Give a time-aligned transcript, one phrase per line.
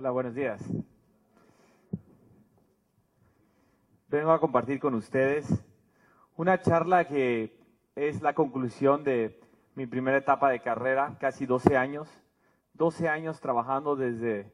[0.00, 0.62] Hola, buenos días.
[4.08, 5.46] Vengo a compartir con ustedes
[6.38, 7.54] una charla que
[7.94, 9.38] es la conclusión de
[9.74, 12.08] mi primera etapa de carrera, casi 12 años.
[12.72, 14.50] 12 años trabajando desde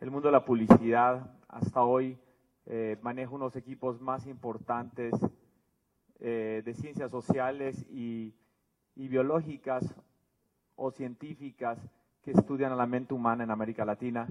[0.00, 2.18] el mundo de la publicidad hasta hoy.
[2.66, 5.14] Eh, manejo unos equipos más importantes
[6.18, 8.34] eh, de ciencias sociales y,
[8.96, 9.94] y biológicas
[10.74, 11.78] o científicas
[12.24, 14.26] que estudian a la mente humana en América Latina.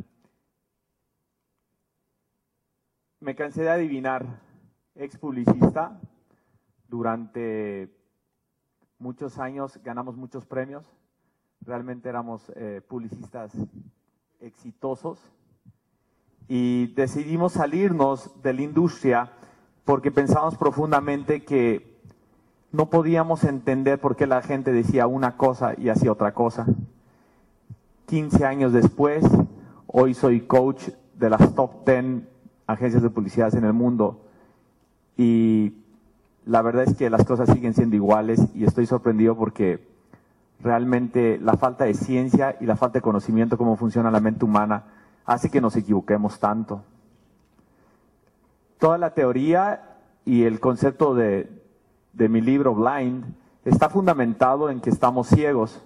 [3.23, 4.41] Me cansé de adivinar,
[4.95, 5.97] ex publicista,
[6.89, 7.89] durante
[8.99, 10.85] muchos años ganamos muchos premios,
[11.61, 13.53] realmente éramos eh, publicistas
[14.41, 15.21] exitosos
[16.49, 19.31] y decidimos salirnos de la industria
[19.85, 22.01] porque pensamos profundamente que
[22.73, 26.65] no podíamos entender por qué la gente decía una cosa y hacía otra cosa.
[28.07, 29.23] 15 años después,
[29.87, 32.32] hoy soy coach de las top 10
[32.67, 34.21] agencias de publicidad en el mundo
[35.17, 35.73] y
[36.45, 39.87] la verdad es que las cosas siguen siendo iguales y estoy sorprendido porque
[40.59, 44.83] realmente la falta de ciencia y la falta de conocimiento cómo funciona la mente humana
[45.25, 46.83] hace que nos equivoquemos tanto.
[48.79, 51.49] Toda la teoría y el concepto de,
[52.13, 53.23] de mi libro Blind
[53.65, 55.81] está fundamentado en que estamos ciegos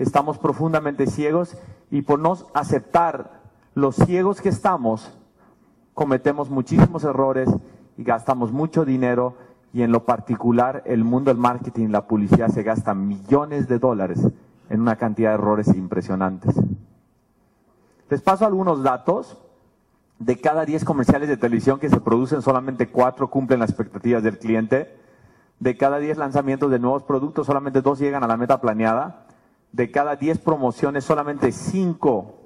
[0.00, 1.56] estamos profundamente ciegos
[1.90, 3.42] y por no aceptar
[3.74, 5.12] los ciegos que estamos,
[6.00, 7.50] cometemos muchísimos errores
[7.98, 9.34] y gastamos mucho dinero
[9.74, 13.78] y en lo particular el mundo del marketing y la publicidad se gasta millones de
[13.78, 14.26] dólares
[14.70, 16.58] en una cantidad de errores impresionantes.
[18.08, 19.36] Les paso algunos datos.
[20.18, 24.38] De cada 10 comerciales de televisión que se producen, solamente 4 cumplen las expectativas del
[24.38, 24.96] cliente.
[25.58, 29.26] De cada 10 lanzamientos de nuevos productos, solamente 2 llegan a la meta planeada
[29.72, 32.38] de cada 10 promociones, solamente 5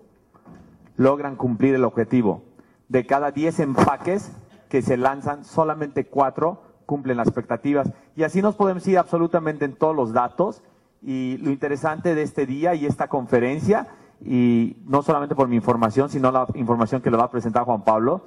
[0.97, 2.43] logran cumplir el objetivo.
[2.89, 4.31] De cada 10 empaques
[4.69, 7.91] que se lanzan, solamente 4 cumplen las expectativas.
[8.17, 10.63] Y así nos podemos ir absolutamente en todos los datos.
[11.03, 13.89] Y lo interesante de este día y esta conferencia,
[14.25, 17.85] y no solamente por mi información, sino la información que le va a presentar Juan
[17.85, 18.23] Pablo,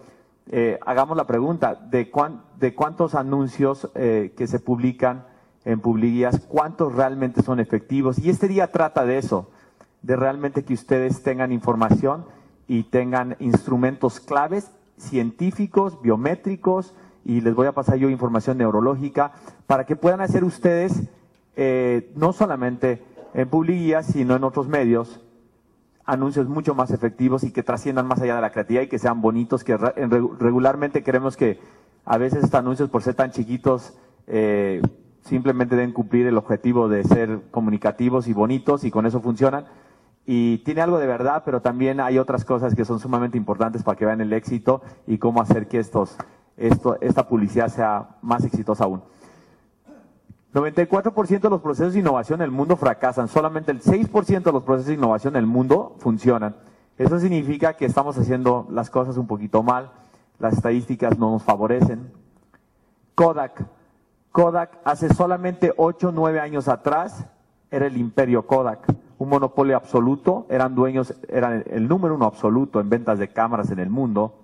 [0.50, 2.10] eh, hagamos la pregunta de,
[2.60, 5.26] de cuántos anuncios eh, que se publican
[5.66, 8.20] en Publiguías, cuántos realmente son efectivos.
[8.20, 9.50] Y este día trata de eso,
[10.02, 12.26] de realmente que ustedes tengan información
[12.68, 19.34] y tengan instrumentos claves científicos, biométricos, y les voy a pasar yo información neurológica,
[19.68, 21.04] para que puedan hacer ustedes,
[21.56, 25.22] eh, no solamente en Publiguías, sino en otros medios,
[26.06, 29.22] anuncios mucho más efectivos y que trasciendan más allá de la creatividad y que sean
[29.22, 31.60] bonitos, que regularmente queremos que
[32.06, 33.94] a veces estos anuncios, por ser tan chiquitos,
[34.28, 34.82] eh,
[35.22, 39.66] simplemente deben cumplir el objetivo de ser comunicativos y bonitos y con eso funcionan.
[40.30, 43.98] Y tiene algo de verdad, pero también hay otras cosas que son sumamente importantes para
[43.98, 49.02] que vean el éxito y cómo hacer que esta publicidad sea más exitosa aún.
[50.54, 54.64] 94% de los procesos de innovación en el mundo fracasan, solamente el 6% de los
[54.64, 56.58] procesos de innovación en el mundo funcionan.
[56.98, 59.92] Eso significa que estamos haciendo las cosas un poquito mal,
[60.40, 62.12] las estadísticas no nos favorecen.
[63.16, 63.66] Kodak,
[64.34, 67.26] Kodak hace solamente 8 o 9 años atrás
[67.72, 68.88] era el imperio Kodak,
[69.20, 73.80] un monopolio absoluto, eran dueños, eran el número uno absoluto en ventas de cámaras en
[73.80, 74.36] el mundo.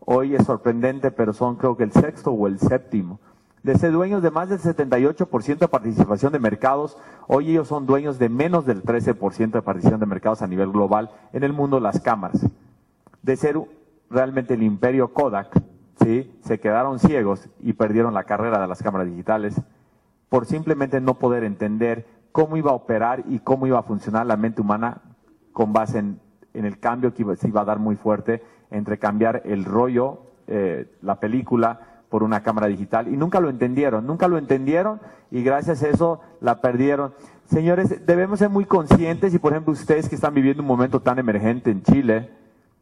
[0.00, 3.18] Hoy es sorprendente, pero son creo que el sexto o el séptimo.
[3.62, 8.18] De ser dueños de más del 78% de participación de mercados, hoy ellos son dueños
[8.18, 12.00] de menos del 13% de participación de mercados a nivel global en el mundo las
[12.00, 12.46] cámaras.
[13.22, 13.58] De ser
[14.10, 15.62] realmente el imperio Kodak,
[16.42, 19.60] se quedaron ciegos y perdieron la carrera de las cámaras digitales
[20.28, 24.36] por simplemente no poder entender cómo iba a operar y cómo iba a funcionar la
[24.36, 25.02] mente humana
[25.52, 26.18] con base en,
[26.52, 30.18] el cambio que se iba a dar muy fuerte entre cambiar el rollo,
[30.48, 33.06] eh, la película, por una cámara digital.
[33.06, 35.00] Y nunca lo entendieron, nunca lo entendieron
[35.30, 37.14] y gracias a eso la perdieron.
[37.44, 41.20] Señores, debemos ser muy conscientes y por ejemplo ustedes que están viviendo un momento tan
[41.20, 42.30] emergente en Chile,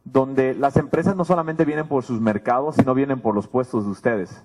[0.03, 3.91] donde las empresas no solamente vienen por sus mercados, sino vienen por los puestos de
[3.91, 4.43] ustedes.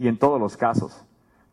[0.00, 1.04] Y en todos los casos.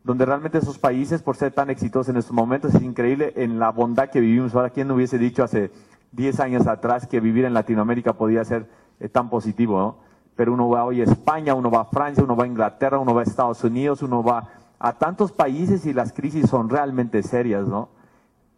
[0.08, 3.68] Donde realmente esos países, por ser tan exitosos en estos momentos, es increíble en la
[3.68, 4.54] bondad que vivimos.
[4.54, 5.70] Ahora, ¿quién hubiese dicho hace
[6.12, 8.70] 10 años atrás que vivir en Latinoamérica podía ser
[9.00, 9.98] eh, tan positivo.
[10.34, 13.12] Pero uno va hoy a España, uno va a Francia, uno va a Inglaterra, uno
[13.12, 17.68] va a Estados Unidos, uno va a tantos países y las crisis son realmente serias,
[17.68, 17.90] ¿no?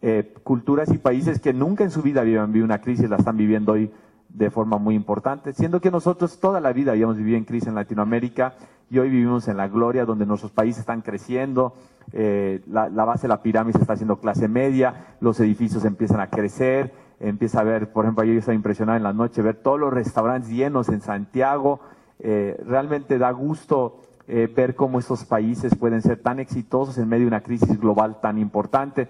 [0.01, 3.35] Eh, culturas y países que nunca en su vida habían vivido una crisis la están
[3.35, 3.91] viviendo hoy
[4.29, 7.75] de forma muy importante, siendo que nosotros toda la vida habíamos vivido en crisis en
[7.75, 8.53] Latinoamérica
[8.91, 11.73] y hoy vivimos en la gloria donde nuestros países están creciendo,
[12.11, 16.91] eh, la, base de la pirámide está haciendo clase media, los edificios empiezan a crecer,
[17.21, 20.51] empieza a ver, por ejemplo, yo estaba impresionado en la noche, ver todos los restaurantes
[20.51, 21.79] llenos en Santiago.
[22.19, 27.23] Eh, realmente da gusto eh, ver cómo estos países pueden ser tan exitosos en medio
[27.23, 29.07] de una crisis global tan importante.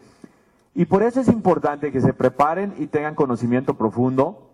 [0.75, 4.50] Y por eso es importante que se preparen y tengan conocimiento profundo.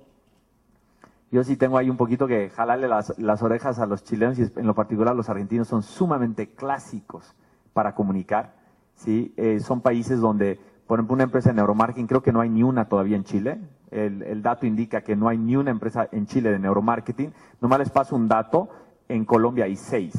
[1.32, 4.66] Yo sí tengo ahí un poquito que jalarle las, orejas a los chilenos y en
[4.66, 7.36] lo particular los argentinos son sumamente clásicos
[7.74, 8.56] para comunicar.
[8.96, 9.34] ¿sí?
[9.36, 12.64] Eh, son países donde, por ejemplo, una empresa de neuromarketing, creo que no hay ni
[12.64, 13.60] una todavía en Chile.
[13.92, 17.34] El, el, dato indica que no hay ni una empresa en Chile de neuromarketing.
[17.60, 18.70] Nomás les paso un dato,
[19.10, 20.14] en Colombia hay seis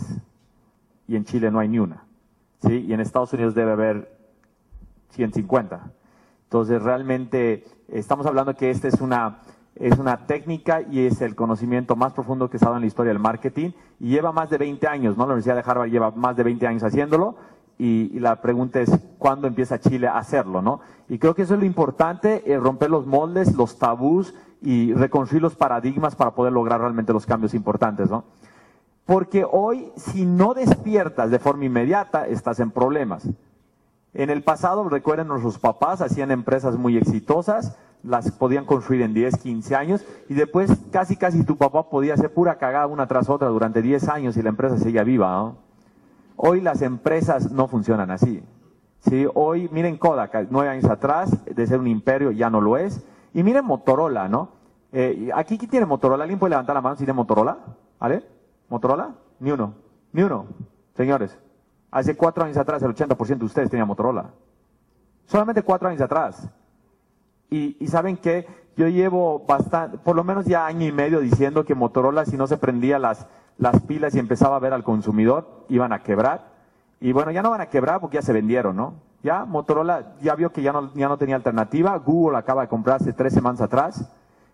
[1.06, 2.04] y en Chile no hay ni una.
[2.62, 2.84] ¿sí?
[2.86, 4.18] Y en Estados Unidos debe haber
[5.10, 5.90] 150.
[6.44, 9.40] Entonces, realmente estamos hablando que esta es una,
[9.80, 12.88] es una técnica y es el conocimiento más profundo que se ha dado en la
[12.88, 13.70] historia del marketing
[14.00, 15.24] y lleva más de 20 años, ¿no?
[15.24, 17.36] La Universidad de Harvard lleva más de 20 años haciéndolo
[17.78, 20.80] y, la pregunta es cuándo empieza Chile a hacerlo, ¿no?
[21.08, 25.42] Y creo que eso es lo importante, eh, romper los moldes, los tabús y reconstruir
[25.42, 28.24] los paradigmas para poder lograr realmente los cambios importantes, ¿no?
[29.06, 33.28] Porque hoy, si no despiertas de forma inmediata, estás en problemas.
[34.12, 39.36] En el pasado, recuerden, nuestros papás hacían empresas muy exitosas, las podían construir en 10,
[39.36, 43.48] 15 años, y después casi casi tu papá podía hacer pura cagada una tras otra
[43.48, 45.52] durante 10 años y la empresa seguía viva.
[46.36, 48.42] Hoy las empresas no funcionan así.
[49.00, 49.26] ¿sí?
[49.34, 53.04] Hoy, miren Kodak, nueve años atrás, de ser un imperio, ya no lo es.
[53.34, 54.50] Y miren Motorola, ¿no?
[54.92, 56.24] Eh, aquí, ¿quién tiene Motorola?
[56.24, 57.58] ¿Alguien puede levantar la mano si tiene Motorola?
[58.00, 58.24] ¿Vale?
[58.68, 59.10] ¿Motorola?
[59.40, 59.74] Ni uno.
[60.12, 60.46] Ni uno.
[60.96, 61.38] Señores,
[61.90, 64.30] hace cuatro años atrás el 80% de ustedes tenían Motorola.
[65.26, 66.48] Solamente cuatro años atrás.
[67.50, 68.46] Y, saben que
[68.76, 72.46] yo llevo bastante, por lo menos ya año y medio diciendo que Motorola, si no
[72.46, 76.52] se prendía las, las pilas y empezaba a ver al consumidor, iban a quebrar.
[77.00, 78.94] Y bueno, ya no van a quebrar porque ya se vendieron, ¿no?
[79.22, 81.96] Ya Motorola ya vio que ya no, ya no tenía alternativa.
[81.98, 84.08] Google acaba de comprar hace tres semanas atrás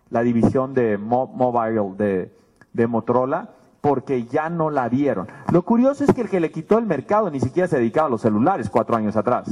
[0.09, 2.31] la división de mobile de,
[2.73, 3.49] de Motorola
[3.81, 5.27] porque ya no la vieron.
[5.51, 8.09] Lo curioso es que el que le quitó el mercado ni siquiera se dedicaba a
[8.09, 9.47] los celulares cuatro años atrás.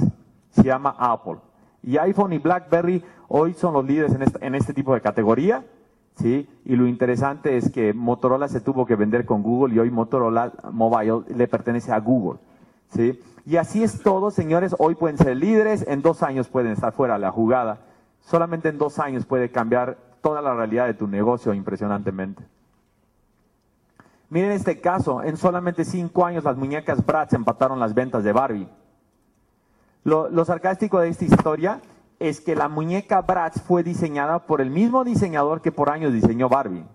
[0.51, 1.37] Se llama Apple.
[1.83, 5.65] Y iPhone y BlackBerry hoy son los líderes en este, tipo de categoría.
[6.15, 6.47] ¿sí?
[6.65, 10.53] Y lo interesante es que Motorola se tuvo que vender con Google y hoy Motorola
[10.71, 12.39] Mobile le pertenece a Google.
[12.89, 13.19] ¿sí?
[13.45, 14.75] Y así es todo, señores.
[14.79, 17.79] Hoy pueden ser líderes, en dos años pueden estar fuera de la jugada.
[18.21, 22.43] Solamente en dos años puede cambiar toda la realidad de tu negocio impresionantemente.
[24.29, 28.67] Miren este caso, en solamente cinco años las muñecas Bratz empataron las ventas de Barbie.
[30.03, 31.81] Lo, sarcástico de esta historia
[32.19, 36.49] es que la muñeca Bratz fue diseñada por el mismo diseñador que por años diseñó
[36.49, 36.85] Barbie.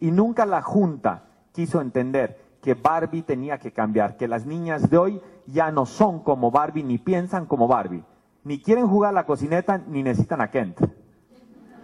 [0.00, 4.98] Y nunca la Junta quiso entender que Barbie tenía que cambiar, que las niñas de
[4.98, 8.04] hoy ya no son como Barbie ni piensan como Barbie.
[8.44, 10.80] Ni quieren jugar la cocineta ni necesitan a Kent.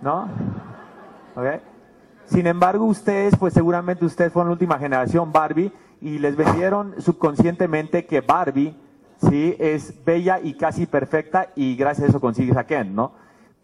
[0.00, 0.28] ¿No?
[2.26, 8.06] Sin embargo, ustedes, pues seguramente ustedes fueron la última generación Barbie y les vendieron subconscientemente
[8.06, 8.76] que Barbie,
[9.28, 13.12] sí, es bella y casi perfecta y gracias a eso consigues a Ken, ¿no?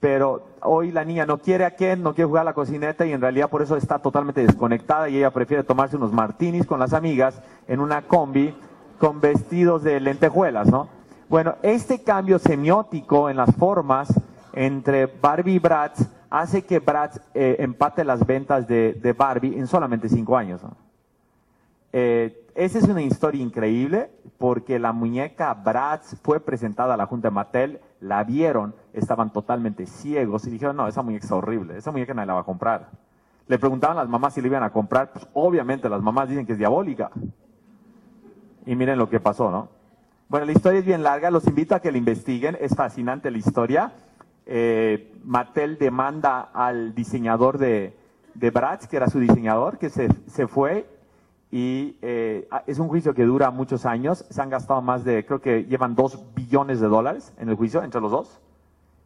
[0.01, 3.13] Pero hoy la niña no quiere a Ken, no quiere jugar a la cocineta y
[3.13, 6.93] en realidad por eso está totalmente desconectada y ella prefiere tomarse unos martinis con las
[6.93, 8.55] amigas en una combi
[8.99, 10.89] con vestidos de lentejuelas, ¿no?
[11.29, 14.09] Bueno, este cambio semiótico en las formas
[14.53, 20.09] entre Barbie y Bratz hace que Bratz eh, empate las ventas de, Barbie en solamente
[20.09, 20.63] cinco años.
[21.93, 27.29] Eh, esa es una historia increíble porque la muñeca Bratz fue presentada a la Junta
[27.29, 31.93] de Mattel, la vieron, estaban totalmente ciegos y dijeron, no, esa muñeca es horrible, esa
[31.93, 32.91] muñeca nadie la va a comprar.
[33.47, 36.45] Le preguntaban a las mamás si le iban a comprar, pues obviamente las mamás dicen
[36.45, 37.11] que es diabólica.
[38.67, 39.69] Y miren lo que pasó, ¿no?
[40.29, 43.39] Bueno, la historia es bien larga, los invito a que la investiguen, es fascinante la
[43.39, 43.93] historia
[44.51, 47.95] eh, Mattel demanda al diseñador de,
[48.35, 50.89] de Bratz, que era su diseñador, que se, se fue
[51.51, 54.25] y eh, es un juicio que dura muchos años.
[54.29, 57.83] Se han gastado más de, creo que llevan dos billones de dólares en el juicio
[57.83, 58.41] entre los dos.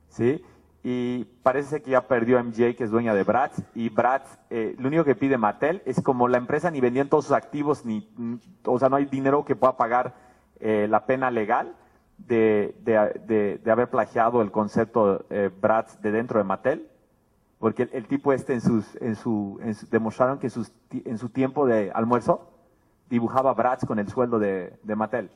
[0.08, 0.42] ¿sí?
[0.84, 3.62] Y parece que ya perdió MJ, que es dueña de Bratz.
[3.74, 7.26] Y Bratz, eh, lo único que pide Mattel es como la empresa ni vendían todos
[7.26, 8.08] sus activos, ni,
[8.64, 10.14] o sea, no hay dinero que pueda pagar
[10.58, 11.76] eh, la pena legal
[12.18, 16.88] de, de, haber plagiado el concepto eh, Bratz de dentro de Mattel,
[17.62, 20.50] porque el, tipo este en sus, en su, demostraron que
[21.04, 22.50] en su tiempo de almuerzo
[23.08, 25.30] dibujaba Bratz con el sueldo de, de Mattel.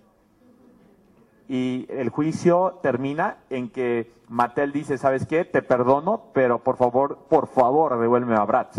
[1.46, 5.44] Y el juicio termina en que Mattel dice, ¿sabes qué?
[5.44, 8.76] Te perdono, pero por favor, por favor, devuélveme a Bratz.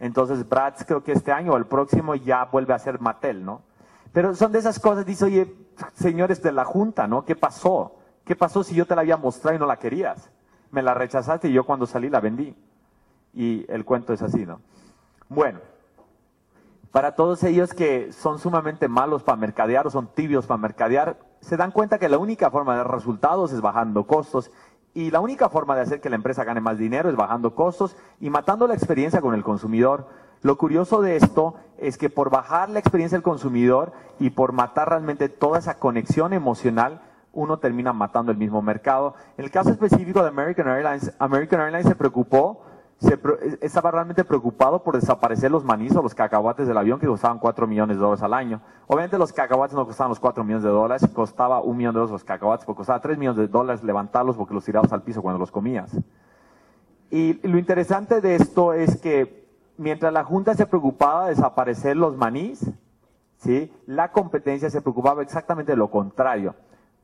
[0.00, 3.62] Entonces Bratz creo que este año o el próximo ya vuelve a ser Mattel, ¿no?
[4.12, 5.54] Pero son de esas cosas, dice, oye,
[5.94, 7.24] señores de la Junta, ¿no?
[7.24, 7.94] ¿Qué pasó?
[8.24, 10.32] ¿Qué pasó si yo te la había mostrado y no la querías?
[10.72, 12.56] me la rechazaste y yo cuando salí la vendí.
[13.34, 14.60] Y el cuento es así, ¿no?
[15.28, 15.60] Bueno,
[16.90, 21.56] para todos ellos que son sumamente malos para mercadear o son tibios para mercadear, se
[21.56, 24.50] dan cuenta que la única forma de dar resultados es bajando costos
[24.92, 27.96] y la única forma de hacer que la empresa gane más dinero es bajando costos
[28.20, 30.06] y matando la experiencia con el consumidor.
[30.42, 34.90] Lo curioso de esto es que por bajar la experiencia del consumidor y por matar
[34.90, 37.00] realmente toda esa conexión emocional,
[37.32, 39.14] uno termina matando el mismo mercado.
[39.38, 42.60] En el caso específico de American Airlines, American Airlines se preocupó
[43.02, 43.18] se,
[43.60, 47.66] estaba realmente preocupado por desaparecer los manís o los cacahuates del avión que costaban 4
[47.66, 48.60] millones de dólares al año.
[48.86, 52.12] Obviamente los cacahuates no costaban los 4 millones de dólares, costaba un millón de dólares
[52.12, 55.40] los cacahuates, porque costaba 3 millones de dólares levantarlos porque los tirabas al piso cuando
[55.40, 55.90] los comías.
[57.10, 62.16] Y lo interesante de esto es que mientras la Junta se preocupaba de desaparecer los
[62.16, 62.70] manís,
[63.38, 63.72] ¿sí?
[63.86, 66.54] la competencia se preocupaba exactamente de lo contrario.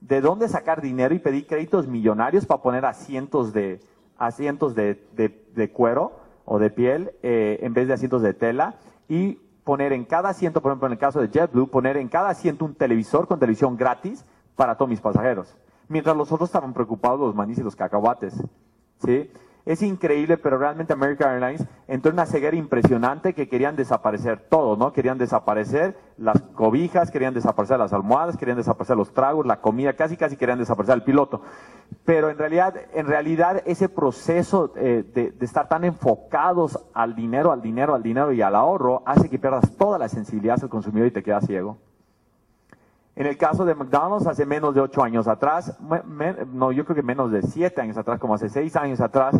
[0.00, 3.80] ¿De dónde sacar dinero y pedir créditos millonarios para poner a cientos de,
[4.18, 8.76] asientos de, de, cuero o de piel eh, en vez de asientos de tela
[9.08, 9.34] y
[9.64, 12.64] poner en cada asiento, por ejemplo en el caso de JetBlue, poner en cada asiento
[12.64, 14.24] un televisor con televisión gratis
[14.56, 15.56] para todos mis pasajeros.
[15.88, 18.34] Mientras los otros estaban preocupados los manís y los cacahuates.
[19.04, 19.30] ¿sí?
[19.64, 24.76] Es increíble, pero realmente American Airlines entró en una ceguera impresionante que querían desaparecer todo,
[24.76, 24.92] ¿no?
[24.92, 30.16] Querían desaparecer las cobijas, querían desaparecer las almohadas, querían desaparecer los tragos, la comida, casi
[30.16, 31.42] casi querían desaparecer al piloto.
[32.04, 37.52] Pero en realidad, en realidad ese proceso eh, de, de estar tan enfocados al dinero,
[37.52, 41.08] al dinero, al dinero y al ahorro hace que pierdas toda la sensibilidad del consumidor
[41.08, 41.78] y te quedas ciego.
[43.18, 45.76] En el caso de McDonald's, hace menos de ocho años atrás,
[46.52, 49.34] no, yo creo que menos de siete años atrás, como hace seis años atrás,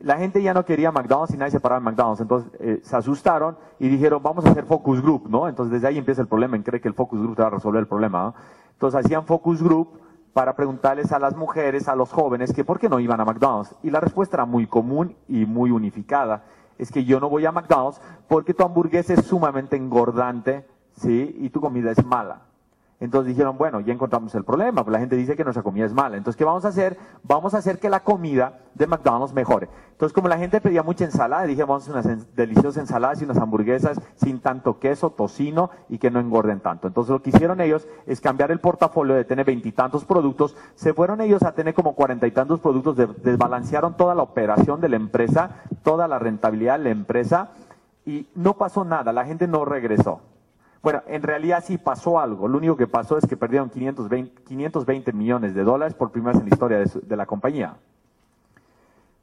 [0.00, 2.22] la gente ya no quería McDonald's y nadie se paraba en McDonald's.
[2.22, 5.46] Entonces eh, se asustaron y dijeron, vamos a hacer focus group, ¿no?
[5.46, 7.50] Entonces desde ahí empieza el problema, en cree que el focus group te va a
[7.50, 8.34] resolver el problema, ¿no?
[8.72, 10.00] Entonces hacían focus group
[10.32, 13.76] para preguntarles a las mujeres, a los jóvenes, que por qué no iban a McDonald's.
[13.82, 16.44] Y la respuesta era muy común y muy unificada.
[16.78, 21.36] Es que yo no voy a McDonald's porque tu hamburguesa es sumamente engordante, ¿sí?
[21.40, 22.47] Y tu comida es mala.
[23.00, 25.92] Entonces dijeron, bueno, ya encontramos el problema, pues la gente dice que nuestra comida es
[25.92, 26.16] mala.
[26.16, 26.96] Entonces, ¿qué vamos a hacer?
[27.22, 29.68] Vamos a hacer que la comida de McDonald's mejore.
[29.92, 33.24] Entonces, como la gente pedía mucha ensalada, dije, vamos a hacer unas deliciosas ensaladas y
[33.24, 36.88] unas hamburguesas sin tanto queso, tocino y que no engorden tanto.
[36.88, 41.20] Entonces, lo que hicieron ellos es cambiar el portafolio de tener veintitantos productos, se fueron
[41.20, 45.50] ellos a tener como cuarenta y tantos productos, desbalancearon toda la operación de la empresa,
[45.84, 47.50] toda la rentabilidad de la empresa
[48.04, 50.20] y no pasó nada, la gente no regresó.
[50.82, 52.46] Bueno, en realidad sí pasó algo.
[52.46, 56.40] Lo único que pasó es que perdieron 520, 520 millones de dólares por primera vez
[56.42, 57.76] en la historia de, la compañía.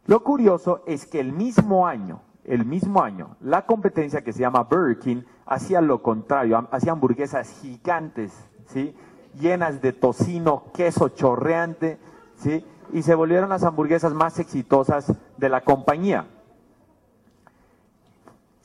[0.07, 4.63] Lo curioso es que el mismo año, el mismo año, la competencia que se llama
[4.63, 8.31] Burger King hacía lo contrario, hacía hamburguesas gigantes,
[8.67, 8.95] ¿sí?
[9.39, 11.97] llenas de tocino, queso chorreante,
[12.37, 12.65] ¿sí?
[12.93, 16.27] y se volvieron las hamburguesas más exitosas de la compañía.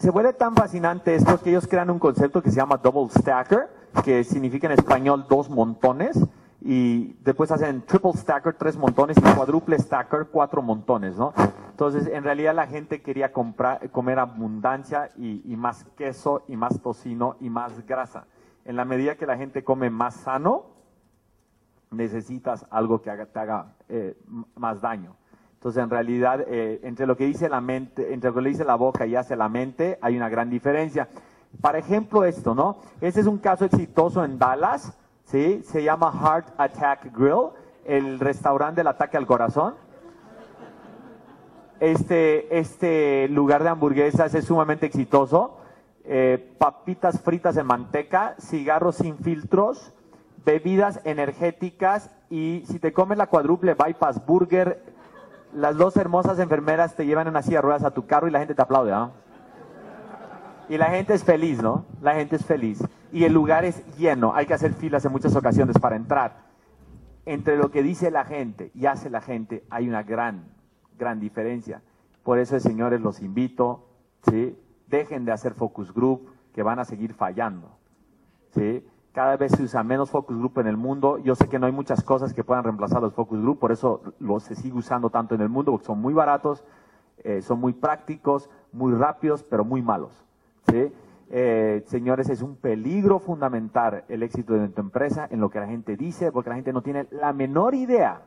[0.00, 3.68] Se vuelve tan fascinante esto que ellos crean un concepto que se llama double stacker,
[4.02, 6.18] que significa en español dos montones,
[6.62, 11.34] y después hacen triple stacker, tres montones, y cuádruple stacker, cuatro montones, ¿no?
[11.68, 17.36] Entonces, en realidad la gente quería comprar, comer abundancia y, más queso y más tocino
[17.38, 18.24] y más grasa.
[18.64, 20.64] En la medida que la gente come más sano,
[21.90, 24.16] necesitas algo que te haga eh,
[24.54, 25.19] más daño.
[25.60, 28.76] Entonces, en realidad, eh, entre lo que dice la mente, entre lo que dice la
[28.76, 31.06] boca y hace la mente, hay una gran diferencia.
[31.60, 32.78] Para ejemplo, esto, ¿no?
[33.02, 35.62] Este es un caso exitoso en Dallas, ¿sí?
[35.66, 37.50] Se llama Heart Attack Grill,
[37.84, 39.74] el restaurante del ataque al corazón.
[41.78, 45.58] Este, este lugar de hamburguesas es sumamente exitoso.
[46.06, 49.92] Eh, papitas fritas en manteca, cigarros sin filtros,
[50.42, 54.89] bebidas energéticas y si te comes la cuádruple bypass burger,
[55.54, 58.30] las dos hermosas enfermeras te llevan en una silla de ruedas a tu carro y
[58.30, 59.12] la gente te aplaude, ¿no?
[60.68, 61.84] Y la gente es feliz, ¿no?
[62.00, 62.82] La gente es feliz.
[63.12, 64.34] Y el lugar es lleno.
[64.34, 66.48] Hay que hacer filas en muchas ocasiones para entrar.
[67.26, 70.44] Entre lo que dice la gente y hace la gente hay una gran,
[70.96, 71.82] gran diferencia.
[72.22, 73.88] Por eso, señores, los invito,
[74.30, 74.56] ¿sí?
[74.86, 77.76] Dejen de hacer focus group, que van a seguir fallando,
[78.54, 78.84] ¿sí?
[79.12, 81.18] Cada vez se usa menos focus group en el mundo.
[81.18, 84.02] Yo sé que no hay muchas cosas que puedan reemplazar los focus group, por eso
[84.20, 86.64] los se sigue usando tanto en el mundo, porque son muy baratos,
[87.24, 90.24] eh, son muy prácticos, muy rápidos, pero muy malos.
[90.70, 90.92] ¿sí?
[91.32, 95.66] Eh, señores, es un peligro fundamental el éxito de tu empresa en lo que la
[95.66, 98.22] gente dice, porque la gente no tiene la menor idea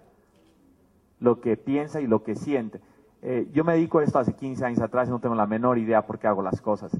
[1.20, 2.82] lo que piensa y lo que siente.
[3.22, 5.78] Eh, yo me dedico a esto hace 15 años atrás y no tengo la menor
[5.78, 6.94] idea por qué hago las cosas.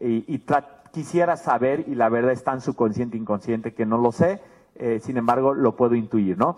[0.00, 0.38] Y, y
[0.96, 4.40] quisiera saber, y la verdad está en su consciente inconsciente que no lo sé,
[4.76, 6.56] eh, sin embargo lo puedo intuir, ¿no?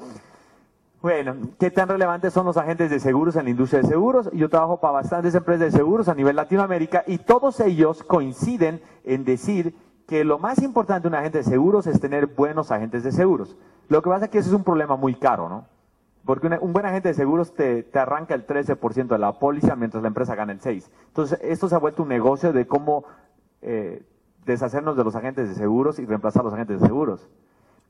[1.02, 4.30] Bueno, ¿qué tan relevantes son los agentes de seguros en la industria de seguros?
[4.32, 9.24] Yo trabajo para bastantes empresas de seguros a nivel Latinoamérica y todos ellos coinciden en
[9.24, 9.74] decir
[10.06, 13.56] que lo más importante de un agente de seguros es tener buenos agentes de seguros.
[13.88, 15.66] Lo que pasa es que ese es un problema muy caro, ¿no?
[16.24, 20.00] Porque un buen agente de seguros te, te arranca el 13% de la póliza mientras
[20.00, 20.84] la empresa gana el 6%.
[21.08, 23.04] Entonces, esto se ha vuelto un negocio de cómo
[23.62, 24.02] eh,
[24.52, 27.28] deshacernos de los agentes de seguros y reemplazar los agentes de seguros.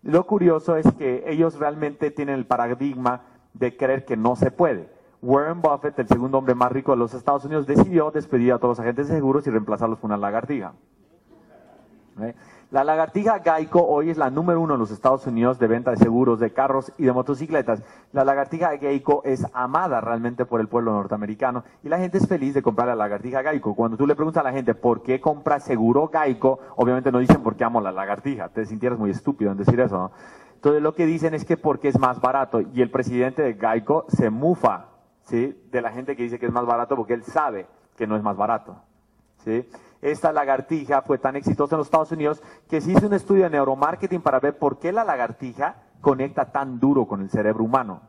[0.03, 3.23] Lo curioso es que ellos realmente tienen el paradigma
[3.55, 4.89] de creer que no se puede.
[5.21, 8.79] Warren Buffett, el segundo hombre más rico de los Estados Unidos, decidió despedir a todos
[8.79, 10.75] los agentes de seguros y reemplazarlos por una lagartija.
[12.21, 12.35] ¿Eh?
[12.71, 15.97] La lagartija Geico hoy es la número uno en los Estados Unidos de venta de
[15.97, 17.83] seguros de carros y de motocicletas.
[18.13, 22.53] La lagartija Geico es amada realmente por el pueblo norteamericano y la gente es feliz
[22.53, 23.75] de comprar la lagartija Geico.
[23.75, 27.43] Cuando tú le preguntas a la gente por qué compra seguro Geico, obviamente no dicen
[27.43, 28.51] por qué amo la lagartija.
[28.51, 30.11] Te sintieras muy estúpido en decir eso, ¿no?
[30.57, 34.05] Entonces lo que dicen es que porque es más barato y el presidente de Geico
[34.09, 34.89] se mufa,
[35.23, 35.59] ¿sí?
[35.71, 38.23] De la gente que dice que es más barato porque él sabe que no es
[38.23, 38.77] más barato,
[39.39, 39.67] ¿sí?
[40.03, 43.51] Esta lagartija fue tan exitosa en los Estados Unidos que se hizo un estudio de
[43.51, 48.01] neuromarketing para ver por qué la lagartija conecta tan duro con el cerebro humano.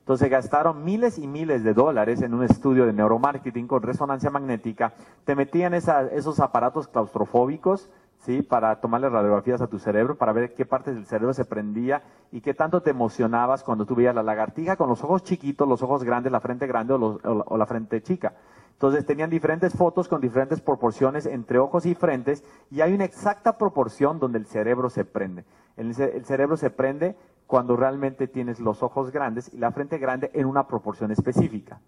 [0.00, 4.92] Entonces gastaron miles y miles de dólares en un estudio de neuromarketing con resonancia magnética.
[5.24, 7.88] Te metían esos aparatos claustrofóbicos,
[8.24, 8.42] ¿sí?
[8.42, 12.02] Para tomarle radiografías a tu cerebro, para ver qué partes del cerebro se prendía
[12.32, 15.82] y qué tanto te emocionabas cuando tú veías la lagartija con los ojos chiquitos, los
[15.82, 18.34] ojos grandes, la frente grande o la frente chica.
[18.72, 23.56] Entonces tenían diferentes fotos con diferentes proporciones entre ojos y frentes y hay una exacta
[23.56, 25.44] proporción donde el cerebro se prende.
[25.76, 27.16] El, cerebro se prende
[27.46, 31.80] cuando realmente tienes los ojos grandes y la frente grande en una proporción específica.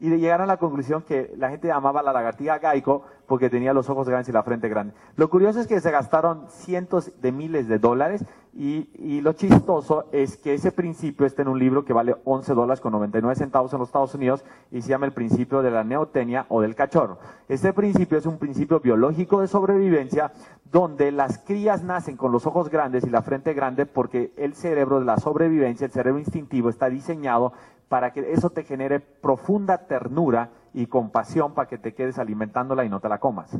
[0.00, 3.88] Y llegaron a la conclusión que la gente llamaba la lagartija gaico porque tenía los
[3.90, 4.94] ojos grandes y la frente grande.
[5.16, 10.36] Lo curioso es que se gastaron cientos de miles de dólares y, lo chistoso es
[10.36, 13.78] que ese principio está en un libro que vale 11 dólares con 99 centavos en
[13.78, 17.18] los Estados Unidos y se llama el principio de la neotenia o del cachorro.
[17.48, 20.32] Este principio es un principio biológico de sobrevivencia
[20.64, 24.98] donde las crías nacen con los ojos grandes y la frente grande porque el cerebro
[24.98, 27.52] de la sobrevivencia, el cerebro instintivo, está diseñado
[27.90, 32.88] para que eso te genere profunda ternura y compasión para que te quedes alimentándola y
[32.88, 33.50] no te la comas.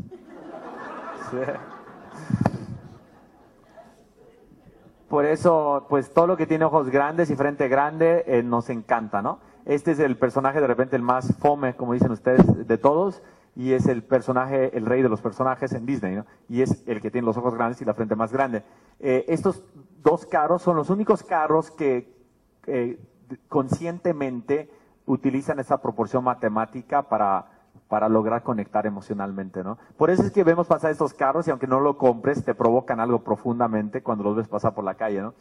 [5.08, 9.20] Por eso, pues todo lo que tiene ojos grandes y frente grande eh, nos encanta,
[9.20, 9.40] ¿no?
[9.64, 13.24] Este es el personaje de repente el más fome, como dicen ustedes, de todos,
[13.56, 16.26] y es el personaje, el rey de los personajes en Disney, ¿no?
[16.48, 18.62] Y es el que tiene los ojos grandes y la frente más grande.
[19.00, 19.64] Eh, estos
[20.04, 22.14] dos carros son los únicos carros que
[22.68, 23.00] eh,
[23.48, 24.70] conscientemente
[25.06, 27.46] utilizan esa proporción matemática para,
[27.88, 29.78] para lograr conectar emocionalmente, ¿no?
[29.96, 33.00] Por eso es que vemos pasar estos carros y aunque no lo compres, te provocan
[33.00, 35.34] algo profundamente cuando los ves pasar por la calle, ¿no?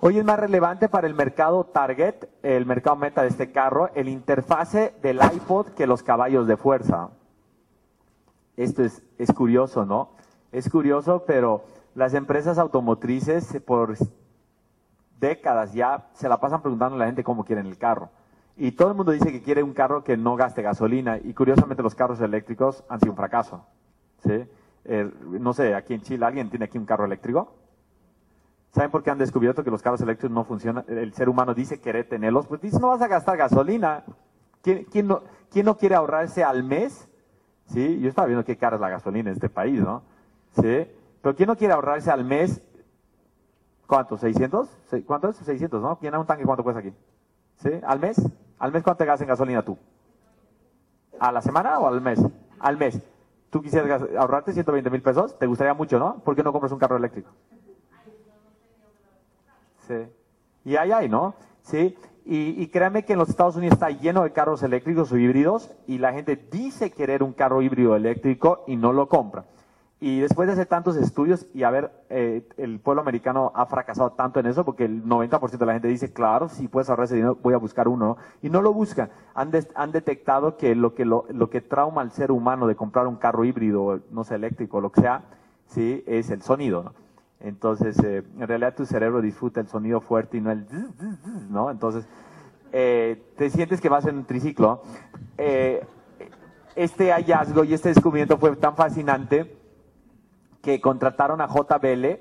[0.00, 4.08] Hoy es más relevante para el mercado target, el mercado meta de este carro, el
[4.08, 7.10] interfase del iPod que los caballos de fuerza.
[8.56, 10.10] Esto es, es curioso, ¿no?
[10.52, 13.96] Es curioso, pero las empresas automotrices por
[15.18, 18.10] décadas ya se la pasan preguntando a la gente cómo quieren el carro.
[18.56, 21.82] Y todo el mundo dice que quiere un carro que no gaste gasolina y curiosamente
[21.82, 23.66] los carros eléctricos han sido un fracaso.
[24.22, 24.46] ¿sí?
[25.28, 27.52] No sé, aquí en Chile, ¿alguien tiene aquí un carro eléctrico?
[28.70, 30.84] ¿Saben por qué han descubierto que los carros eléctricos no funcionan?
[30.88, 34.04] El ser humano dice querer tenerlos, pues dice no vas a gastar gasolina.
[34.62, 37.08] ¿Quién, quién, no, quién no quiere ahorrarse al mes?
[37.66, 38.00] ¿Sí?
[38.00, 40.02] Yo estaba viendo qué cara es la gasolina en este país, ¿no?
[40.52, 40.86] ¿Sí?
[41.22, 42.62] Pero ¿quién no quiere ahorrarse al mes
[43.86, 44.16] ¿Cuánto?
[44.16, 44.68] ¿600?
[45.06, 45.36] ¿Cuánto es?
[45.36, 45.98] 600, ¿no?
[45.98, 46.44] ¿Quién un tanque?
[46.44, 46.92] ¿Cuánto cuesta aquí?
[47.56, 47.70] ¿Sí?
[47.86, 48.16] ¿Al mes?
[48.58, 49.76] ¿Al mes cuánto te gastas en gasolina tú?
[51.18, 52.20] ¿A la semana o al mes?
[52.58, 53.00] Al mes.
[53.50, 55.38] ¿Tú quisieras ahorrarte 120 mil pesos?
[55.38, 56.16] ¿Te gustaría mucho, no?
[56.24, 57.30] ¿Por qué no compras un carro eléctrico?
[59.86, 60.06] Sí.
[60.64, 61.34] Y ahí hay, ¿no?
[61.62, 61.96] Sí.
[62.24, 65.70] Y, y créanme que en los Estados Unidos está lleno de carros eléctricos o híbridos
[65.86, 69.44] y la gente dice querer un carro híbrido eléctrico y no lo compra.
[70.06, 74.38] Y después de hacer tantos estudios y haber, eh, el pueblo americano ha fracasado tanto
[74.38, 77.38] en eso, porque el 90% de la gente dice, claro, si puedes ahorrar ese dinero,
[77.42, 79.08] voy a buscar uno, y no lo buscan.
[79.34, 83.06] Han, han detectado que lo, que lo, lo que trauma al ser humano de comprar
[83.06, 85.22] un carro híbrido, no sé, eléctrico, lo que sea,
[85.68, 86.92] sí, es el sonido.
[87.40, 90.66] Entonces, eh, en realidad tu cerebro disfruta el sonido fuerte y no el,
[91.48, 91.70] ¿no?
[91.70, 92.06] Entonces,
[92.72, 94.82] eh, te sientes que vas en un triciclo.
[96.76, 99.63] este hallazgo y este descubrimiento fue tan fascinante
[100.64, 102.20] que contrataron a JBL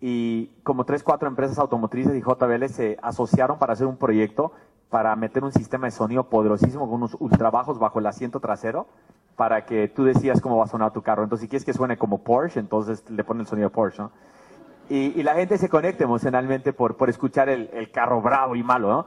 [0.00, 4.52] y como tres, cuatro empresas automotrices y JBL se asociaron para hacer un proyecto
[4.88, 8.86] para meter un sistema de sonido poderosísimo con unos ultrabajos bajo el asiento trasero
[9.36, 11.22] para que tú decías cómo va a sonar tu carro.
[11.22, 14.02] Entonces, si quieres que suene como Porsche, entonces le ponen el sonido Porsche,
[14.88, 18.88] y, la gente se conecta emocionalmente por, por escuchar el, el carro bravo y malo,
[18.88, 19.06] ¿no?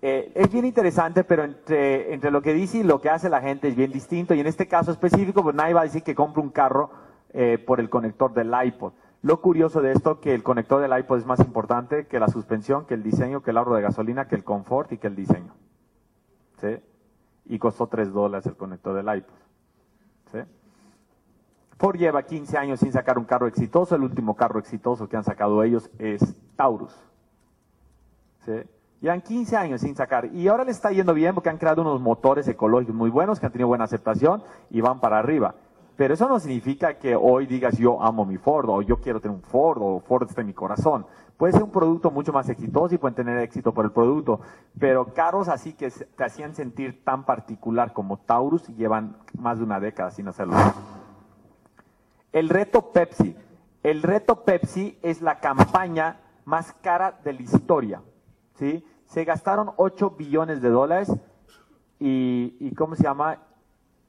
[0.00, 3.42] Eh, es bien interesante, pero entre, entre lo que dice y lo que hace la
[3.42, 4.32] gente es bien distinto.
[4.32, 6.90] Y en este caso específico, pues nadie va a decir que compre un carro
[7.32, 8.92] eh, por el conector del iPod.
[9.22, 12.86] Lo curioso de esto que el conector del iPod es más importante que la suspensión,
[12.86, 15.52] que el diseño, que el ahorro de gasolina, que el confort y que el diseño.
[16.60, 16.78] ¿Sí?
[17.46, 19.34] Y costó 3 dólares el conector del iPod.
[20.32, 20.38] ¿Sí?
[21.78, 23.94] Ford lleva 15 años sin sacar un carro exitoso.
[23.94, 26.94] El último carro exitoso que han sacado ellos es Taurus.
[28.44, 28.52] ¿Sí?
[29.00, 30.26] Llevan 15 años sin sacar.
[30.34, 33.46] Y ahora le está yendo bien porque han creado unos motores ecológicos muy buenos que
[33.46, 35.54] han tenido buena aceptación y van para arriba.
[36.00, 39.36] Pero eso no significa que hoy digas yo amo mi Ford o yo quiero tener
[39.36, 41.04] un Ford o Ford está en mi corazón.
[41.36, 44.40] Puede ser un producto mucho más exitoso y pueden tener éxito por el producto.
[44.78, 49.78] Pero carros así que te hacían sentir tan particular como Taurus llevan más de una
[49.78, 50.54] década sin hacerlo.
[52.32, 53.36] El reto Pepsi.
[53.82, 58.00] El reto Pepsi es la campaña más cara de la historia.
[58.54, 58.82] ¿sí?
[59.04, 61.12] Se gastaron 8 billones de dólares
[61.98, 63.49] y, ¿cómo se llama?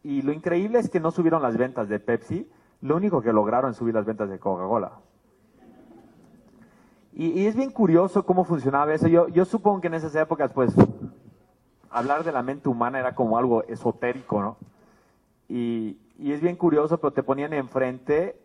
[0.04, 2.50] Y lo increíble es que no subieron las ventas de Pepsi,
[2.82, 4.94] lo único que lograron es subir las ventas de Coca-Cola.
[7.14, 9.08] Y, es bien curioso cómo funcionaba eso.
[9.08, 10.74] Yo, supongo que en esas épocas, pues,
[11.90, 14.58] hablar de la mente humana era como algo esotérico, ¿no?
[15.48, 18.40] Y, y es bien curioso, pero te ponían enfrente,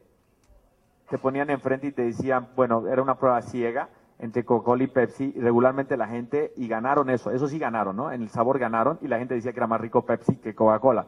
[1.09, 3.88] te ponían enfrente y te decían, bueno, era una prueba ciega,
[4.19, 8.11] entre Coca-Cola y Pepsi, y regularmente la gente, y ganaron eso, eso sí ganaron, ¿no?
[8.11, 11.07] En el sabor ganaron, y la gente decía que era más rico Pepsi que Coca-Cola.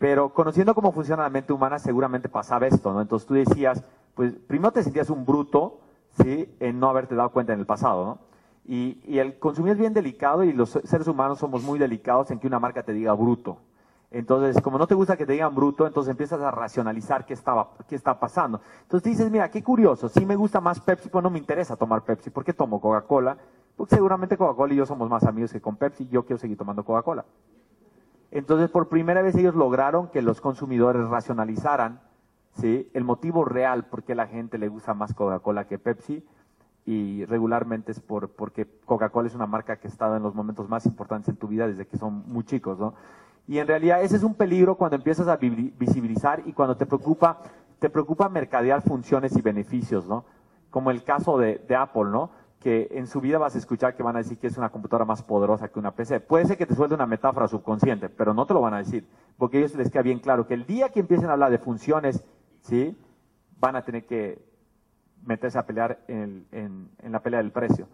[0.00, 3.02] Pero conociendo cómo funciona la mente humana, seguramente pasaba esto, ¿no?
[3.02, 3.84] Entonces tú decías,
[4.14, 5.80] pues primero te sentías un bruto,
[6.22, 6.48] ¿sí?
[6.58, 8.18] En no haberte dado cuenta en el pasado, ¿no?
[8.64, 12.46] Y, el consumir es bien delicado y los seres humanos somos muy delicados en que
[12.46, 13.58] una marca te diga bruto.
[14.10, 17.72] Entonces, como no te gusta que te digan bruto, entonces empiezas a racionalizar qué, estaba,
[17.86, 18.62] qué está pasando.
[18.80, 22.04] Entonces dices, mira, qué curioso, si me gusta más Pepsi, pues no me interesa tomar
[22.04, 22.30] Pepsi.
[22.30, 23.36] ¿Por qué tomo Coca-Cola?
[23.76, 26.86] Porque seguramente Coca-Cola y yo somos más amigos que con Pepsi, yo quiero seguir tomando
[26.86, 27.26] Coca-Cola.
[28.30, 32.00] Entonces, por primera vez ellos lograron que los consumidores racionalizaran
[32.54, 32.88] ¿sí?
[32.94, 36.24] el motivo real por qué la gente le gusta más Coca-Cola que Pepsi
[36.86, 40.68] y regularmente es por, porque Coca-Cola es una marca que ha estado en los momentos
[40.68, 42.94] más importantes en tu vida desde que son muy chicos, ¿no?
[43.46, 47.40] Y en realidad ese es un peligro cuando empiezas a visibilizar y cuando te preocupa,
[47.78, 50.24] te preocupa mercadear funciones y beneficios, ¿no?
[50.70, 52.30] Como el caso de, Apple, ¿no?
[52.60, 55.04] Que en su vida vas a escuchar que van a decir que es una computadora
[55.04, 56.20] más poderosa que una PC.
[56.20, 59.08] Puede ser que te suelte una metáfora subconsciente, pero no te lo van a decir,
[59.38, 61.58] porque a ellos les queda bien claro que el día que empiecen a hablar de
[61.58, 62.24] funciones,
[62.60, 62.96] ¿sí?
[63.58, 64.44] Van a tener que
[65.24, 67.88] meterse a pelear en, la pelea del precio.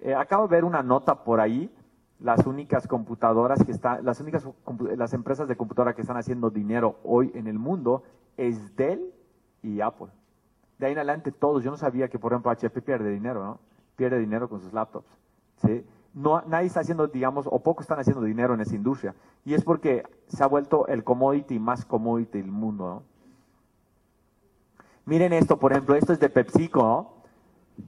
[0.00, 1.70] Eh, acabo de ver una nota por ahí
[2.18, 4.46] las únicas computadoras que están, las únicas
[4.96, 8.04] las empresas de computadora que están haciendo dinero hoy en el mundo
[8.36, 9.12] es Dell
[9.62, 10.08] y Apple.
[10.78, 13.58] De ahí en adelante todos, yo no sabía que por ejemplo HP pierde dinero, ¿no?
[13.96, 15.08] Pierde dinero con sus laptops,
[15.64, 15.84] ¿sí?
[16.14, 19.14] No, nadie está haciendo, digamos, o poco están haciendo dinero en esa industria.
[19.44, 23.02] Y es porque se ha vuelto el commodity más commodity del mundo.
[25.06, 27.14] Miren esto, por ejemplo, esto es de PepsiCo.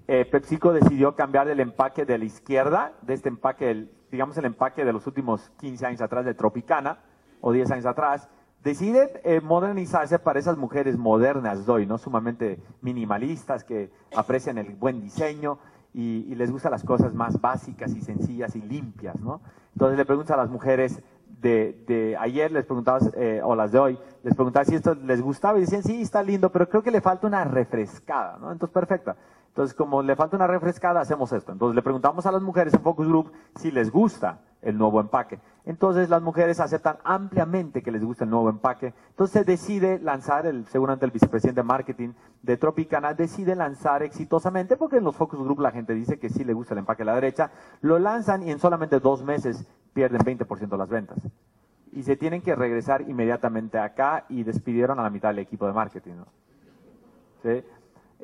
[0.09, 4.85] Eh, PepsiCo decidió cambiar el empaque de la izquierda, de este empaque digamos, el empaque
[4.85, 6.99] de los últimos 15 años atrás de Tropicana,
[7.41, 8.29] o 10 años atrás,
[8.63, 11.99] deciden eh, modernizarse para esas mujeres modernas de hoy, ¿no?
[11.99, 15.59] Sumamente minimalistas, que aprecian el buen diseño
[15.95, 19.41] y, les gustan las cosas más básicas y sencillas y limpias, ¿no?
[19.73, 21.01] Entonces le preguntas a las mujeres
[21.41, 25.59] de, ayer, les preguntabas, eh, o las de hoy, les preguntabas si esto les gustaba
[25.59, 28.51] y decían, sí, está lindo, pero creo que le falta una refrescada, ¿no?
[28.51, 29.17] Entonces, perfecta.
[29.55, 31.53] Entonces, como le falta una refrescada, hacemos esto.
[31.53, 35.39] Entonces, le preguntamos a las mujeres en Focus Group si les gusta el nuevo empaque.
[35.65, 38.93] Entonces, las mujeres aceptan ampliamente que les gusta el nuevo empaque.
[39.11, 44.97] Entonces, decide lanzar, el, seguramente el vicepresidente de marketing de Tropicana decide lanzar exitosamente, porque
[44.97, 47.15] en los Focus Group la gente dice que sí le gusta el empaque a la
[47.15, 51.19] derecha, lo lanzan y en solamente dos meses pierden 20% de las ventas.
[51.93, 55.73] Y se tienen que regresar inmediatamente acá y despidieron a la mitad del equipo de
[55.73, 56.15] marketing.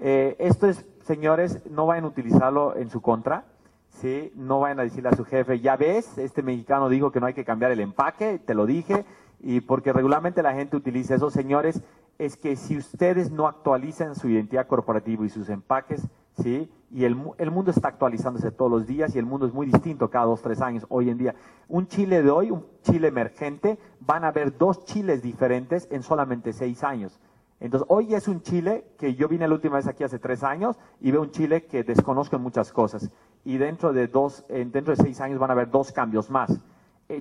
[0.01, 3.45] Eh, esto es, señores, no vayan a utilizarlo en su contra,
[3.89, 4.33] ¿sí?
[4.37, 7.35] No vayan a decirle a su jefe, ya ves, este mexicano dijo que no hay
[7.35, 9.05] que cambiar el empaque, te lo dije,
[9.41, 11.83] y porque regularmente la gente utiliza eso, señores,
[12.19, 16.07] es que si ustedes no actualizan su identidad corporativa y sus empaques,
[16.41, 16.71] ¿sí?
[16.93, 20.11] Y el, el, mundo está actualizándose todos los días y el mundo es muy distinto
[20.11, 21.35] cada dos, tres años hoy en día.
[21.67, 26.53] Un Chile de hoy, un Chile emergente, van a haber dos Chiles diferentes en solamente
[26.53, 27.19] seis años.
[27.61, 30.79] Entonces, hoy es un Chile que yo vine la última vez aquí hace tres años
[31.01, 33.11] y veo un Chile que desconozco en muchas cosas.
[33.45, 36.59] Y dentro de, dos, dentro de seis años van a haber dos cambios más.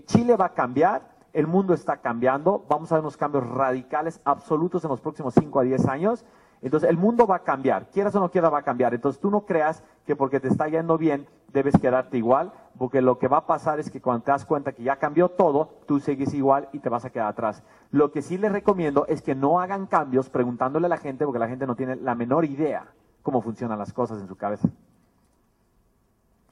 [0.06, 4.84] Chile va a cambiar, el mundo está cambiando, vamos a ver unos cambios radicales, absolutos
[4.84, 6.26] en los próximos cinco a diez años.
[6.62, 8.94] Entonces el mundo va a cambiar, quieras o no quieras va a cambiar.
[8.94, 13.18] Entonces tú no creas que porque te está yendo bien debes quedarte igual, porque lo
[13.18, 16.00] que va a pasar es que cuando te das cuenta que ya cambió todo, tú
[16.00, 17.64] sigues igual y te vas a quedar atrás.
[17.92, 21.40] Lo que sí les recomiendo es que no hagan cambios preguntándole a la gente, porque
[21.40, 22.88] la gente no tiene la menor idea
[23.24, 24.70] cómo funcionan las cosas en su cabeza.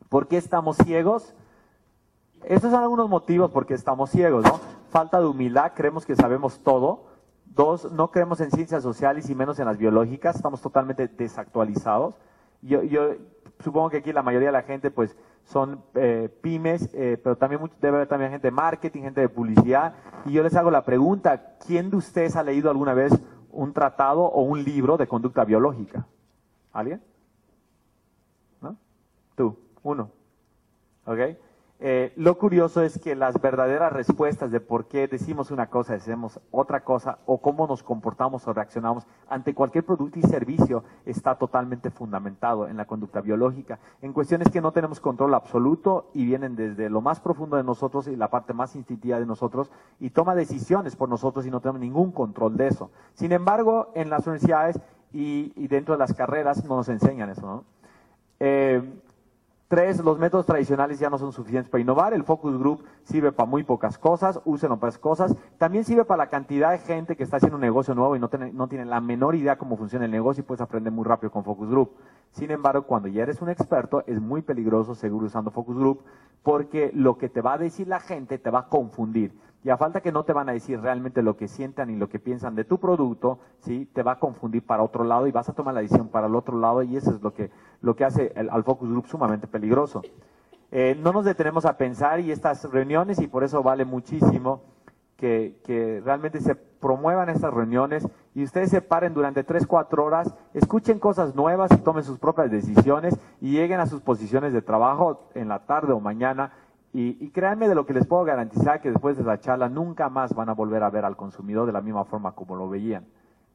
[0.09, 1.33] ¿Por qué estamos ciegos?
[2.43, 4.59] Estos son algunos motivos por qué estamos ciegos, ¿no?
[4.89, 7.06] Falta de humildad, creemos que sabemos todo.
[7.57, 12.13] Dos, no creemos en ciencias sociales y menos en las biológicas, estamos totalmente desactualizados.
[12.61, 13.15] Yo, yo
[13.63, 17.59] supongo que aquí la mayoría de la gente, pues, son eh, pymes, eh, pero también
[17.81, 19.95] debe haber también gente de marketing, gente de publicidad.
[20.25, 23.11] Y yo les hago la pregunta, ¿quién de ustedes ha leído alguna vez
[23.49, 26.05] un tratado o un libro de conducta biológica?
[26.71, 27.01] ¿Alguien?
[28.61, 28.77] ¿No?
[29.35, 30.11] Tú, uno.
[31.07, 31.19] ¿Ok?
[31.79, 35.97] Eh, lo curioso es que las verdaderas respuestas de por qué decimos una cosa y
[35.97, 41.35] hacemos otra cosa, o cómo nos comportamos o reaccionamos ante cualquier producto y servicio, está
[41.35, 46.55] totalmente fundamentado en la conducta biológica, en cuestiones que no tenemos control absoluto y vienen
[46.55, 50.33] desde lo más profundo de nosotros y la parte más instintiva de nosotros, y toma
[50.33, 52.89] decisiones por nosotros y no tenemos ningún control de eso.
[53.13, 54.79] Sin embargo, en las universidades
[55.13, 57.63] y, dentro de las carreras no nos enseñan eso, ¿no?
[58.39, 58.81] Eh,
[59.67, 62.13] Tres, los métodos tradicionales ya no son suficientes para innovar.
[62.13, 65.35] El focus group sirve para muy pocas cosas, úsenlo para cosas.
[65.57, 68.29] También sirve para la cantidad de gente que está haciendo un negocio nuevo y no
[68.29, 71.31] tiene, no tiene la menor idea cómo funciona el negocio y puedes aprender muy rápido
[71.31, 71.91] con focus group.
[72.31, 76.01] Sin embargo, cuando ya eres un experto, es muy peligroso seguir usando focus group
[76.43, 79.37] porque lo que te va a decir la gente te va a confundir.
[79.67, 82.07] Y a falta que no te van a decir realmente lo que sientan y lo
[82.07, 83.85] que piensan de tu producto, ¿sí?
[83.91, 86.35] te va a confundir para otro lado y vas a tomar la decisión para el
[86.35, 87.51] otro lado y eso es lo que,
[87.81, 90.03] lo que hace el, al focus group sumamente peligroso.
[90.71, 94.61] Eh, no nos detenemos a pensar y estas reuniones, y por eso vale muchísimo
[95.17, 100.33] que, que, realmente se promuevan estas reuniones y ustedes se paren durante 3, 4 horas,
[100.53, 105.27] escuchen cosas nuevas y tomen sus propias decisiones y lleguen a sus posiciones de trabajo
[105.33, 106.53] en la tarde o mañana
[106.99, 110.33] y, créanme de lo que les puedo garantizar que después de la charla nunca más
[110.33, 113.05] van a volver a ver al consumidor de la misma forma como lo veían.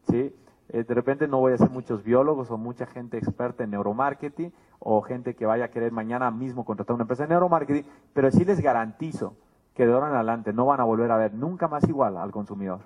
[0.09, 0.33] ¿sí?
[0.69, 4.53] Eh, de repente no voy a ser muchos biólogos o mucha gente experta en neuromarketing
[4.79, 8.45] o gente que vaya a querer mañana mismo contratar una empresa de neuromarketing, pero sí
[8.45, 9.35] les garantizo
[9.75, 12.31] que de ahora en adelante no van a volver a ver nunca más igual al
[12.31, 12.83] consumidor.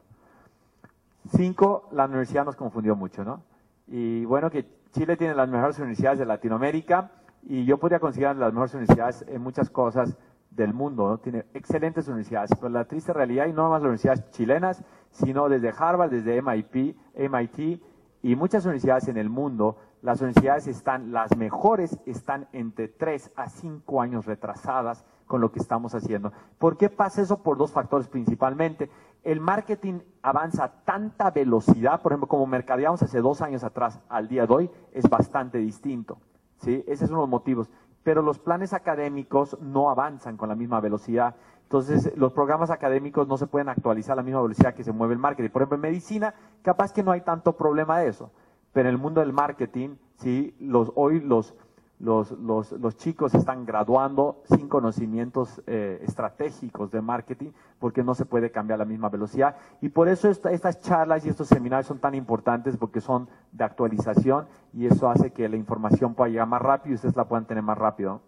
[1.37, 3.43] Cinco, la universidad nos confundió mucho, ¿no?
[3.89, 7.11] Y bueno, que Chile tiene las mejores universidades de Latinoamérica
[7.43, 10.17] y yo podría considerar las mejores universidades en muchas cosas,
[10.57, 15.49] del mundo, tiene excelentes universidades, pero la triste realidad, y no más universidades chilenas, sino
[15.49, 17.83] desde Harvard, desde MIT, MIT
[18.23, 23.49] y muchas universidades en el mundo, las universidades están, las mejores están entre 3 a
[23.49, 26.33] 5 años retrasadas con lo que estamos haciendo.
[26.59, 27.43] ¿Por qué pasa eso?
[27.43, 28.91] Por dos factores principalmente.
[29.25, 34.29] El marketing avanza a tanta velocidad, por ejemplo, como mercadeamos hace dos años atrás al
[34.29, 36.19] día de hoy, es bastante distinto.
[36.59, 36.85] ¿sí?
[36.87, 37.71] Ese es uno de los motivos
[38.07, 41.35] pero los planes académicos no avanzan con la misma velocidad.
[41.65, 45.15] Entonces, los programas académicos no se pueden actualizar a la misma velocidad que se mueve
[45.15, 45.51] el marketing.
[45.51, 48.31] Por ejemplo, en medicina, capaz que no hay tanto problema de eso,
[48.73, 51.57] pero en el mundo del marketing, sí, los, hoy los
[51.99, 58.51] los, los, chicos están graduando sin conocimientos eh, estratégicos de marketing porque no se puede
[58.51, 59.57] cambiar a la misma velocidad.
[59.81, 64.47] Y por eso estas charlas y estos seminarios son tan importantes porque son de actualización
[64.75, 67.63] y eso hace que la información pueda llegar más rápido y ustedes la puedan tener
[67.63, 68.21] más rápido.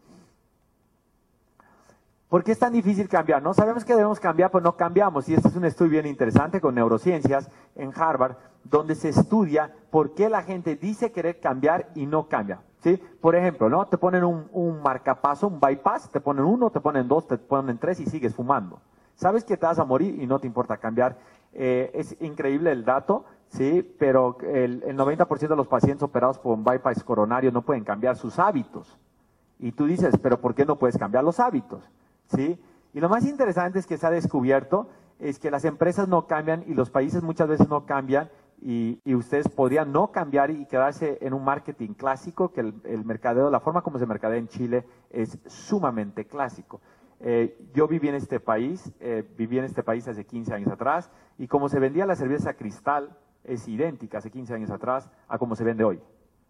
[2.30, 3.42] ¿Por qué es tan difícil cambiar?
[3.42, 5.28] No sabemos que debemos cambiar, pero no cambiamos.
[5.28, 10.14] Y este es un estudio bien interesante con neurociencias en Harvard, donde se estudia por
[10.14, 12.60] qué la gente dice querer cambiar y no cambia.
[12.80, 13.00] ¿Sí?
[13.20, 13.86] Por ejemplo, ¿no?
[13.86, 18.00] Te ponen un, marcapaso, un bypass, te ponen uno, te ponen dos, te ponen tres
[18.00, 18.80] y sigues fumando.
[19.14, 21.16] Sabes que te vas a morir y no te importa cambiar.
[21.52, 23.82] Eh, es increíble el dato, ¿sí?
[23.98, 28.16] Pero el, el 90% de los pacientes operados por un bypass coronario no pueden cambiar
[28.16, 28.98] sus hábitos.
[29.58, 31.82] Y tú dices, pero ¿por qué no puedes cambiar los hábitos?
[32.26, 32.60] ¿Sí?
[32.94, 34.88] Y lo más interesante es que se ha descubierto
[35.18, 39.48] es que las empresas no cambian y los países muchas veces no cambian y, ustedes
[39.48, 43.98] podrían no cambiar y quedarse en un marketing clásico, que el, mercadeo, la forma como
[43.98, 46.80] se mercadea en Chile es sumamente clásico.
[47.20, 51.10] Eh, yo viví en este país, eh, viví en este país hace 15 años atrás,
[51.36, 55.56] y como se vendía la cerveza cristal es idéntica hace 15 años atrás a como
[55.56, 56.00] se vende hoy.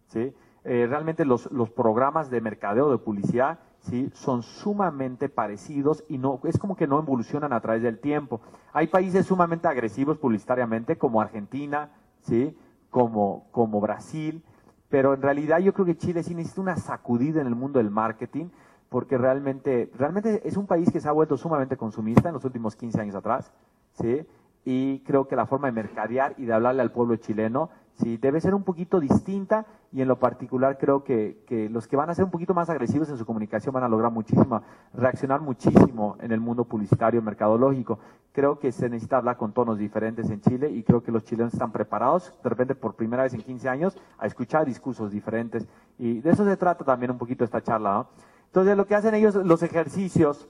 [0.07, 0.33] ¿sí?
[0.63, 4.09] Eh, realmente los, los, programas de mercadeo, de publicidad, ¿sí?
[4.13, 8.41] son sumamente parecidos y no es como que no evolucionan a través del tiempo.
[8.73, 11.91] Hay países sumamente agresivos publicitariamente, como Argentina,
[12.21, 12.55] ¿sí?
[12.89, 14.43] como, como Brasil,
[14.89, 17.91] pero en realidad yo creo que Chile sí necesita una sacudida en el mundo del
[17.91, 18.47] marketing,
[18.89, 22.75] porque realmente, realmente es un país que se ha vuelto sumamente consumista en los últimos
[22.75, 23.51] 15 años atrás,
[23.93, 24.25] ¿sí?
[24.65, 28.41] y creo que la forma de mercadear y de hablarle al pueblo chileno sí debe
[28.41, 32.15] ser un poquito distinta y en lo particular creo que, que, los que van a
[32.15, 34.61] ser un poquito más agresivos en su comunicación van a lograr muchísimo,
[34.93, 37.99] reaccionar muchísimo en el mundo publicitario, mercadológico.
[38.31, 41.53] Creo que se necesita hablar con tonos diferentes en Chile y creo que los chilenos
[41.53, 46.21] están preparados, de repente por primera vez en 15 años, a escuchar discursos diferentes y
[46.21, 48.07] de eso se trata también un poquito esta charla.
[48.45, 50.47] Entonces lo que hacen ellos, los ejercicios,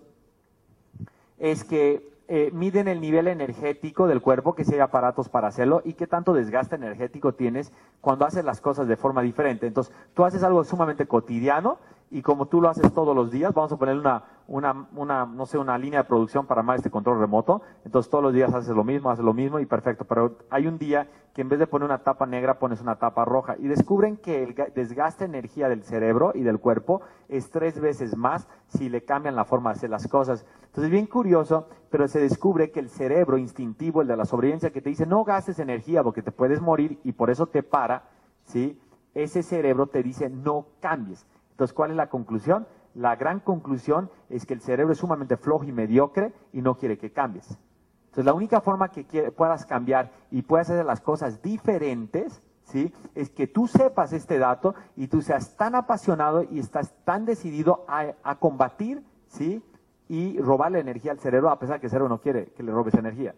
[1.37, 5.81] es que eh, miden el nivel energético del cuerpo, que si hay aparatos para hacerlo,
[5.83, 9.65] y qué tanto desgaste energético tienes cuando haces las cosas de forma diferente.
[9.65, 11.79] Entonces, tú haces algo sumamente cotidiano
[12.11, 15.57] y como tú lo haces todos los días, vamos a poner una, una, no sé,
[15.59, 17.61] una línea de producción para más este control remoto.
[17.85, 20.05] Entonces todos los días haces lo mismo, haces lo mismo y perfecto.
[20.05, 23.25] Pero hay un día que en vez de poner una tapa negra pones una tapa
[23.25, 27.79] roja y descubren que el desgaste de energía del cerebro y del cuerpo es tres
[27.79, 30.47] veces más si le cambian la forma de hacer las cosas.
[30.65, 34.81] Entonces, bien curioso, pero se descubre que el cerebro instintivo, el de la sobrevivencia, que
[34.81, 38.09] te dice no gastes energía porque te puedes morir y por eso te para,
[38.45, 38.79] ¿sí?
[39.13, 41.27] Ese cerebro te dice no cambies.
[41.59, 42.65] Entonces, ¿cuál es la conclusión?
[42.95, 46.97] La gran conclusión es que el cerebro es sumamente flojo y mediocre y no quiere
[46.97, 47.59] que cambies.
[48.05, 52.93] Entonces, la única forma que puedas cambiar y puedas hacer las cosas diferentes, ¿sí?
[53.13, 57.83] Es que tú sepas este dato y tú seas tan apasionado y estás tan decidido
[57.89, 59.61] a, a combatir, ¿sí?
[60.07, 62.93] y robarle energía al cerebro, a pesar que el cerebro no quiere que le robes
[62.93, 63.35] energía.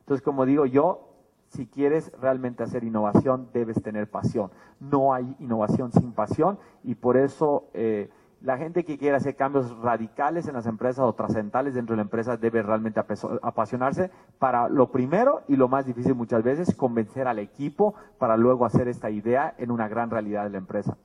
[0.00, 1.07] Entonces, como digo yo,
[1.48, 4.50] si quieres realmente hacer innovación, debes tener pasión.
[4.80, 9.76] No hay innovación sin pasión y por eso eh, la gente que quiere hacer cambios
[9.78, 13.00] radicales en las empresas o trascendentales dentro de la empresa debe realmente
[13.42, 18.64] apasionarse para lo primero y lo más difícil muchas veces, convencer al equipo para luego
[18.64, 20.96] hacer esta idea en una gran realidad de la empresa.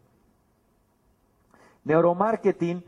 [1.85, 2.83] Neuromarketing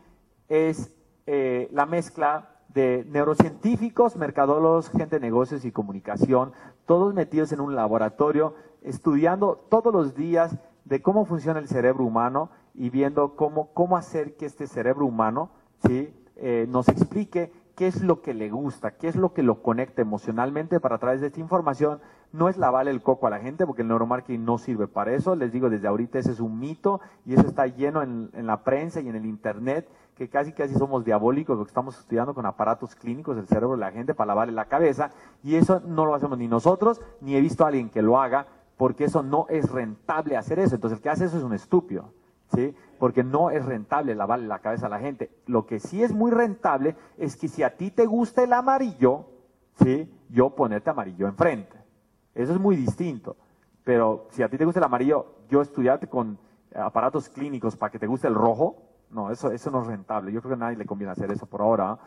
[0.47, 0.93] es
[1.25, 6.51] eh, la mezcla de neurocientíficos, mercadólogos, gente de negocios y comunicación,
[6.85, 12.51] todos metidos en un laboratorio, estudiando todos los días de cómo funciona el cerebro humano
[12.75, 15.49] y viendo cómo, cómo hacer que este cerebro humano
[15.87, 16.13] ¿sí?
[16.35, 20.01] Eh, nos explique qué es lo que le gusta, qué es lo que lo conecta
[20.01, 22.01] emocionalmente para a través de esta información.
[22.33, 25.35] No es lavarle el coco a la gente, porque el neuromarketing no sirve para eso.
[25.35, 28.63] Les digo desde ahorita, ese es un mito y eso está lleno en, en la
[28.63, 32.95] prensa y en el Internet que casi casi somos diabólicos porque estamos estudiando con aparatos
[32.95, 35.11] clínicos el cerebro de la gente para lavarle la cabeza
[35.43, 38.47] y eso no lo hacemos ni nosotros ni he visto a alguien que lo haga
[38.77, 40.75] porque eso no es rentable hacer eso.
[40.75, 42.13] Entonces el que hace eso es un estúpido,
[42.53, 42.75] ¿sí?
[42.99, 45.29] Porque no es rentable lavarle la cabeza a la gente.
[45.45, 49.25] Lo que sí es muy rentable es que si a ti te gusta el amarillo,
[49.81, 50.11] ¿sí?
[50.29, 51.77] Yo ponerte amarillo enfrente.
[52.33, 53.37] Eso es muy distinto.
[53.83, 56.37] Pero si a ti te gusta el amarillo, yo estudiarte con
[56.73, 58.75] aparatos clínicos para que te guste el rojo,
[59.15, 60.31] no, eso, no es rentable.
[60.31, 61.97] Yo creo que a nadie le conviene hacer eso por ahora.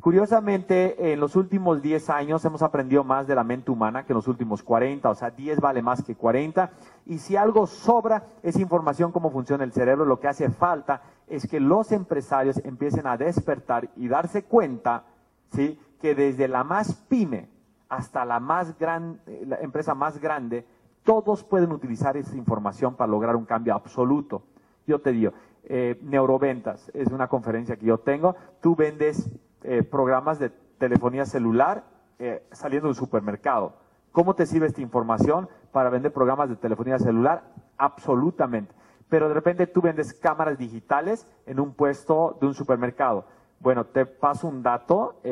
[0.00, 4.16] Curiosamente, en los últimos 10 años hemos aprendido más de la mente humana que en
[4.16, 6.70] los últimos 40, o sea, 10 vale más que 40.
[7.06, 11.46] Y si algo sobra es información cómo funciona el cerebro, lo que hace falta es
[11.46, 15.04] que los empresarios empiecen a despertar y darse cuenta,
[15.52, 15.78] ¿sí?
[16.00, 17.48] Que desde la más pyme
[17.88, 20.66] hasta la más gran, la empresa más grande,
[21.04, 24.42] todos pueden utilizar esa información para lograr un cambio absoluto.
[24.86, 25.32] Yo te digo,
[25.74, 28.36] eh, neuroventas, es una conferencia que yo tengo.
[28.60, 29.30] Tú vendes
[29.62, 31.84] eh, programas de telefonía celular
[32.18, 33.76] eh, saliendo del supermercado.
[34.10, 37.44] ¿Cómo te sirve esta información para vender programas de telefonía celular?
[37.78, 38.74] Absolutamente.
[39.08, 43.24] Pero de repente tú vendes cámaras digitales en un puesto de un supermercado.
[43.58, 45.22] Bueno, te paso un dato.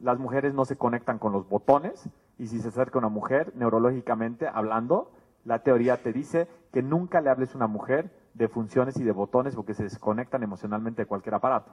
[0.00, 4.48] las mujeres no se conectan con los botones y si se acerca una mujer, neurológicamente
[4.48, 5.12] hablando,
[5.44, 9.12] la teoría te dice que nunca le hables a una mujer de funciones y de
[9.12, 11.72] botones porque se desconectan emocionalmente de cualquier aparato.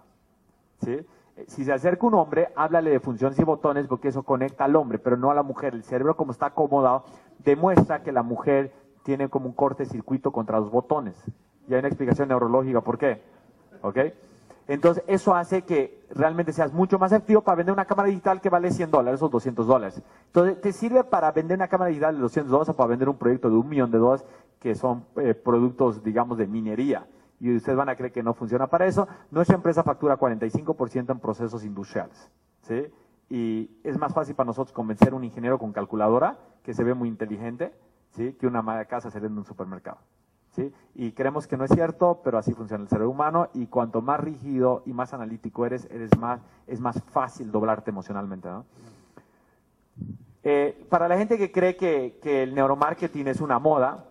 [0.83, 1.05] ¿sí?
[1.47, 4.97] Si se acerca un hombre, háblale de funciones y botones porque eso conecta al hombre,
[4.97, 5.73] pero no a la mujer.
[5.73, 7.05] El cerebro, como está acomodado,
[7.43, 11.15] demuestra que la mujer tiene como un corte circuito contra los botones.
[11.67, 13.21] Y hay una explicación neurológica por qué.
[13.81, 13.97] ¿Ok?
[14.67, 18.49] Entonces, eso hace que realmente seas mucho más efectivo para vender una cámara digital que
[18.49, 20.01] vale 100 dólares o 200 dólares.
[20.25, 23.17] Entonces, te sirve para vender una cámara digital de 200 dólares o para vender un
[23.17, 24.25] proyecto de un millón de dólares
[24.59, 27.07] que son eh, productos, digamos, de minería.
[27.39, 29.07] Y ustedes van a creer que no funciona para eso.
[29.29, 32.31] Nuestra empresa factura 45% en procesos industriales.
[32.61, 32.87] ¿sí?
[33.29, 36.93] Y es más fácil para nosotros convencer a un ingeniero con calculadora, que se ve
[36.93, 37.73] muy inteligente,
[38.11, 38.33] ¿sí?
[38.33, 39.99] que una madre de casa se en un supermercado.
[40.95, 44.19] Y creemos que no es cierto, pero así funciona el cerebro humano y cuanto más
[44.19, 48.49] rígido y más analítico eres, eres más, es más fácil doblarte emocionalmente.
[50.43, 54.05] Eh, para la gente que cree que, el neuromarketing es una moda,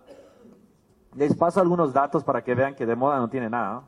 [1.16, 3.84] les paso algunos datos para que vean que de moda no tiene nada.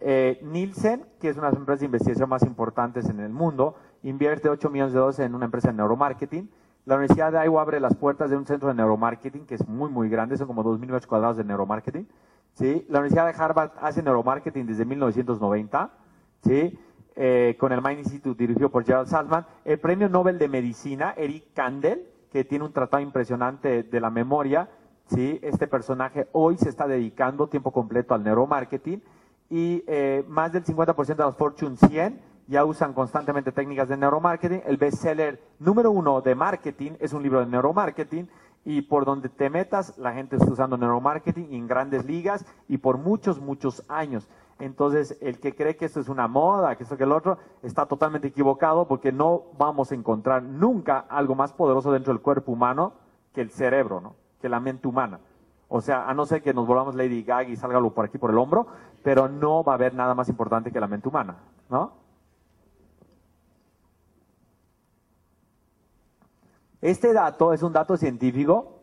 [0.00, 3.76] Eh, Nielsen, que es una de las empresas de investigación más importantes en el mundo,
[4.02, 6.50] invierte 8 millones de dólares en una empresa de neuromarketing
[6.86, 9.90] La Universidad de Iowa abre las puertas de un centro de neuromarketing que es muy,
[9.90, 12.08] muy grande, son como 2.000 metros cuadrados de neuromarketing.
[12.54, 12.86] ¿sí?
[12.88, 15.90] La Universidad de Harvard hace neuromarketing desde 1990,
[16.42, 16.78] ¿sí?
[17.14, 19.46] Eh, con el Mind Institute dirigido por Gerald Salzman.
[19.66, 24.70] El premio Nobel de Medicina, Eric Kandel, que tiene un tratado impresionante de la memoria,
[25.14, 25.38] ¿sí?
[25.42, 29.02] este personaje hoy se está dedicando tiempo completo al neuromarketing
[29.50, 34.62] y eh, más del 50% de los Fortune 100 ya usan constantemente técnicas de neuromarketing.
[34.66, 38.28] El bestseller número uno de marketing es un libro de neuromarketing
[38.64, 42.98] y por donde te metas, la gente está usando neuromarketing en grandes ligas y por
[42.98, 44.28] muchos, muchos años.
[44.58, 47.86] Entonces, el que cree que esto es una moda, que esto que el otro, está
[47.86, 52.92] totalmente equivocado porque no vamos a encontrar nunca algo más poderoso dentro del cuerpo humano
[53.32, 54.21] que el cerebro, ¿no?
[54.42, 55.20] Que la mente humana.
[55.68, 58.30] O sea, a no ser que nos volvamos Lady Gaga y salga por aquí por
[58.30, 58.66] el hombro,
[59.02, 61.38] pero no va a haber nada más importante que la mente humana,
[61.70, 61.92] ¿no?
[66.82, 68.80] Este dato es un dato científico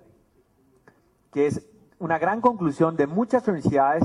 [1.32, 4.04] que es una gran conclusión de muchas universidades,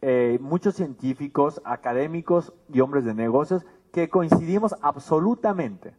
[0.00, 5.94] eh, muchos científicos, académicos y hombres de negocios que coincidimos absolutamente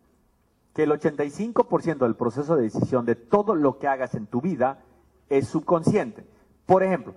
[0.80, 4.80] que el 85% del proceso de decisión de todo lo que hagas en tu vida
[5.28, 6.26] es subconsciente.
[6.66, 7.16] Por ejemplo,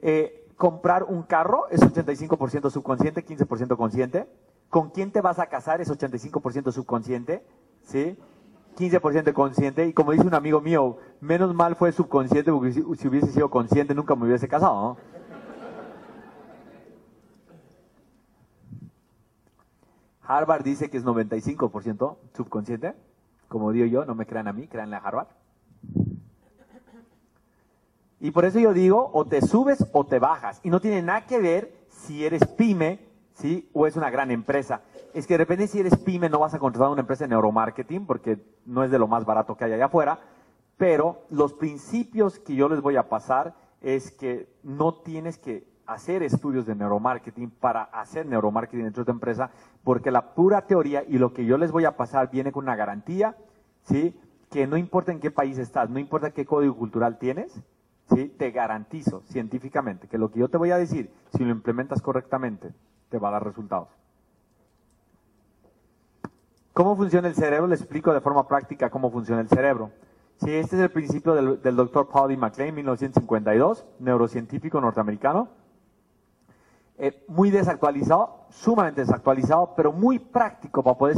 [0.00, 4.26] eh, comprar un carro es 85% subconsciente, 15% consciente.
[4.70, 7.44] ¿Con quién te vas a casar es 85% subconsciente?
[7.82, 8.16] ¿Sí?
[8.78, 13.30] 15% consciente, y como dice un amigo mío, menos mal fue subconsciente, porque si, hubiese
[13.30, 14.96] sido consciente nunca me hubiese casado, ¿no?
[20.36, 22.94] Harvard dice que es 95% subconsciente,
[23.48, 25.28] como digo yo, no me crean a mí, creanle a Harvard.
[28.20, 31.26] Y por eso yo digo, o te subes o te bajas, y no tiene nada
[31.26, 33.00] que ver si eres pyme,
[33.34, 33.68] ¿sí?
[33.72, 34.82] O es una gran empresa
[35.14, 38.06] es que de repente si eres pyme no vas a contratar una empresa de neuromarketing
[38.06, 40.20] porque no es de lo más barato que hay allá afuera,
[40.76, 46.22] pero los principios que yo les voy a pasar es que no tienes que hacer
[46.22, 49.50] estudios de neuromarketing para hacer neuromarketing dentro de tu empresa,
[49.84, 52.76] porque la pura teoría y lo que yo les voy a pasar viene con una
[52.76, 53.36] garantía,
[53.82, 54.18] ¿sí?
[54.50, 57.62] Que no importa en qué país estás, no importa qué código cultural tienes,
[58.14, 58.28] ¿sí?
[58.28, 62.72] Te garantizo científicamente que lo que yo te voy a decir, si lo implementas correctamente,
[63.08, 63.88] te va a dar resultados.
[66.72, 67.66] ¿Cómo funciona el cerebro?
[67.66, 69.90] Le explico de forma práctica cómo funciona el cerebro.
[70.42, 72.36] Sí, este es el principio del, doctor Paul D.
[72.36, 75.50] McLean, 1952, neurocientífico norteamericano.
[77.04, 81.16] Eh, muy desactualizado, sumamente desactualizado, pero muy práctico para poder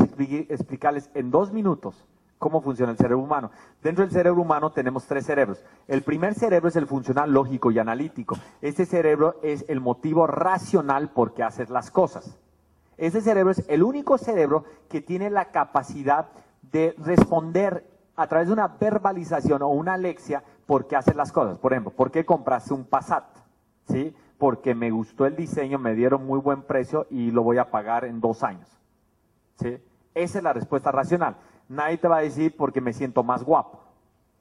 [0.49, 2.07] explicarles en dos minutos
[2.39, 3.51] cómo funciona el cerebro humano.
[3.83, 5.63] Dentro del cerebro humano tenemos tres cerebros.
[5.87, 8.35] El primer cerebro es el funcional lógico y analítico.
[8.63, 12.39] Este cerebro es el motivo racional por qué haces las cosas.
[12.97, 16.29] Ese cerebro es el único cerebro que tiene la capacidad
[16.63, 21.59] de responder a través de una verbalización o una alexia por qué haces las cosas.
[21.59, 23.27] Por ejemplo, ¿por qué compraste un Passat?
[23.87, 24.15] ¿Sí?
[24.39, 28.05] Porque me gustó el diseño, me dieron muy buen precio y lo voy a pagar
[28.05, 28.69] en dos años.
[29.57, 29.79] ¿Sí?
[30.15, 31.37] Esa es la respuesta racional.
[31.69, 33.81] Nadie te va a decir porque me siento más guapo.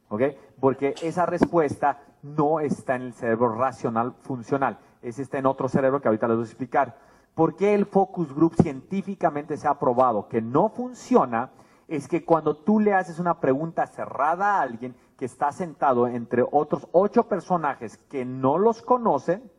[0.09, 0.21] ¿Ok?
[0.59, 4.77] Porque esa respuesta no está en el cerebro racional funcional.
[5.01, 6.97] Ese está en otro cerebro que ahorita les voy a explicar.
[7.35, 11.49] ¿Por qué el focus group científicamente se ha probado que no funciona?
[11.87, 16.43] Es que cuando tú le haces una pregunta cerrada a alguien que está sentado entre
[16.51, 19.51] otros ocho personajes que no los conocen,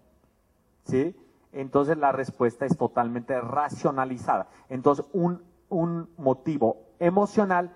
[0.85, 1.15] ¿sí?
[1.53, 4.49] Entonces la respuesta es totalmente racionalizada.
[4.69, 7.73] Entonces un, un motivo emocional,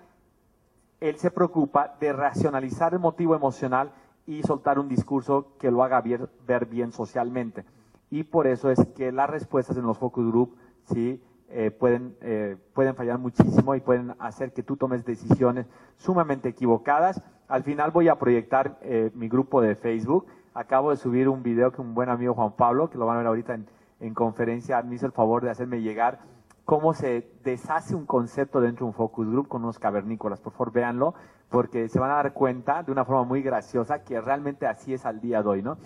[0.99, 3.91] él se preocupa de racionalizar el motivo emocional
[4.25, 7.65] y soltar un discurso que lo haga ver bien socialmente
[8.11, 10.55] y por eso es que las respuestas en los focus group
[10.85, 16.49] sí eh, pueden, eh, pueden fallar muchísimo y pueden hacer que tú tomes decisiones sumamente
[16.49, 17.21] equivocadas.
[17.47, 20.27] Al final voy a proyectar eh, mi grupo de Facebook.
[20.59, 23.19] Acabo de subir un video que un buen amigo Juan Pablo, que lo van a
[23.19, 23.65] ver ahorita en,
[24.01, 26.19] en conferencia, me hizo el favor de hacerme llegar
[26.65, 30.41] cómo se deshace un concepto dentro de un focus group con unos cavernícolas.
[30.41, 31.13] Por favor, véanlo,
[31.47, 35.05] porque se van a dar cuenta de una forma muy graciosa que realmente así es
[35.05, 35.77] al día de hoy, ¿no?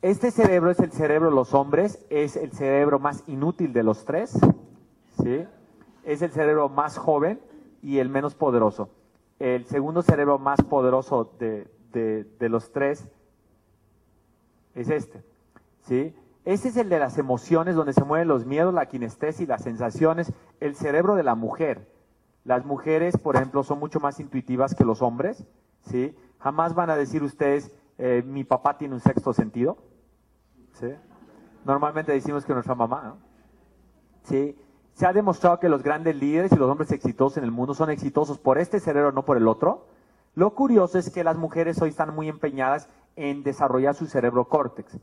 [0.00, 4.04] Este cerebro es el cerebro de los hombres, es el cerebro más inútil de los
[4.04, 4.38] tres,
[5.20, 5.44] ¿sí?
[6.04, 7.40] Es el cerebro más joven
[7.82, 8.90] y el menos poderoso.
[9.40, 13.08] El segundo cerebro más poderoso de, de, los tres
[14.74, 15.22] es este,
[15.82, 16.14] ¿sí?
[16.44, 19.62] Este es el de las emociones, donde se mueven los miedos, la kinestesia y las
[19.62, 21.88] sensaciones, el cerebro de la mujer.
[22.44, 25.46] Las mujeres, por ejemplo, son mucho más intuitivas que los hombres,
[25.82, 26.16] ¿sí?
[26.40, 29.78] Jamás van a decir ustedes, eh, mi papá tiene un sexto sentido,
[31.64, 33.16] Normalmente decimos que nuestra mamá,
[34.24, 34.56] ¿Sí?
[34.94, 37.90] se ha demostrado que los grandes líderes y los hombres exitosos en el mundo son
[37.90, 39.86] exitosos por este cerebro, no por el otro.
[40.34, 44.98] Lo curioso es que las mujeres hoy están muy empeñadas en desarrollar su cerebro córtex.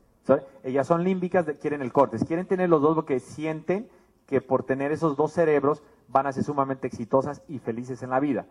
[0.62, 3.88] Ellas son límbicas, quieren el córtex, quieren tener los dos porque sienten
[4.26, 8.20] que por tener esos dos cerebros van a ser sumamente exitosas y felices en la
[8.20, 8.46] vida.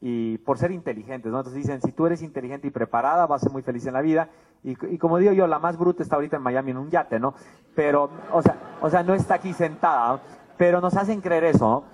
[0.00, 1.38] Y por ser inteligentes, ¿no?
[1.38, 4.00] Entonces dicen, si tú eres inteligente y preparada, vas a ser muy feliz en la
[4.00, 4.28] vida.
[4.62, 7.34] Y, como digo yo, la más bruta está ahorita en Miami en un yate, ¿no?
[7.74, 10.20] Pero, o sea, o sea no está aquí sentada,
[10.56, 11.84] pero nos hacen creer eso, ¿no?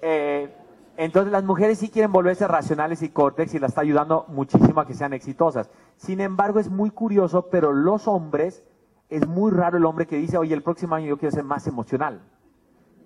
[0.00, 0.54] Eh,
[0.98, 4.86] entonces las mujeres sí quieren volverse racionales y córtex y la está ayudando muchísimo a
[4.86, 5.70] que sean exitosas.
[5.96, 8.64] Sin embargo, es muy curioso, pero los hombres,
[9.08, 11.68] es muy raro el hombre que dice, oye, el próximo año yo quiero ser más
[11.68, 12.20] emocional.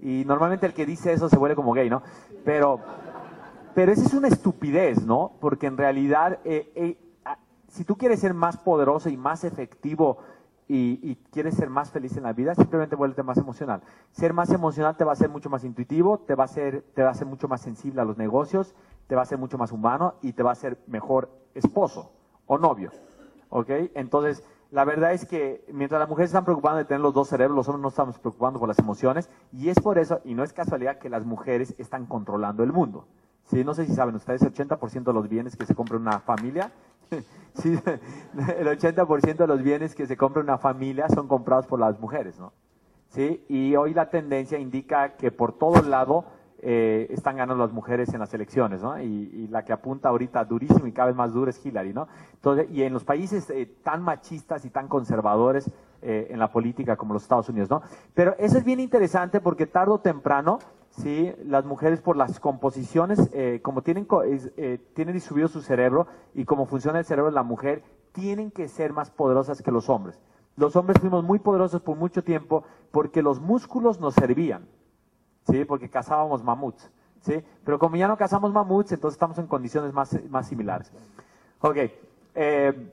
[0.00, 2.02] Y normalmente el que dice eso se vuelve como gay, ¿no?
[2.46, 2.80] Pero,
[3.74, 5.32] pero esa es una estupidez, ¿no?
[5.38, 6.98] Porque en realidad, eh, eh,
[7.68, 10.16] si tú quieres ser más poderoso y más efectivo
[10.68, 13.82] y, quieres ser más feliz en la vida, simplemente vuélvete más emocional.
[14.10, 17.02] Ser más emocional te va a hacer mucho más intuitivo, te va a hacer, te
[17.02, 18.74] va a hacer mucho más sensible a los negocios,
[19.06, 22.12] te va a hacer mucho más humano y te va a hacer mejor esposo
[22.46, 22.90] o novio.
[23.50, 23.68] ¿Ok?
[23.94, 27.54] Entonces, la verdad es que mientras las mujeres están preocupadas de tener los dos cerebros,
[27.54, 30.54] los hombres no estamos preocupando por las emociones y es por eso, y no es
[30.54, 33.06] casualidad, que las mujeres están controlando el mundo.
[33.44, 36.20] Sí, no sé si saben ustedes, el 80% de los bienes que se compra una
[36.20, 36.72] familia,
[37.54, 37.78] sí,
[38.58, 42.38] el 80% de los bienes que se compra una familia son comprados por las mujeres,
[42.38, 42.52] ¿no?
[43.08, 46.24] Sí, y hoy la tendencia indica que por todo lado
[46.64, 49.00] eh, están ganando las mujeres en las elecciones, ¿no?
[49.02, 52.08] Y, la que apunta ahorita durísimo y cada vez más duro es Hillary, ¿no?
[52.34, 56.96] Entonces, y en los países eh, tan machistas y tan conservadores eh, en la política
[56.96, 57.82] como los Estados Unidos, ¿no?
[58.14, 60.60] Pero eso es bien interesante porque tarde o temprano,
[60.92, 63.30] sí, las mujeres por las composiciones,
[63.62, 64.06] como tienen,
[64.94, 67.82] tienen distribuido su cerebro y como funciona el cerebro de la mujer,
[68.12, 70.20] tienen que ser más poderosas que los hombres.
[70.56, 74.66] Los hombres fuimos muy poderosos por mucho tiempo porque los músculos nos servían.
[75.50, 75.64] ¿sí?
[75.64, 76.90] Porque cazábamos mamuts,
[77.20, 77.42] ¿sí?
[77.64, 80.92] Pero como ya no cazamos mamuts, entonces estamos en condiciones más, más similares.
[81.60, 81.76] Ok,
[82.34, 82.92] eh,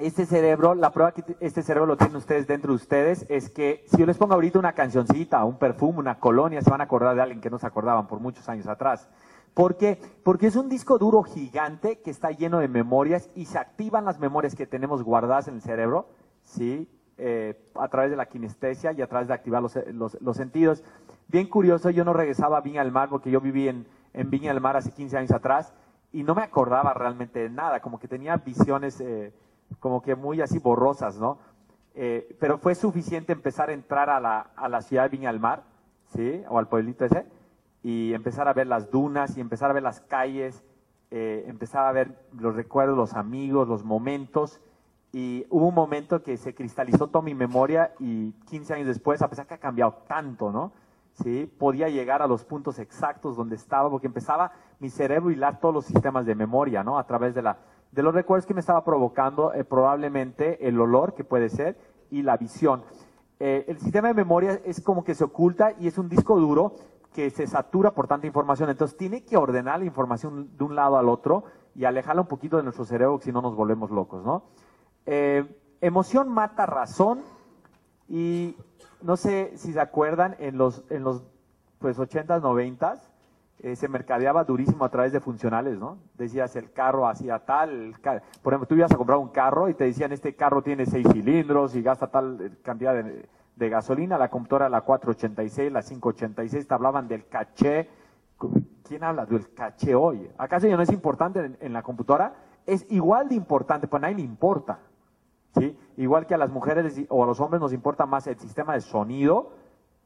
[0.00, 3.84] este cerebro, la prueba que este cerebro lo tienen ustedes dentro de ustedes es que
[3.86, 7.14] si yo les pongo ahorita una cancioncita, un perfume, una colonia, se van a acordar
[7.14, 9.08] de alguien que no se acordaban por muchos años atrás.
[9.54, 9.98] ¿Por qué?
[10.22, 14.18] Porque es un disco duro gigante que está lleno de memorias y se activan las
[14.18, 16.08] memorias que tenemos guardadas en el cerebro,
[16.44, 16.88] ¿sí?
[17.18, 20.82] Eh, a través de la kinestesia y a través de activar los, los, los sentidos.
[21.28, 24.52] Bien curioso, yo no regresaba a Viña del Mar porque yo viví en, en Viña
[24.52, 25.74] del Mar hace 15 años atrás
[26.12, 29.32] y no me acordaba realmente de nada, como que tenía visiones eh,
[29.78, 31.38] como que muy así borrosas, ¿no?
[31.94, 35.40] Eh, pero fue suficiente empezar a entrar a la, a la ciudad de Viña del
[35.40, 35.64] Mar,
[36.14, 36.42] ¿sí?
[36.48, 37.26] O al pueblito ese,
[37.82, 40.62] y empezar a ver las dunas y empezar a ver las calles,
[41.10, 44.60] eh, empezar a ver los recuerdos, los amigos, los momentos.
[45.12, 49.28] Y hubo un momento que se cristalizó toda mi memoria y 15 años después, a
[49.28, 50.72] pesar que ha cambiado tanto, ¿no?
[51.22, 51.50] ¿sí?
[51.58, 55.74] podía llegar a los puntos exactos donde estaba, porque empezaba mi cerebro a hilar todos
[55.74, 56.98] los sistemas de memoria, ¿no?
[56.98, 57.58] A través de, la,
[57.92, 61.76] de los recuerdos que me estaba provocando, eh, probablemente el olor, que puede ser,
[62.10, 62.82] y la visión.
[63.38, 66.74] Eh, el sistema de memoria es como que se oculta y es un disco duro
[67.14, 68.70] que se satura por tanta información.
[68.70, 72.56] Entonces tiene que ordenar la información de un lado al otro y alejarla un poquito
[72.56, 74.44] de nuestro cerebro, si no nos volvemos locos, ¿no?
[75.06, 75.44] Eh,
[75.80, 77.22] emoción mata razón
[78.08, 78.56] y
[79.02, 81.22] no sé si se acuerdan, en los, en los
[81.78, 83.09] pues, 80s, 90s,
[83.62, 85.98] eh, se mercadeaba durísimo a través de funcionales, ¿no?
[86.16, 87.94] Decías, el carro hacía tal,
[88.42, 91.06] por ejemplo, tú ibas a comprar un carro y te decían, este carro tiene seis
[91.12, 97.06] cilindros y gasta tal cantidad de, gasolina, la computadora la 486, la 586, te hablaban
[97.06, 97.90] del caché.
[98.82, 100.30] ¿Quién habla del caché hoy?
[100.38, 102.32] ¿Acaso ya no es importante en, la computadora?
[102.64, 104.78] Es igual de importante, pues a nadie le importa.
[105.58, 105.78] ¿sí?
[105.98, 108.80] Igual que a las mujeres o a los hombres nos importa más el sistema de
[108.80, 109.52] sonido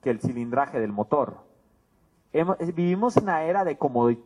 [0.02, 1.53] que el cilindraje del motor.
[2.74, 4.20] Vivimos en una era de comodidad,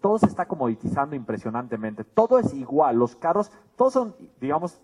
[0.00, 2.02] todo se está comoditizando impresionantemente.
[2.02, 4.80] Todo es igual, los carros, todos son, digamos,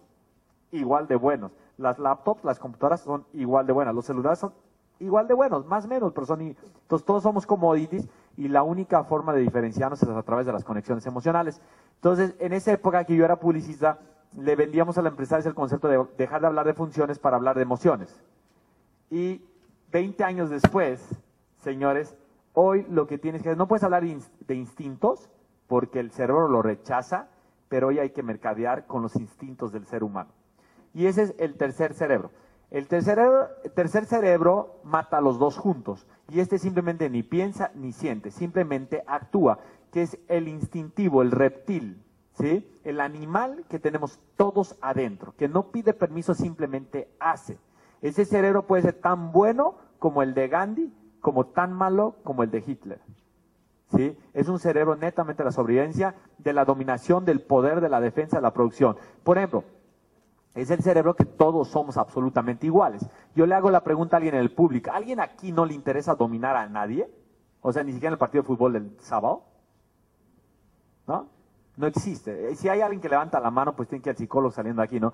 [0.71, 1.53] igual de buenos.
[1.77, 4.53] Las laptops, las computadoras son igual de buenas, los celulares son
[5.01, 9.03] igual de buenos, más o menos, pero son, entonces todos somos commodities y la única
[9.05, 11.61] forma de diferenciarnos es a través de las conexiones emocionales.
[11.97, 13.99] Entonces, en esa época que yo era publicista,
[14.39, 17.57] le vendíamos a la empresaria el concepto de dejar de hablar de funciones para hablar
[17.57, 18.21] de emociones.
[19.11, 19.43] Y
[19.91, 21.09] 20 años después,
[21.59, 22.15] señores,
[22.59, 25.29] hoy lo que tienes que hacer, no puedes hablar de instintos
[25.67, 27.29] porque el cerebro lo rechaza,
[27.69, 30.31] pero hoy hay que mercadear con los instintos del ser humano.
[30.95, 32.31] Y ese es el tercer cerebro.
[32.71, 33.19] El tercer,
[33.63, 38.31] el tercer cerebro mata a los dos juntos y este simplemente ni piensa ni siente,
[38.31, 39.59] simplemente actúa,
[39.93, 42.03] que es el instintivo, el reptil,
[42.33, 42.67] ¿sí?
[42.85, 47.59] El animal que tenemos todos adentro, que no pide permiso, simplemente hace.
[48.01, 50.93] Ese cerebro puede ser tan bueno como el de Gandhi,
[51.27, 53.01] como tan malo como el de Hitler.
[53.89, 54.17] ¿Sí?
[54.33, 58.37] Es un cerebro netamente de la sobrevivencia, de la dominación, del poder, de la defensa,
[58.37, 58.97] de la producción.
[59.25, 59.65] Por ejemplo,
[60.55, 63.05] es el cerebro que todos somos absolutamente iguales.
[63.35, 66.15] Yo le hago la pregunta a alguien en el público, ¿alguien aquí no le interesa
[66.15, 67.11] dominar a nadie?
[67.61, 69.43] O sea, ni siquiera en el partido de fútbol del sábado.
[71.09, 71.27] ¿No?
[71.77, 72.55] No existe.
[72.55, 75.01] Si hay alguien que levanta la mano, pues tiene que ir al psicólogo saliendo aquí,
[75.01, 75.13] ¿no?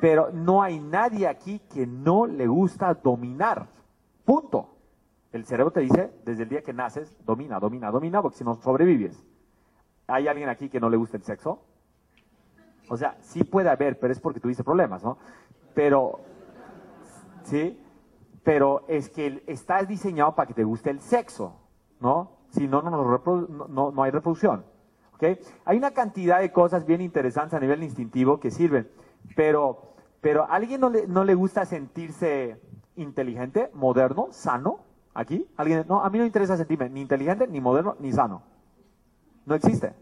[0.00, 3.68] Pero no hay nadie aquí que no le gusta dominar.
[4.24, 4.77] Punto.
[5.38, 8.56] El cerebro te dice, desde el día que naces, domina, domina, domina, porque si no
[8.56, 9.24] sobrevives.
[10.08, 11.62] ¿Hay alguien aquí que no le gusta el sexo?
[12.88, 15.16] O sea, sí puede haber, pero es porque tuviste problemas, ¿no?
[15.74, 16.18] Pero,
[17.44, 17.80] ¿sí?
[18.42, 21.54] Pero es que estás diseñado para que te guste el sexo,
[22.00, 22.32] ¿no?
[22.50, 24.64] Si no, no, no, no hay reproducción.
[25.64, 28.90] Hay una cantidad de cosas bien interesantes a nivel instintivo que sirven,
[29.36, 32.60] pero, pero ¿a alguien no le, no le gusta sentirse
[32.96, 34.87] inteligente, moderno, sano?
[35.18, 35.50] ¿Aquí?
[35.56, 35.84] ¿Alguien?
[35.88, 38.40] No, a mí no me interesa sentirme ni inteligente, ni moderno, ni sano.
[39.46, 39.92] No existe.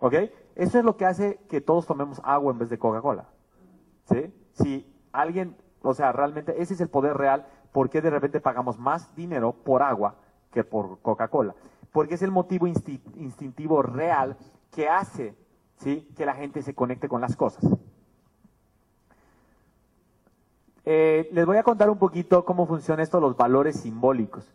[0.00, 0.14] ¿Ok?
[0.56, 3.28] Eso es lo que hace que todos tomemos agua en vez de Coca-Cola.
[4.10, 4.34] ¿Sí?
[4.54, 8.76] Si alguien, o sea, realmente ese es el poder real, ¿por qué de repente pagamos
[8.76, 10.16] más dinero por agua
[10.50, 11.54] que por Coca-Cola?
[11.92, 14.36] Porque es el motivo instintivo real
[14.72, 15.36] que hace
[15.76, 16.10] ¿sí?
[16.16, 17.64] que la gente se conecte con las cosas.
[20.84, 24.52] Eh, les voy a contar un poquito cómo funciona esto, los valores simbólicos,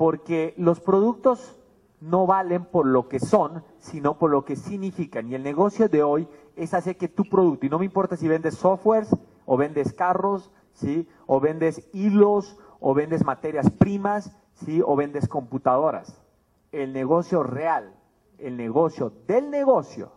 [0.00, 1.58] porque los productos
[2.00, 5.28] no valen por lo que son, sino por lo que significan.
[5.28, 6.26] Y el negocio de hoy
[6.56, 10.50] es hacer que tu producto, y no me importa si vendes softwares, o vendes carros,
[10.72, 11.06] ¿sí?
[11.26, 14.80] o vendes hilos, o vendes materias primas, ¿sí?
[14.82, 16.22] o vendes computadoras.
[16.72, 17.94] El negocio real
[18.38, 20.12] el negocio del negocio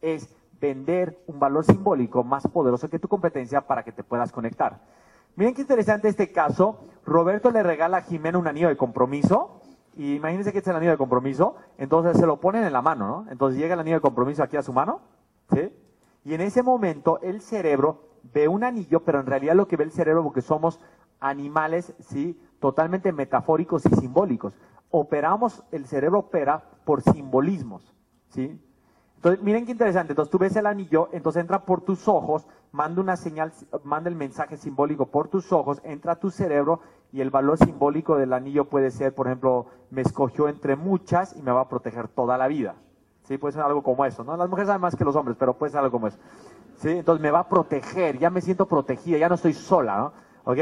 [0.00, 4.80] es vender un valor simbólico más poderoso que tu competencia para que te puedas conectar.
[5.38, 6.80] Miren qué interesante este caso.
[7.06, 9.60] Roberto le regala a Jimena un anillo de compromiso.
[9.94, 11.54] Y imagínense que es el anillo de compromiso.
[11.78, 13.30] Entonces se lo ponen en la mano, ¿no?
[13.30, 15.00] Entonces llega el anillo de compromiso aquí a su mano.
[15.54, 15.72] ¿Sí?
[16.24, 19.84] Y en ese momento el cerebro ve un anillo, pero en realidad lo que ve
[19.84, 20.80] el cerebro, porque somos
[21.20, 22.36] animales, ¿sí?
[22.58, 24.54] Totalmente metafóricos y simbólicos
[24.90, 27.94] operamos, el cerebro opera por simbolismos,
[28.30, 28.60] ¿sí?
[29.18, 30.12] Entonces, miren qué interesante.
[30.12, 33.52] Entonces, tú ves el anillo, entonces entra por tus ojos, manda una señal,
[33.82, 36.80] manda el mensaje simbólico por tus ojos, entra a tu cerebro
[37.12, 41.42] y el valor simbólico del anillo puede ser, por ejemplo, me escogió entre muchas y
[41.42, 42.76] me va a proteger toda la vida.
[43.24, 44.36] Sí, puede ser algo como eso, ¿no?
[44.36, 46.18] Las mujeres saben más que los hombres, pero puede ser algo como eso.
[46.76, 50.12] Sí, entonces me va a proteger, ya me siento protegida, ya no estoy sola, ¿no?
[50.44, 50.58] ¿Ok?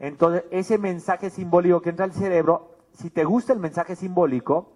[0.00, 4.72] Entonces, ese mensaje simbólico que entra al cerebro si te gusta el mensaje simbólico,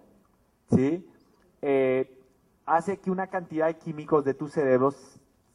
[0.69, 1.09] ¿sí?
[1.63, 2.16] Eh,
[2.67, 4.93] hace que una cantidad de químicos de tu cerebro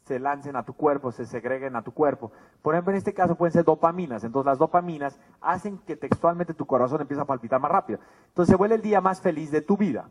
[0.05, 2.33] se lancen a tu cuerpo, se segreguen a tu cuerpo.
[2.63, 4.25] Por ejemplo, en este caso pueden ser dopaminas.
[4.25, 8.01] Entonces las dopaminas hacen que textualmente tu corazón empiece a palpitar más rápido.
[8.29, 10.09] Entonces se vuelve el día más feliz de tu vida.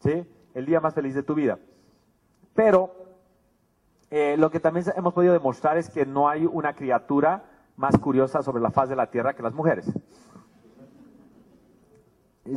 [0.00, 0.24] ¿Sí?
[0.54, 1.58] El día más feliz de tu vida.
[2.54, 2.92] Pero
[4.10, 7.44] eh, lo que también hemos podido demostrar es que no hay una criatura
[7.76, 9.90] más curiosa sobre la faz de la Tierra que las mujeres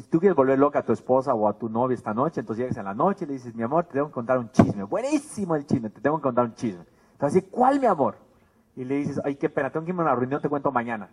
[0.09, 2.77] tú quieres volver loca a tu esposa o a tu novia esta noche, entonces llegas
[2.77, 4.83] en la noche y le dices, mi amor, te tengo que contar un chisme.
[4.83, 6.83] Buenísimo el chisme, te tengo que contar un chisme.
[7.13, 8.17] Entonces, ¿cuál mi amor?
[8.75, 11.09] Y le dices, ay, qué pena, tengo que irme a una reunión, te cuento mañana.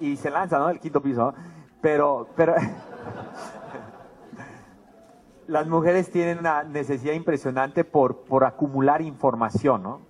[0.00, 0.70] Y se lanza, ¿no?
[0.70, 1.34] El quinto piso, ¿no?
[1.80, 2.54] Pero, pero,
[5.46, 10.07] las mujeres tienen una necesidad impresionante por, por acumular información, ¿no?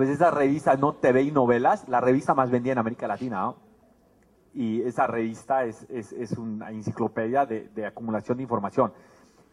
[0.00, 3.56] Pues esa revista no TV y novelas, la revista más vendida en América Latina, ¿no?
[4.54, 8.94] Y esa revista es, es, una enciclopedia de, acumulación de información.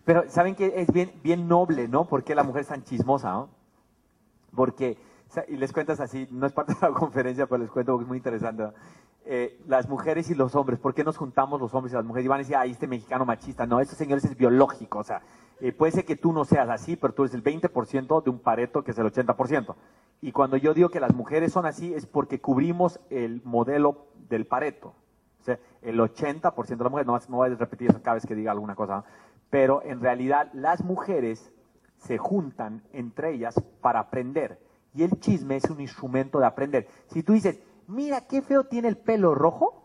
[0.06, 2.06] Pero saben que es bien, bien noble, ¿no?
[2.08, 3.50] Porque la mujer es tan chismosa, ¿no?
[4.56, 4.98] Porque,
[5.50, 8.08] y les cuentas así, no es parte de la conferencia, pero les cuento porque es
[8.08, 8.70] muy interesante.
[9.30, 12.26] Eh, las mujeres y los hombres, ¿por qué nos juntamos los hombres y las mujeres?
[12.26, 13.66] Y van a decir, ay, este mexicano machista.
[13.66, 15.00] No, eso, señores, es biológico.
[15.00, 15.22] O sea,
[15.60, 18.40] eh, puede ser que tú no seas así, pero tú eres el 20% de un
[18.40, 19.76] pareto que es el 80%.
[20.22, 24.46] Y cuando yo digo que las mujeres son así es porque cubrimos el modelo del
[24.46, 24.96] Pareto.
[25.42, 28.26] O sea, el 80% de las mujeres, no, no voy a repetir eso cada vez
[28.26, 29.04] que diga alguna cosa,
[29.50, 31.52] pero en realidad las mujeres
[31.98, 34.60] se juntan entre ellas para aprender.
[34.94, 36.88] Y el chisme es un instrumento de aprender.
[37.08, 39.84] Si tú dices, mira qué feo tiene el pelo rojo,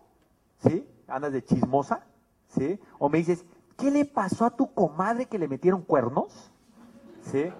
[0.58, 0.86] ¿sí?
[1.08, 2.04] Andas de chismosa,
[2.48, 2.78] ¿sí?
[2.98, 3.44] O me dices,
[3.76, 6.50] ¿qué le pasó a tu comadre que le metieron cuernos?
[7.22, 7.52] ¿Sí?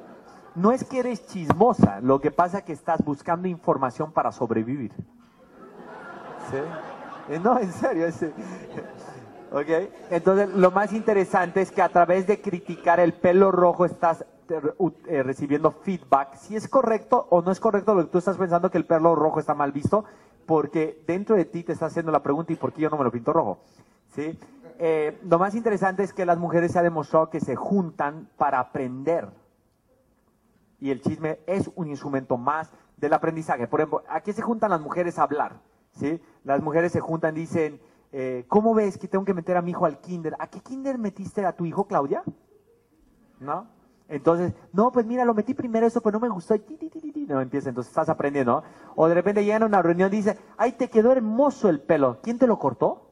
[0.55, 4.93] no es que eres chismosa, lo que pasa es que estás buscando información para sobrevivir.
[6.51, 6.59] ¿Sí?
[7.30, 8.07] Eh, no, en serio.
[9.53, 9.90] ¿Ok?
[10.11, 15.22] Entonces, lo más interesante es que a través de criticar el pelo rojo estás eh,
[15.22, 18.78] recibiendo feedback, si es correcto o no es correcto lo que tú estás pensando que
[18.78, 20.05] el pelo rojo está mal visto,
[20.47, 23.05] porque dentro de ti te está haciendo la pregunta, ¿y por qué yo no me
[23.05, 23.59] lo pinto rojo?
[24.14, 24.38] ¿Sí?
[24.78, 28.59] Eh, lo más interesante es que las mujeres se ha demostrado que se juntan para
[28.59, 29.28] aprender.
[30.80, 33.68] Y el chisme es un instrumento más del aprendizaje.
[33.68, 35.61] Por ejemplo, ¿a qué se juntan las mujeres a hablar?
[35.93, 36.20] ¿Sí?
[36.45, 37.80] Las mujeres se juntan, dicen,
[38.11, 40.34] eh, ¿cómo ves que tengo que meter a mi hijo al kinder?
[40.38, 42.22] ¿A qué kinder metiste a tu hijo, Claudia?
[43.38, 43.66] ¿No?
[44.12, 46.54] Entonces, no, pues mira, lo metí primero eso, pues no me gustó.
[47.28, 48.62] No empieza, entonces estás aprendiendo,
[48.94, 52.18] O de repente llegan a una reunión y dice, ay, te quedó hermoso el pelo.
[52.22, 53.10] ¿Quién te lo cortó?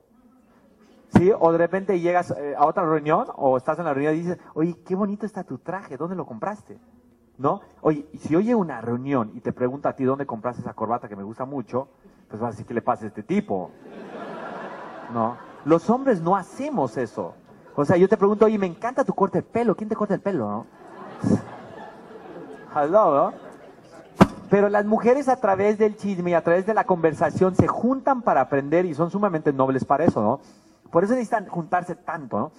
[1.17, 1.33] ¿Sí?
[1.41, 4.39] O de repente llegas eh, a otra reunión o estás en la reunión y dices,
[4.53, 6.79] oye, qué bonito está tu traje, ¿dónde lo compraste?
[7.39, 7.63] ¿No?
[7.81, 11.17] Oye, si a una reunión y te pregunto a ti dónde compraste esa corbata que
[11.17, 11.89] me gusta mucho,
[12.29, 13.71] pues vas a decir, ¿qué le pasa a este tipo?
[15.15, 15.39] ¿No?
[15.65, 17.33] Los hombres no hacemos eso.
[17.75, 20.13] O sea, yo te pregunto, oye, me encanta tu corte de pelo, ¿quién te corta
[20.13, 20.47] el pelo?
[20.47, 20.80] ¿no?
[22.75, 23.33] Hello,
[24.49, 28.23] Pero las mujeres a través del chisme y a través de la conversación se juntan
[28.23, 30.41] para aprender y son sumamente nobles para eso, ¿no?
[30.91, 32.53] Por eso necesitan juntarse tanto, ¿no?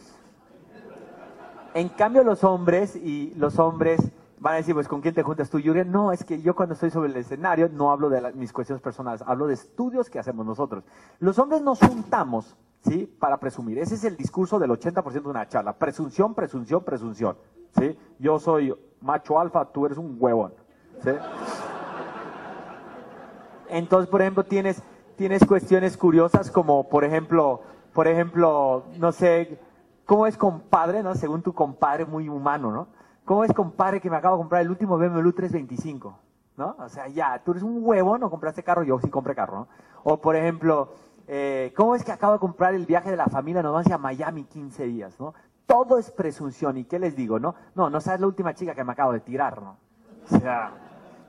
[1.73, 4.01] En cambio los hombres y los hombres
[4.41, 5.91] van a decir, pues, ¿con quién te juntas tú, Jürgen?
[5.91, 9.23] No, es que yo cuando estoy sobre el escenario no hablo de mis cuestiones personales,
[9.25, 10.83] hablo de estudios que hacemos nosotros.
[11.19, 13.05] Los hombres nos juntamos, ¿sí?
[13.19, 13.77] Para presumir.
[13.77, 15.73] Ese es el discurso del 80% de una charla.
[15.73, 17.37] Presunción, presunción, presunción.
[17.77, 17.95] ¿sí?
[18.17, 20.53] Yo soy macho alfa, tú eres un huevón,
[21.03, 21.11] ¿sí?
[23.69, 24.81] Entonces, por ejemplo, tienes,
[25.15, 27.61] tienes cuestiones curiosas como, por ejemplo,
[27.93, 29.59] por ejemplo, no sé,
[30.05, 31.13] ¿cómo es compadre, no?
[31.15, 32.87] Según tu compadre muy humano, ¿no?
[33.25, 36.19] ¿Cómo es compadre que me acabo de comprar el último BMW 325?
[36.57, 36.75] ¿No?
[36.79, 39.67] O sea, ya, tú eres un huevón, no compraste carro, yo sí compré carro, ¿no?
[40.03, 40.93] O, por ejemplo,
[41.27, 43.97] eh, ¿cómo es que acabo de comprar el viaje de la familia, nos vamos a
[43.97, 45.33] Miami 15 días, ¿no?
[45.71, 46.77] todo es presunción.
[46.77, 47.39] ¿Y qué les digo?
[47.39, 49.77] No, no, no sabes la última chica que me acabo de tirar, ¿no?
[50.29, 50.73] O sea,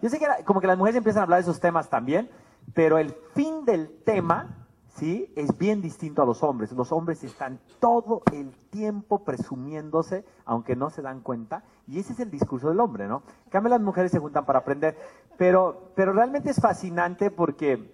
[0.03, 2.29] yo sé que como que las mujeres empiezan a hablar de esos temas también,
[2.75, 4.62] pero el fin del tema,
[4.95, 5.33] ¿sí?
[5.37, 6.73] Es bien distinto a los hombres.
[6.73, 12.21] Los hombres están todo el tiempo presumiéndose, aunque no se dan cuenta, y ese es
[12.21, 13.23] el discurso del hombre, ¿no?
[13.53, 14.97] En las mujeres se juntan para aprender,
[15.37, 17.93] pero, pero realmente es fascinante porque,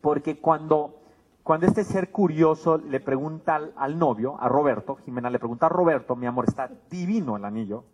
[0.00, 0.98] porque cuando
[1.42, 6.14] cuando este ser curioso le pregunta al, novio, a Roberto, Jimena le pregunta a Roberto,
[6.14, 7.84] mi amor, está divino el anillo,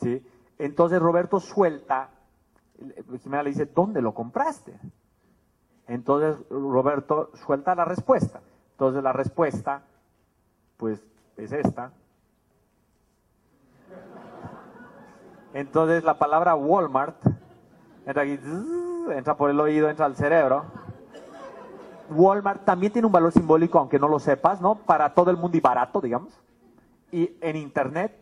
[0.00, 0.24] ¿sí?
[0.56, 2.08] Entonces Roberto suelta,
[3.22, 4.80] Jimena le dice, ¿dónde lo compraste?
[5.90, 8.40] Entonces Roberto suelta la respuesta.
[8.72, 9.82] Entonces la respuesta,
[10.78, 11.04] pues,
[11.36, 11.92] es esta.
[15.52, 17.16] Entonces la palabra Walmart
[18.06, 18.38] entra aquí,
[19.10, 20.64] entra por el oído, entra al cerebro
[22.10, 24.74] Walmart también tiene un valor simbólico, aunque no lo sepas, ¿no?
[24.74, 26.32] Para todo el mundo y barato, digamos.
[27.12, 28.16] Y en Internet,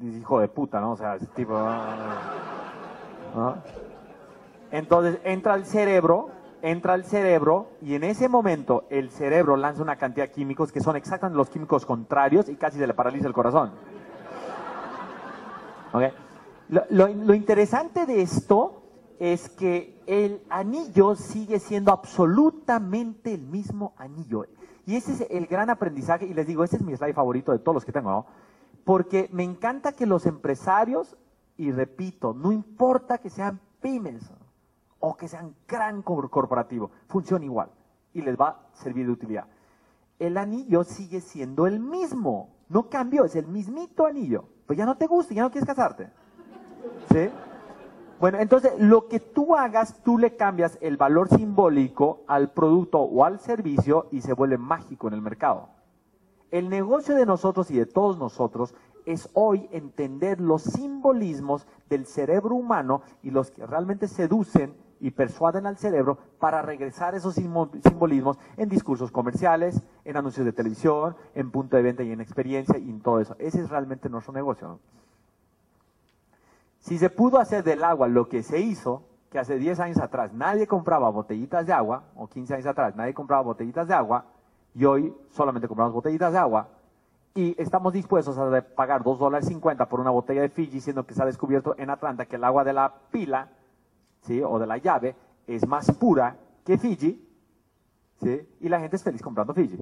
[0.00, 0.92] hijo de puta, ¿no?
[0.92, 1.54] O sea, es tipo...
[4.70, 6.30] Entonces entra al cerebro,
[6.64, 10.80] entra al cerebro y en ese momento el cerebro lanza una cantidad de químicos que
[10.80, 13.72] son exactamente los químicos contrarios y casi se le paraliza el corazón.
[16.88, 18.82] Lo interesante de esto
[19.18, 24.46] es que el anillo sigue siendo absolutamente el mismo anillo.
[24.86, 27.58] Y ese es el gran aprendizaje, y les digo, ese es mi slide favorito de
[27.58, 28.26] todos los que tengo, ¿no?
[28.84, 31.16] Porque me encanta que los empresarios,
[31.58, 34.30] y repito, no importa que sean pymes
[35.04, 37.70] o que sean gran corporativo, funciona igual
[38.14, 39.46] y les va a servir de utilidad.
[40.18, 44.46] El anillo sigue siendo el mismo, no cambió, es el mismito anillo.
[44.66, 46.10] Pues ya no te gusta, ya no quieres casarte.
[47.10, 47.28] ¿Sí?
[48.18, 53.24] Bueno, entonces lo que tú hagas, tú le cambias el valor simbólico al producto o
[53.24, 55.68] al servicio y se vuelve mágico en el mercado.
[56.50, 58.74] El negocio de nosotros y de todos nosotros
[59.04, 65.66] es hoy entender los simbolismos del cerebro humano y los que realmente seducen y persuaden
[65.66, 71.76] al cerebro para regresar esos simbolismos en discursos comerciales, en anuncios de televisión, en punto
[71.76, 73.36] de venta y en experiencia y en todo eso.
[73.38, 74.78] Ese es realmente nuestro negocio.
[76.80, 80.32] Si se pudo hacer del agua lo que se hizo, que hace 10 años atrás
[80.32, 84.26] nadie compraba botellitas de agua, o 15 años atrás nadie compraba botellitas de agua,
[84.74, 86.68] y hoy solamente compramos botellitas de agua,
[87.34, 91.14] y estamos dispuestos a pagar 2 dólares 50 por una botella de Fiji, siendo que
[91.14, 93.48] se ha descubierto en Atlanta que el agua de la pila,
[94.24, 94.42] ¿sí?
[94.42, 95.14] o de la llave,
[95.46, 97.22] es más pura que Fiji,
[98.22, 98.48] ¿sí?
[98.60, 99.78] y la gente es feliz comprando Fiji.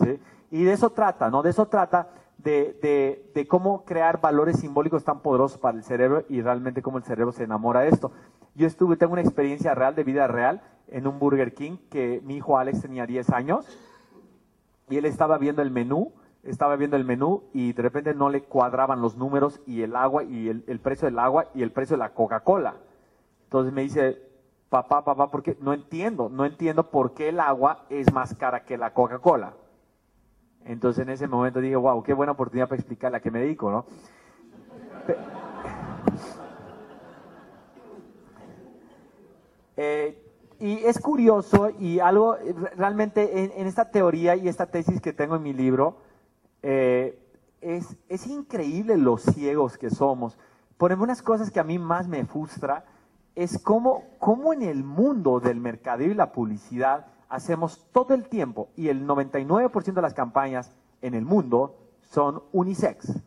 [0.00, 0.20] ¿sí?
[0.50, 1.42] Y de eso trata, ¿no?
[1.42, 6.82] De eso trata de, cómo crear valores simbólicos tan poderosos para el cerebro y realmente
[6.82, 8.12] cómo el cerebro se enamora de esto.
[8.54, 12.36] Yo estuve, tengo una experiencia real, de vida real, en un Burger King que mi
[12.36, 13.78] hijo Alex tenía 10 años
[14.90, 16.12] y él estaba viendo el menú
[16.42, 20.24] estaba viendo el menú y de repente no le cuadraban los números y el agua
[20.24, 22.74] y el, el precio del agua y el precio de la Coca-Cola.
[23.52, 24.18] Entonces me dice,
[24.70, 28.78] papá, papá, porque no entiendo, no entiendo por qué el agua es más cara que
[28.78, 29.52] la Coca-Cola.
[30.64, 33.70] Entonces en ese momento dije, wow, qué buena oportunidad para explicarle a qué me dedico,
[33.70, 33.84] ¿no?
[39.74, 40.22] Eh,
[40.60, 42.36] y es curioso y algo
[42.76, 45.96] realmente en, esta teoría y esta tesis que tengo en mi libro,
[46.62, 47.18] eh,
[47.62, 50.38] es, es, increíble los ciegos que somos.
[50.76, 52.84] Por ejemplo, unas cosas que a mí más me frustra
[53.34, 54.04] es cómo,
[54.52, 59.92] en el mundo del mercadeo y la publicidad hacemos todo el tiempo y el 99%
[59.92, 60.70] de las campañas
[61.00, 63.20] en el mundo son unisex.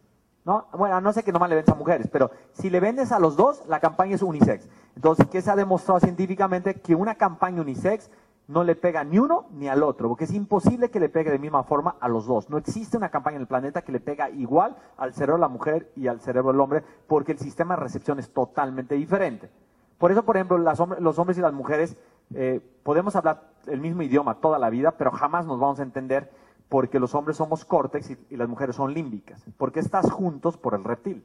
[0.46, 0.68] ¿no?
[0.74, 3.36] Bueno, no sé que nomás le vendes a mujeres, pero si le vendes a los
[3.36, 4.70] dos, la campaña es unisex.
[4.96, 6.76] Entonces, ¿qué se ha demostrado científicamente?
[6.76, 8.12] Que una campaña unisex
[8.48, 11.40] no le pega ni uno ni al otro, porque es imposible que le pegue de
[11.40, 12.50] misma forma a los dos.
[12.52, 15.48] No existe una campaña en el planeta que le pega igual al cerebro de la
[15.48, 19.50] mujer y al cerebro del hombre, porque el sistema de recepción es totalmente diferente.
[19.98, 21.98] Por eso, por ejemplo, los hombres y las mujeres
[22.34, 26.32] eh, podemos hablar el mismo idioma toda la vida, pero jamás nos vamos a entender
[26.70, 29.44] porque los hombres somos córtex y, las mujeres son límbicas.
[29.58, 31.24] Porque estás juntos por el reptil.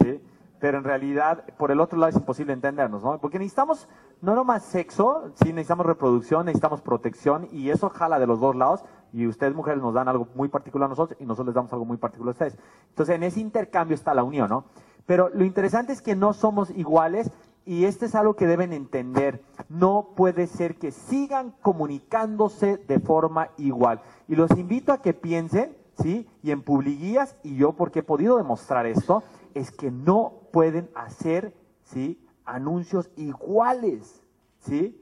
[0.00, 0.20] ¿Sí?
[0.60, 3.18] Pero en realidad, por el otro lado es imposible entendernos, ¿no?
[3.18, 3.88] Porque necesitamos
[4.20, 8.84] no nomás sexo, sí, necesitamos reproducción, necesitamos protección y eso jala de los dos lados
[9.12, 11.84] y ustedes mujeres nos dan algo muy particular a nosotros y nosotros les damos algo
[11.84, 12.56] muy particular a ustedes.
[12.90, 14.64] Entonces en ese intercambio está la unión, ¿no?
[15.04, 17.32] Pero lo interesante es que no somos iguales
[17.64, 19.42] y este es algo que deben entender.
[19.68, 24.00] No puede ser que sigan comunicándose de forma igual.
[24.28, 26.28] Y los invito a que piensen, ¿sí?
[26.42, 29.22] Y en Publiguías, y yo porque he podido demostrar esto,
[29.54, 31.54] es que no pueden hacer,
[31.84, 32.24] ¿sí?
[32.44, 34.22] Anuncios iguales,
[34.58, 34.98] ¿sí?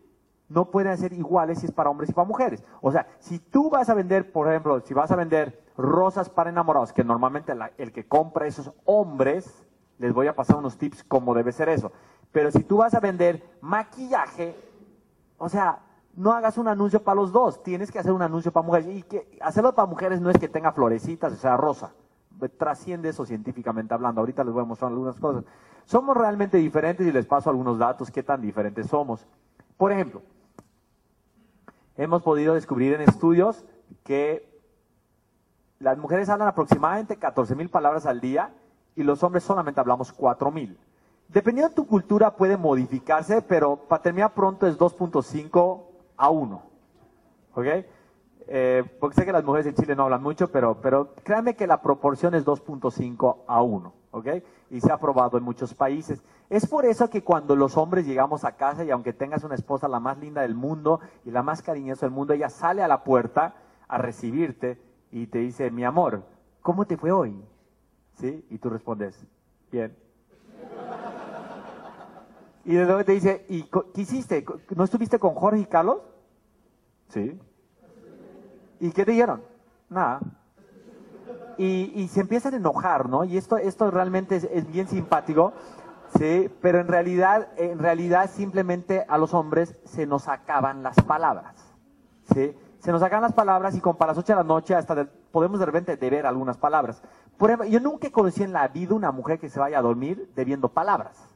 [0.49, 2.65] No pueden hacer iguales si es para hombres y para mujeres.
[2.83, 6.51] O sea, si tú vas a vender, por ejemplo, si vas a vender rosas para
[6.51, 9.67] enamorados, que normalmente el que compra esos hombres,
[9.99, 11.93] les voy a pasar unos tips cómo debe ser eso.
[12.33, 14.57] Pero si tú vas a vender maquillaje,
[15.39, 15.81] o sea,
[16.15, 18.89] no hagas un anuncio para los dos, tienes que hacer un anuncio para mujeres.
[18.89, 21.93] Y que hacerlo para mujeres no es que tenga florecitas, o sea, rosa.
[22.59, 24.21] Trasciende eso científicamente hablando.
[24.21, 25.45] Ahorita les voy a mostrar algunas cosas.
[25.85, 29.27] Somos realmente diferentes y les paso algunos datos qué tan diferentes somos.
[29.77, 30.23] Por ejemplo,
[31.97, 33.65] hemos podido descubrir en estudios
[34.05, 34.49] que
[35.79, 38.55] las mujeres hablan aproximadamente 14 mil palabras al día
[38.95, 40.79] y los hombres solamente hablamos 4 mil.
[41.33, 45.83] Dependiendo de tu cultura puede modificarse, pero para terminar pronto es 2.5
[46.17, 46.63] a 1.
[47.55, 47.67] ¿Ok?
[48.53, 51.69] Eh, porque sé que las mujeres en Chile no hablan mucho, pero, pero créanme que
[51.69, 53.93] la proporción es 2.5 a 1.
[54.11, 54.27] ¿Ok?
[54.71, 56.21] Y se ha probado en muchos países.
[56.49, 59.87] Es por eso que cuando los hombres llegamos a casa y aunque tengas una esposa
[59.87, 63.05] la más linda del mundo y la más cariñosa del mundo, ella sale a la
[63.05, 63.55] puerta
[63.87, 66.25] a recibirte y te dice, mi amor,
[66.61, 67.41] ¿cómo te fue hoy?
[68.15, 68.45] ¿Sí?
[68.51, 69.25] Y tú respondes,
[69.71, 69.97] bien.
[72.65, 74.45] Y de luego te dice, ¿y qué hiciste?
[74.77, 75.99] ¿No estuviste con Jorge y Carlos?
[77.09, 77.39] Sí.
[78.81, 79.43] ¿Y qué te dijeron?
[79.89, 80.21] Nada.
[81.59, 83.25] Y, se empiezan a enojar, ¿no?
[83.25, 85.53] Y esto, esto realmente es, bien simpático,
[86.19, 86.51] ¿sí?
[86.63, 91.55] Pero en realidad, en realidad simplemente a los hombres se nos acaban las palabras,
[92.33, 92.57] ¿sí?
[92.79, 95.61] Se nos acaban las palabras y con para las 8 de la noche hasta podemos
[95.61, 97.03] de repente deber algunas palabras.
[97.37, 100.33] Por ejemplo, yo nunca conocí en la vida una mujer que se vaya a dormir
[100.35, 101.30] debiendo palabras.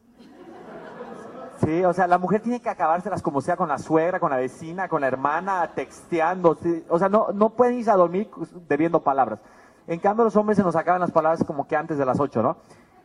[1.56, 4.36] Sí, o sea, la mujer tiene que acabárselas como sea con la suegra, con la
[4.36, 6.58] vecina, con la hermana, texteando.
[6.88, 8.28] O sea, no, no pueden irse a dormir
[8.68, 9.40] debiendo palabras.
[9.86, 12.42] En cambio, los hombres se nos acaban las palabras como que antes de las 8,
[12.42, 12.56] ¿no?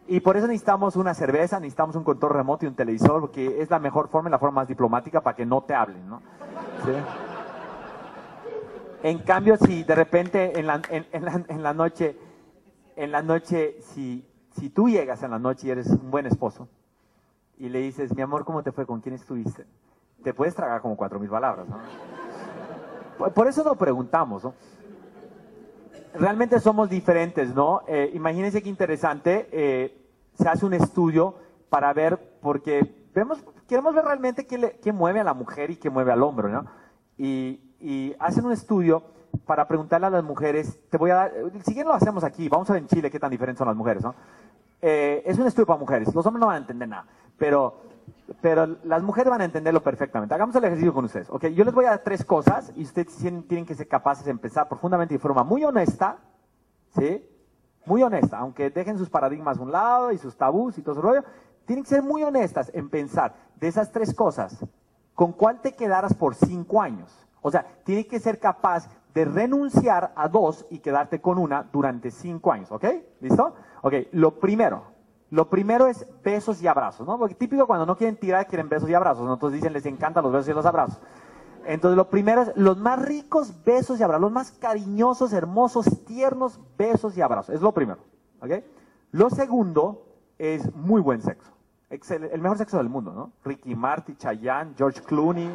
[0.08, 3.70] Y por eso necesitamos una cerveza, necesitamos un control remoto y un televisor, porque es
[3.70, 6.22] la mejor forma y la forma más diplomática para que no te hablen, ¿no?
[6.84, 6.92] ¿Sí?
[9.04, 12.18] En cambio, si de repente en la, en, la, en la noche,
[12.96, 16.68] en la noche, si, si tú llegas en la noche y eres un buen esposo,
[17.60, 18.86] y le dices, mi amor, ¿cómo te fue?
[18.86, 19.66] ¿Con quién estuviste?
[20.24, 21.78] Te puedes tragar como cuatro mil palabras, ¿no?
[23.34, 24.54] Por eso nos preguntamos, ¿no?
[26.14, 27.82] Realmente somos diferentes, ¿no?
[27.86, 31.36] Eh, imagínense qué interesante, eh, se hace un estudio
[31.70, 35.90] para ver, porque vemos, queremos ver realmente qué, qué mueve a la mujer y qué
[35.90, 36.66] mueve al hombre, ¿no?
[37.18, 39.04] Y, y hacen un estudio
[39.46, 41.34] para preguntarle a las mujeres, te voy a dar,
[41.66, 43.76] si bien lo hacemos aquí, vamos a ver en Chile qué tan diferentes son las
[43.76, 44.16] mujeres, ¿no?
[44.82, 47.06] Eh, es un estudio para mujeres, los hombres no van a entender nada
[47.40, 47.82] pero,
[48.42, 50.36] pero las mujeres van a entenderlo perfectamente.
[50.36, 51.30] Hagamos el ejercicio con ustedes.
[51.30, 54.32] Okay, yo les voy a dar tres cosas y ustedes tienen que ser capaces de
[54.32, 56.18] empezar profundamente y de forma muy honesta,
[56.96, 57.26] ¿sí?
[57.86, 61.02] Muy honesta, aunque dejen sus paradigmas a un lado y sus tabús y todo ese
[61.02, 61.24] rollo,
[61.66, 64.66] tienen que ser muy honestas en pensar de esas tres cosas,
[65.16, 67.28] ¿con cuál te quedaras por cinco años?
[67.42, 72.12] O sea, tienen que ser capaz de renunciar a dos y quedarte con una durante
[72.12, 72.86] cinco años, ¿ok?
[73.22, 73.56] ¿Listo?
[73.82, 74.84] Ok, lo primero,
[75.32, 77.18] lo primero es besos y abrazos, ¿no?
[77.18, 79.30] Porque típico cuando no quieren tirar, quieren besos y abrazos.
[79.32, 81.00] Entonces dicen, les encantan los besos y los abrazos.
[81.66, 86.60] Entonces lo primero es los más ricos besos y abrazos, los más cariñosos, hermosos, tiernos
[86.78, 87.54] besos y abrazos.
[87.54, 88.00] Es lo primero,
[88.42, 88.64] ¿ok?
[89.12, 90.06] Lo segundo
[90.38, 91.52] es muy buen sexo.
[91.90, 93.32] el mejor sexo del mundo, ¿no?
[93.44, 95.50] Ricky Martin, Chayanne, George Clooney,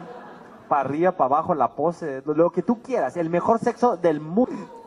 [0.69, 3.17] para arriba, para abajo, la pose, lo que tú quieras.
[3.17, 4.84] El mejor sexo del mundo.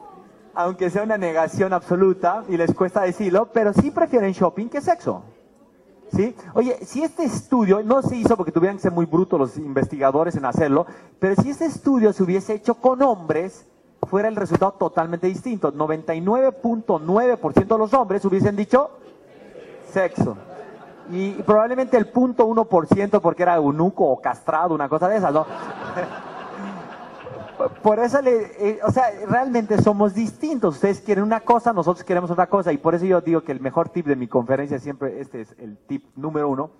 [0.60, 5.22] Aunque sea una negación absoluta y les cuesta decirlo, pero sí prefieren shopping que sexo.
[6.12, 6.36] ¿Sí?
[6.55, 10.36] Oye, si este estudio no se hizo porque tuvieran que ser muy brutos los investigadores
[10.36, 10.88] en hacerlo,
[11.20, 13.68] pero si este estudio se hubiese hecho con hombres,
[14.08, 15.72] fuera el resultado totalmente distinto.
[15.72, 18.89] 99.9% de los hombres hubiesen dicho
[19.93, 20.38] sexo.
[21.12, 25.45] Y, probablemente el punto 1% porque era eunuco o castrado, una cosa de esas, ¿no?
[27.82, 30.76] por eso, le, eh, o sea, realmente somos distintos.
[30.76, 32.72] Ustedes quieren una cosa, nosotros queremos otra cosa.
[32.72, 35.55] Y por eso yo digo que el mejor tip de mi conferencia, siempre este es
[35.60, 36.72] el tip número uno,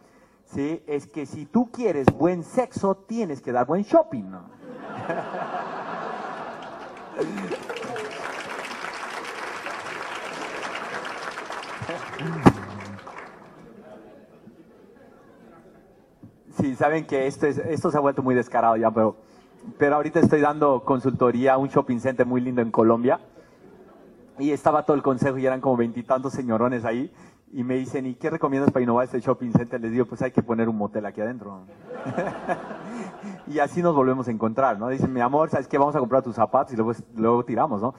[0.45, 0.84] ¿sí?
[0.88, 4.25] es que si tú quieres buen sexo, tienes que dar buen shopping.
[16.59, 19.15] Sí, saben que esto, es, esto se ha vuelto muy descarado ya, pero
[19.78, 23.20] pero ahorita estoy dando consultoría a un shopping center muy lindo en Colombia.
[24.39, 27.11] Y estaba todo el consejo y eran como veintitantos señorones ahí.
[27.51, 29.80] Y me dicen, ¿y qué recomiendas para innovar este shopping center?
[29.80, 31.61] Les digo, pues hay que poner un motel aquí adentro.
[33.47, 34.89] y así nos volvemos a encontrar, ¿no?
[34.89, 35.78] Dicen, mi amor, ¿sabes qué?
[35.78, 36.78] Vamos a comprar tus zapatos y
[37.15, 37.95] luego, tiramos, ¿no?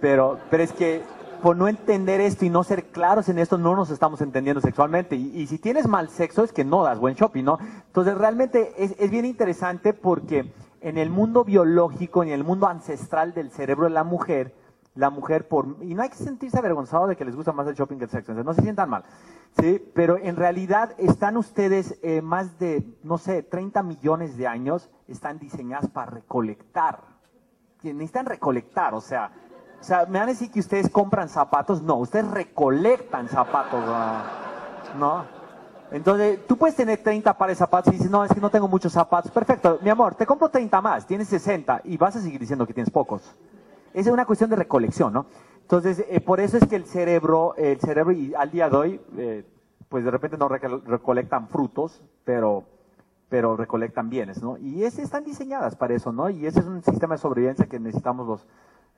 [0.00, 1.02] Pero, pero es que
[1.42, 5.16] por no entender esto y no ser claros en esto, no nos estamos entendiendo sexualmente.
[5.16, 7.58] Y, si tienes mal sexo, es que no das buen shopping, ¿no?
[7.86, 10.52] Entonces, realmente es bien interesante porque
[10.82, 14.54] en el mundo biológico, en el mundo ancestral del cerebro de la mujer,
[14.94, 17.74] la mujer por y no hay que sentirse avergonzado de que les gusta más el
[17.74, 19.04] shopping que el sexo, no se sientan mal,
[19.58, 24.90] sí, pero en realidad están ustedes eh, más de no sé 30 millones de años
[25.08, 27.00] están diseñadas para recolectar,
[27.82, 29.32] necesitan recolectar, o sea,
[29.80, 33.84] o sea, me van a decir que ustedes compran zapatos, no, ustedes recolectan zapatos,
[34.98, 35.41] ¿no?
[35.92, 38.66] Entonces, tú puedes tener 30 pares de zapatos y dices, no, es que no tengo
[38.66, 39.30] muchos zapatos.
[39.30, 42.72] Perfecto, mi amor, te compro 30 más, tienes 60 y vas a seguir diciendo que
[42.72, 43.22] tienes pocos.
[43.92, 45.26] Esa es una cuestión de recolección, ¿no?
[45.60, 49.00] Entonces, eh, por eso es que el cerebro, el cerebro y al día de hoy,
[49.18, 49.44] eh,
[49.90, 52.64] pues de repente no recolectan frutos, pero,
[53.28, 54.56] pero recolectan bienes, ¿no?
[54.56, 56.30] Y ese están diseñadas para eso, ¿no?
[56.30, 58.46] Y ese es un sistema de sobrevivencia que necesitamos los,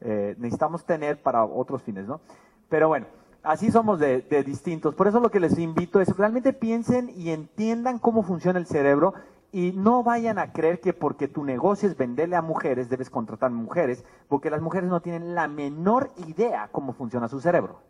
[0.01, 2.21] eh, necesitamos tener para otros fines, ¿no?
[2.69, 3.07] Pero bueno.
[3.45, 4.95] Así somos de, distintos.
[4.95, 9.13] Por eso lo que les invito es realmente piensen y entiendan cómo funciona el cerebro
[9.53, 13.51] y no vayan a creer que porque tu negocio es venderle a mujeres, debes contratar
[13.51, 17.81] mujeres, porque las mujeres no tienen la menor idea cómo funciona su cerebro.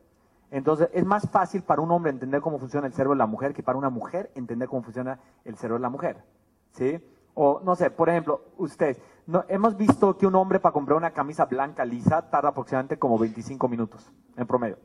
[0.51, 3.55] Entonces, es más fácil para un hombre entender cómo funciona el cerebro de la mujer
[3.55, 6.25] que para una mujer entender cómo funciona el cerebro de la mujer.
[6.73, 7.01] ¿Sí?
[7.35, 11.13] O, no sé, por ejemplo, ustedes, no, hemos visto que un hombre para comprar una
[11.13, 14.79] camisa blanca lisa tarda aproximadamente como 25 minutos en promedio.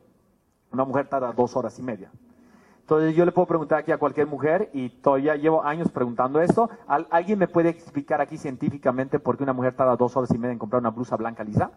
[0.71, 2.11] Una mujer tarda dos horas y media.
[2.81, 6.71] Entonces yo le puedo preguntar aquí a cualquier mujer y todavía llevo años preguntando esto.
[6.87, 10.53] ¿Alguien me puede explicar aquí científicamente por qué una mujer tarda dos horas y media
[10.53, 11.69] en comprar una blusa blanca lisa?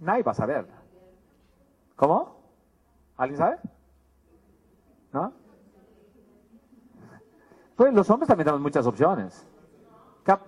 [0.00, 0.66] Nadie va a saber.
[1.94, 2.36] ¿Cómo?
[3.16, 3.58] ¿Alguien sabe?
[5.12, 5.32] ¿No?
[7.76, 9.46] Pues los hombres también tenemos muchas opciones.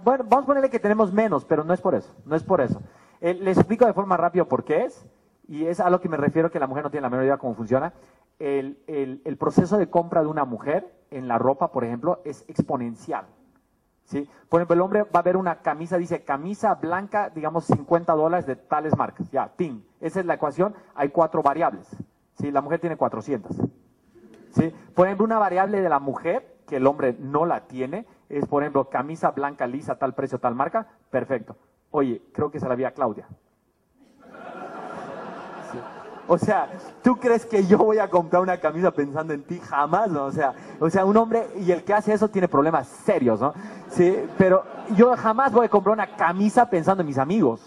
[0.03, 2.12] Bueno, vamos a ponerle que tenemos menos, pero no es por eso.
[2.24, 2.80] No es por eso.
[3.20, 5.07] Eh, les explico de forma rápida por qué es
[5.49, 7.36] y es a lo que me refiero que la mujer no tiene la menor idea
[7.36, 7.92] cómo funciona,
[8.38, 13.26] el, el, proceso de compra de una mujer en la ropa, por ejemplo, es exponencial.
[14.05, 14.28] ¿sí?
[14.49, 18.47] Por ejemplo, el hombre va a ver una camisa, dice camisa blanca, digamos 50 dólares
[18.47, 19.30] de tales marcas.
[19.30, 19.82] Ya, ting.
[20.01, 20.74] Esa es la ecuación.
[20.95, 21.88] Hay cuatro variables.
[22.38, 22.51] ¿sí?
[22.51, 23.57] La mujer tiene 400.
[24.51, 24.74] ¿sí?
[24.95, 28.62] Por ejemplo, una variable de la mujer, que el hombre no la tiene, es, por
[28.62, 30.88] ejemplo, camisa blanca lisa, tal precio, tal marca.
[31.11, 31.57] Perfecto.
[31.90, 33.28] Oye, creo que se la vi Claudia.
[36.26, 36.70] O sea,
[37.02, 39.60] ¿tú crees que yo voy a comprar una camisa pensando en ti?
[39.60, 40.24] Jamás, ¿no?
[40.24, 43.52] O sea, o sea, un hombre y el que hace eso tiene problemas serios, ¿no?
[43.90, 44.64] Sí, pero
[44.96, 47.60] yo jamás voy a comprar una camisa pensando en mis amigos.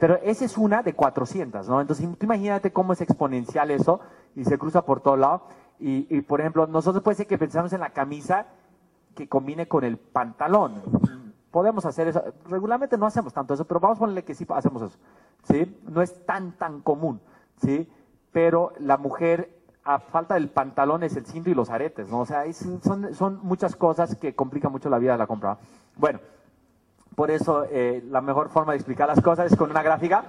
[0.00, 1.80] Pero esa es una de 400, ¿no?
[1.80, 4.00] Entonces, tú imagínate cómo es exponencial eso
[4.34, 5.46] y se cruza por todo lado.
[5.78, 8.46] Y, y, por ejemplo, nosotros puede ser que pensamos en la camisa
[9.14, 10.82] que combine con el pantalón.
[11.52, 12.22] Podemos hacer eso.
[12.46, 14.98] Regularmente no hacemos tanto eso, pero vamos a ponerle que sí hacemos eso.
[15.44, 15.80] ¿Sí?
[15.88, 17.20] No es tan, tan común.
[17.62, 17.88] ¿Sí?
[18.32, 19.50] Pero la mujer,
[19.84, 22.20] a falta del pantalón, es el cinto y los aretes, ¿no?
[22.20, 25.58] O sea, son, son muchas cosas que complican mucho la vida de la compra.
[25.96, 26.20] Bueno,
[27.14, 30.24] Por eso eh, la mejor forma de explicar las cosas es con una gráfica.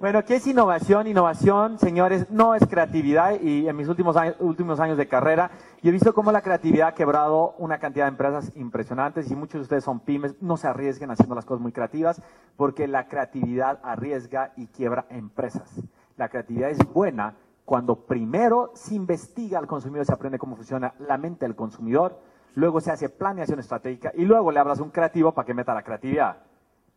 [0.00, 1.08] Bueno, ¿qué es innovación?
[1.08, 5.50] Innovación, señores, no es creatividad y en mis últimos años, últimos años de carrera
[5.82, 9.54] yo he visto cómo la creatividad ha quebrado una cantidad de empresas impresionantes y muchos
[9.54, 12.22] de ustedes son pymes, no se arriesguen haciendo las cosas muy creativas
[12.56, 15.68] porque la creatividad arriesga y quiebra empresas.
[16.16, 17.34] La creatividad es buena
[17.64, 22.20] cuando primero se investiga al consumidor, se aprende cómo funciona la mente del consumidor,
[22.54, 25.74] luego se hace planeación estratégica y luego le hablas a un creativo para que meta
[25.74, 26.36] la creatividad.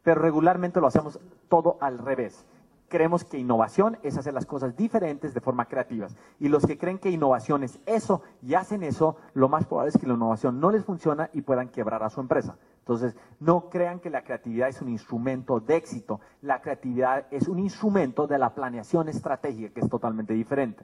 [0.03, 2.45] Pero regularmente lo hacemos todo al revés
[2.91, 6.09] creemos que innovación es hacer las cosas diferentes de forma creativa.
[6.39, 9.97] Y los que creen que innovación es eso y hacen eso, lo más probable es
[9.97, 12.57] que la innovación no les funciona y puedan quebrar a su empresa.
[12.79, 16.19] Entonces, no crean que la creatividad es un instrumento de éxito.
[16.41, 20.83] La creatividad es un instrumento de la planeación estratégica, que es totalmente diferente.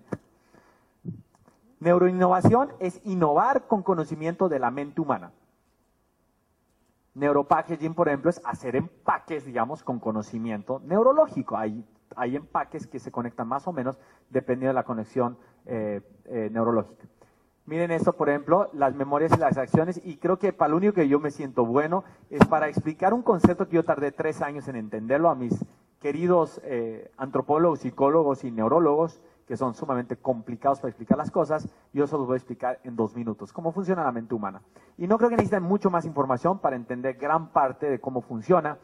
[1.80, 5.32] Neuroinnovación es innovar con conocimiento de la mente humana.
[7.16, 11.58] Neuropackaging, por ejemplo, es hacer empaques, digamos, con conocimiento neurológico.
[11.58, 11.84] Hay
[12.16, 14.00] hay empaques que se conectan más o menos
[14.30, 17.06] dependiendo de la conexión eh, eh, neurológica.
[17.66, 20.94] Miren esto, por ejemplo, las memorias y las acciones, y creo que para lo único
[20.94, 24.70] que yo me siento bueno es para explicar un concepto que yo tardé tres años
[24.70, 25.66] en entenderlo a mis
[26.00, 32.06] queridos eh, antropólogos, psicólogos y neurólogos, que son sumamente complicados para explicar las cosas, yo
[32.08, 34.62] solo los voy a explicar en dos minutos, cómo funciona la mente humana.
[34.98, 38.78] Y no creo que necesiten mucho más información para entender gran parte de cómo funciona,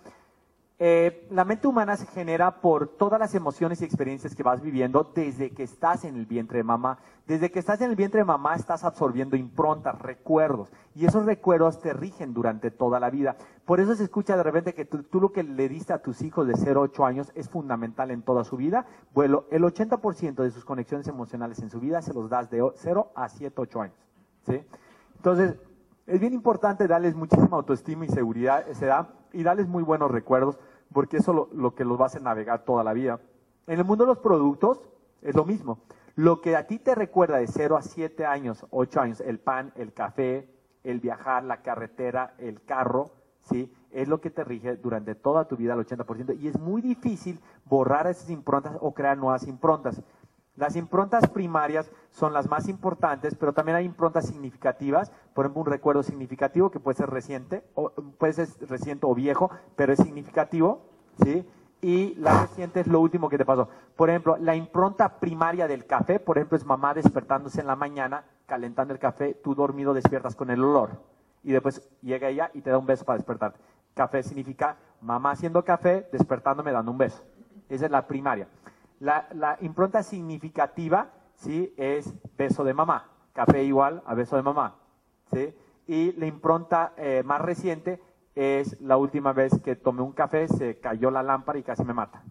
[0.85, 5.13] eh, la mente humana se genera por todas las emociones y experiencias que vas viviendo
[5.15, 6.97] desde que estás en el vientre de mamá.
[7.25, 11.79] Desde que estás en el vientre de mamá estás absorbiendo improntas, recuerdos, y esos recuerdos
[11.79, 13.37] te rigen durante toda la vida.
[13.63, 16.47] Por eso se escucha de repente que tú, lo que le diste a tus hijos
[16.47, 18.85] de 0 a 8 años es fundamental en toda su vida.
[19.13, 23.11] Bueno, el 80% de sus conexiones emocionales en su vida se los das de 0
[23.15, 23.95] a 7, 8 años.
[25.15, 25.55] Entonces,
[26.07, 30.11] es bien importante darles muchísima autoestima y seguridad a esa edad y darles muy buenos
[30.11, 30.59] recuerdos
[30.93, 33.19] porque eso lo, lo que los va a hacer navegar toda la vida.
[33.67, 34.81] En el mundo de los productos
[35.21, 35.79] es lo mismo.
[36.15, 39.73] Lo que a ti te recuerda de 0 a 7 años, 8 años, el pan,
[39.75, 40.47] el café,
[40.83, 43.73] el viajar, la carretera, el carro, ¿sí?
[43.91, 46.37] Es lo que te rige durante toda tu vida, el 80%.
[46.39, 50.01] Y es muy difícil borrar esas improntas o crear nuevas improntas.
[50.55, 55.11] Las improntas primarias son las más importantes, pero también hay improntas significativas.
[55.33, 59.49] Por ejemplo, un recuerdo significativo que puede ser reciente, o, puede ser reciente o viejo,
[59.75, 60.85] pero es significativo,
[61.23, 61.43] ¿sí?
[61.81, 63.67] Y la reciente es lo último que te pasó.
[63.95, 68.23] Por ejemplo, la impronta primaria del café, por ejemplo, es mamá despertándose en la mañana,
[68.45, 71.01] calentando el café, tú dormido despiertas con el olor.
[71.43, 73.59] Y después llega ella y te da un beso para despertarte.
[73.95, 77.23] Café significa mamá haciendo café, despertándome, dando un beso.
[77.69, 78.47] Esa es la primaria.
[79.03, 81.73] La, impronta significativa, ¿sí?
[81.75, 83.11] Es beso de mamá.
[83.33, 84.79] Café igual a beso de mamá,
[85.33, 85.53] ¿sí?
[85.87, 88.01] Y la impronta eh, más reciente
[88.33, 91.93] es la última vez que tomé un café, se cayó la lámpara y casi me
[91.93, 92.23] mata,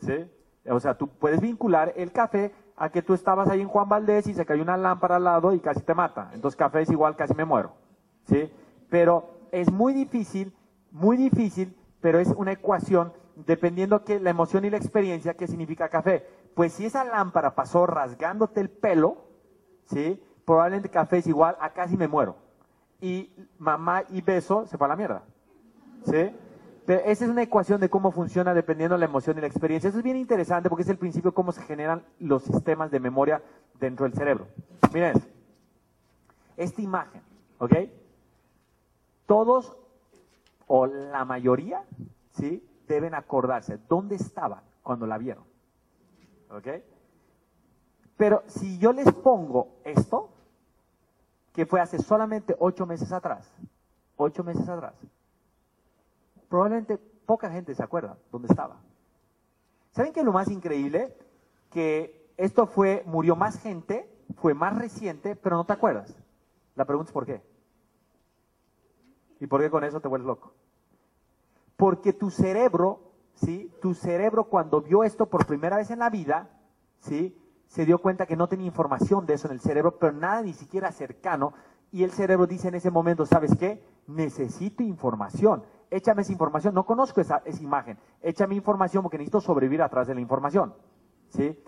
[0.00, 0.30] ¿sí?
[0.66, 4.26] O sea, tú puedes vincular el café a que tú estabas ahí en Juan Valdés
[4.28, 6.30] y se cayó una lámpara al lado y casi te mata.
[6.32, 7.74] Entonces café es igual, casi me muero,
[8.24, 8.50] ¿sí?
[8.88, 10.56] Pero es muy difícil,
[10.90, 15.88] muy difícil, pero es una ecuación dependiendo que la emoción y la experiencia, ¿qué significa
[15.88, 16.26] café?
[16.54, 19.24] Pues si esa lámpara pasó rasgándote el pelo,
[19.86, 20.22] ¿sí?
[20.44, 22.36] Probablemente café es igual a casi me muero.
[23.00, 25.22] Y mamá y beso se fue a la mierda.
[26.04, 26.30] ¿Sí?
[26.84, 29.88] Pero esa es una ecuación de cómo funciona dependiendo de la emoción y la experiencia.
[29.88, 32.98] Eso es bien interesante porque es el principio de cómo se generan los sistemas de
[32.98, 33.40] memoria
[33.78, 34.48] dentro del cerebro.
[34.92, 35.14] Miren,
[36.56, 37.22] esta imagen,
[37.58, 37.74] ¿ok?
[39.26, 39.76] Todos
[40.66, 41.82] o la mayoría,
[42.32, 42.62] ¿sí?
[42.86, 45.44] Deben acordarse dónde estaban cuando la vieron.
[46.50, 46.68] ¿Ok?
[48.16, 50.30] Pero si yo les pongo esto,
[51.52, 53.52] que fue hace solamente ocho meses atrás,
[54.16, 54.94] ocho meses atrás,
[56.48, 58.76] probablemente poca gente se acuerda dónde estaba.
[59.90, 61.16] ¿Saben qué es lo más increíble?
[61.70, 66.14] Que esto fue, murió más gente, fue más reciente, pero no te acuerdas.
[66.74, 67.42] La pregunta es por qué.
[69.40, 70.52] ¿Y por qué con eso te vuelves loco?
[71.76, 73.72] Porque tu cerebro, ¿sí?
[73.80, 76.50] Tu cerebro cuando vio esto por primera vez en la vida,
[77.00, 77.36] ¿sí?
[77.66, 80.52] Se dio cuenta que no tenía información de eso en el cerebro, pero nada ni
[80.52, 81.54] siquiera cercano.
[81.90, 83.82] Y el cerebro dice en ese momento, ¿sabes qué?
[84.06, 85.62] Necesito información.
[85.90, 86.74] Échame esa información.
[86.74, 87.98] No conozco esa, imagen.
[88.22, 90.74] Échame información porque necesito sobrevivir atrás de la información.
[91.28, 91.58] ¿Sí?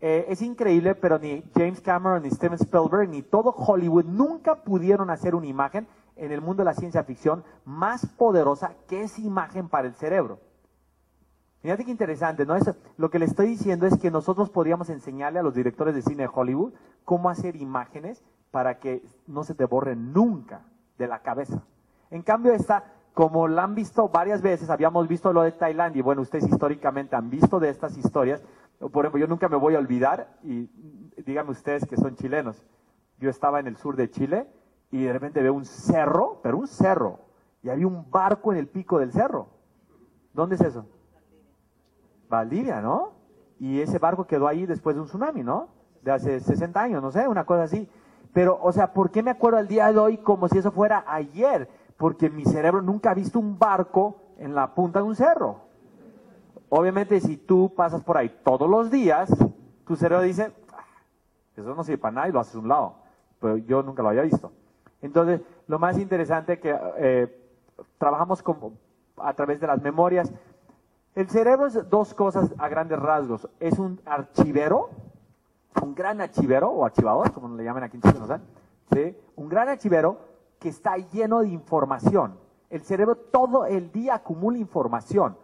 [0.00, 5.10] Eh, es increíble, pero ni James Cameron, ni Steven Spielberg, ni todo Hollywood nunca pudieron
[5.10, 9.68] hacer una imagen en el mundo de la ciencia ficción más poderosa que es imagen
[9.68, 10.40] para el cerebro.
[11.60, 12.54] Fíjate qué interesante, ¿no?
[12.54, 16.02] Eso, lo que le estoy diciendo es que nosotros podríamos enseñarle a los directores de
[16.02, 16.72] cine de Hollywood
[17.04, 20.62] cómo hacer imágenes para que no se te borren nunca
[20.96, 21.62] de la cabeza.
[22.10, 22.84] En cambio, esta,
[23.14, 27.16] como la han visto varias veces, habíamos visto lo de Tailandia, y bueno, ustedes históricamente
[27.16, 28.42] han visto de estas historias.
[28.78, 30.70] Por ejemplo, yo nunca me voy a olvidar, y
[31.26, 32.64] díganme ustedes que son chilenos.
[33.18, 34.46] Yo estaba en el sur de Chile
[34.90, 37.20] y de repente veo un cerro, pero un cerro,
[37.62, 39.48] y había un barco en el pico del cerro.
[40.32, 40.86] ¿Dónde es eso?
[42.28, 43.12] Valdivia, ¿no?
[43.58, 45.68] Y ese barco quedó ahí después de un tsunami, ¿no?
[46.02, 47.88] De hace 60 años, no sé, una cosa así.
[48.32, 51.04] Pero, o sea, ¿por qué me acuerdo al día de hoy como si eso fuera
[51.06, 51.68] ayer?
[51.96, 55.60] Porque mi cerebro nunca ha visto un barco en la punta de un cerro.
[56.68, 59.30] Obviamente, si tú pasas por ahí todos los días,
[59.86, 60.84] tu cerebro dice, ah,
[61.56, 62.96] eso no sirve para nada y lo haces a un lado.
[63.40, 64.52] Pero yo nunca lo había visto.
[65.06, 67.52] Entonces, lo más interesante es que eh,
[67.96, 68.42] trabajamos
[69.18, 70.32] a través de las memorias.
[71.14, 73.48] El cerebro es dos cosas a grandes rasgos.
[73.60, 74.90] Es un archivero,
[75.80, 78.40] un gran archivero o archivador, como le llaman aquí en Chile, ¿no
[78.92, 79.16] ¿Sí?
[79.36, 80.18] Un gran archivero
[80.58, 82.38] que está lleno de información.
[82.68, 85.36] El cerebro todo el día acumula información,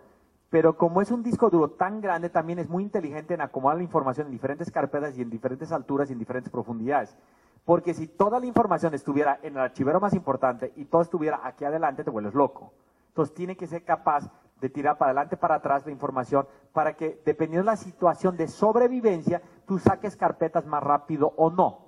[0.50, 3.84] pero como es un disco duro tan grande, también es muy inteligente en acomodar la
[3.84, 7.16] información en diferentes carpetas y en diferentes alturas y en diferentes profundidades.
[7.64, 11.64] Porque si toda la información estuviera en el archivero más importante y todo estuviera aquí
[11.64, 12.72] adelante, te vuelves loco.
[13.08, 14.30] Entonces tiene que ser capaz
[14.60, 18.48] de tirar para adelante, para atrás la información, para que, dependiendo de la situación de
[18.48, 21.86] sobrevivencia, tú saques carpetas más rápido o no.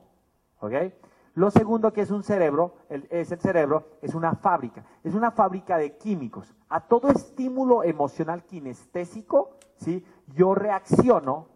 [0.60, 0.72] ¿Ok?
[1.34, 4.84] Lo segundo que es un cerebro, es el cerebro, es una fábrica.
[5.02, 6.54] Es una fábrica de químicos.
[6.68, 10.04] A todo estímulo emocional kinestésico, ¿sí?
[10.28, 11.48] Yo reacciono,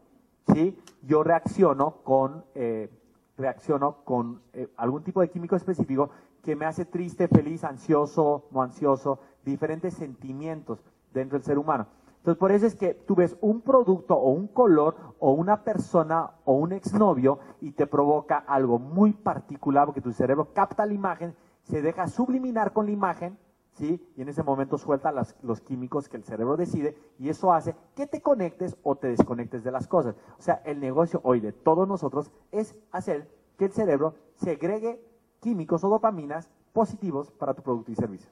[0.52, 0.76] ¿sí?
[1.02, 2.90] Yo reacciono con, eh,
[3.38, 6.10] reacciono con eh, algún tipo de químico específico
[6.42, 11.86] que me hace triste, feliz, ansioso, no ansioso, diferentes sentimientos dentro del ser humano.
[12.18, 16.32] Entonces, por eso es que tú ves un producto o un color o una persona
[16.44, 21.34] o un exnovio y te provoca algo muy particular porque tu cerebro capta la imagen,
[21.62, 23.38] se deja subliminar con la imagen,
[23.78, 24.04] ¿sí?
[24.16, 28.06] Y en ese momento suelta los químicos que el cerebro decide y eso hace que
[28.06, 30.16] te conectes o te desconectes de las cosas.
[30.38, 35.00] O sea, el negocio hoy de todos nosotros es hacer que el cerebro segregue
[35.40, 38.30] químicos o dopaminas positivos para tu producto y servicio.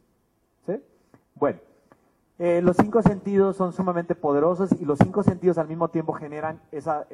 [0.66, 0.82] ¿Sí?
[1.34, 1.60] Bueno.
[2.38, 6.60] Eh, los cinco sentidos son sumamente poderosos y los cinco sentidos al mismo tiempo generan
[6.70, 7.06] esa,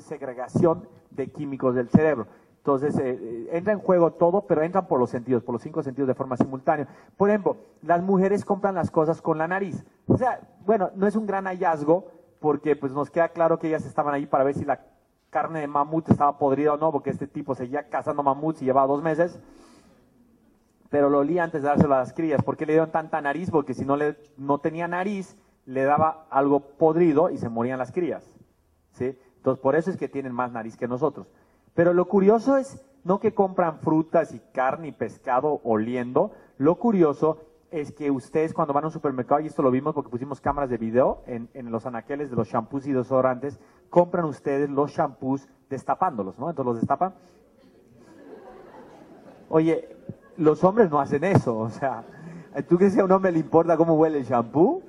[0.00, 2.26] segregación de químicos del cerebro.
[2.68, 5.82] Entonces, eh, eh, entra en juego todo, pero entran por los sentidos, por los cinco
[5.82, 6.86] sentidos de forma simultánea.
[7.16, 9.86] Por ejemplo, las mujeres compran las cosas con la nariz.
[10.06, 13.86] O sea, bueno, no es un gran hallazgo porque pues nos queda claro que ellas
[13.86, 14.82] estaban ahí para ver si la
[15.30, 18.86] carne de mamut estaba podrida o no, porque este tipo seguía cazando mamuts y llevaba
[18.86, 19.40] dos meses
[20.90, 22.42] pero lo olía antes de dárselo a las crías.
[22.42, 23.50] ¿Por qué le dieron tanta nariz?
[23.50, 25.36] Porque si no, le, no tenía nariz,
[25.66, 28.24] le daba algo podrido y se morían las crías.
[28.92, 29.18] ¿sí?
[29.36, 31.30] Entonces, por eso es que tienen más nariz que nosotros.
[31.78, 36.32] Pero lo curioso es no que compran frutas y carne y pescado oliendo.
[36.56, 37.38] Lo curioso
[37.70, 40.70] es que ustedes cuando van a un supermercado, y esto lo vimos porque pusimos cámaras
[40.70, 43.60] de video en, los anaqueles de los shampoos y desodorantes,
[43.90, 46.50] compran ustedes los shampoos destapándolos, ¿no?
[46.50, 47.14] Entonces los destapan.
[49.48, 49.96] Oye,
[50.36, 52.02] los hombres no hacen eso, o sea,
[52.68, 54.82] ¿tú crees que a un hombre le importa cómo huele el shampoo?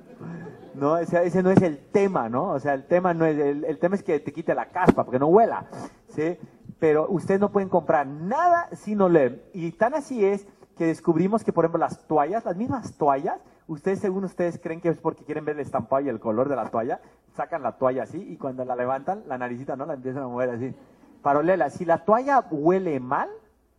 [0.74, 2.50] No, ese, no es el tema, ¿no?
[2.50, 5.20] O sea, el tema no es, el, tema es que te quite la caspa, porque
[5.20, 5.66] no huela,
[6.08, 6.36] ¿sí?
[6.80, 9.48] Pero ustedes no pueden comprar nada sin oler.
[9.52, 14.00] Y tan así es que descubrimos que, por ejemplo, las toallas, las mismas toallas, ustedes,
[14.00, 16.70] según ustedes, creen que es porque quieren ver el estampado y el color de la
[16.70, 17.00] toalla,
[17.34, 19.84] sacan la toalla así y cuando la levantan, la naricita, ¿no?
[19.84, 20.74] La empiezan a mover así.
[21.22, 21.68] Para olerla.
[21.68, 23.28] Si la toalla huele mal,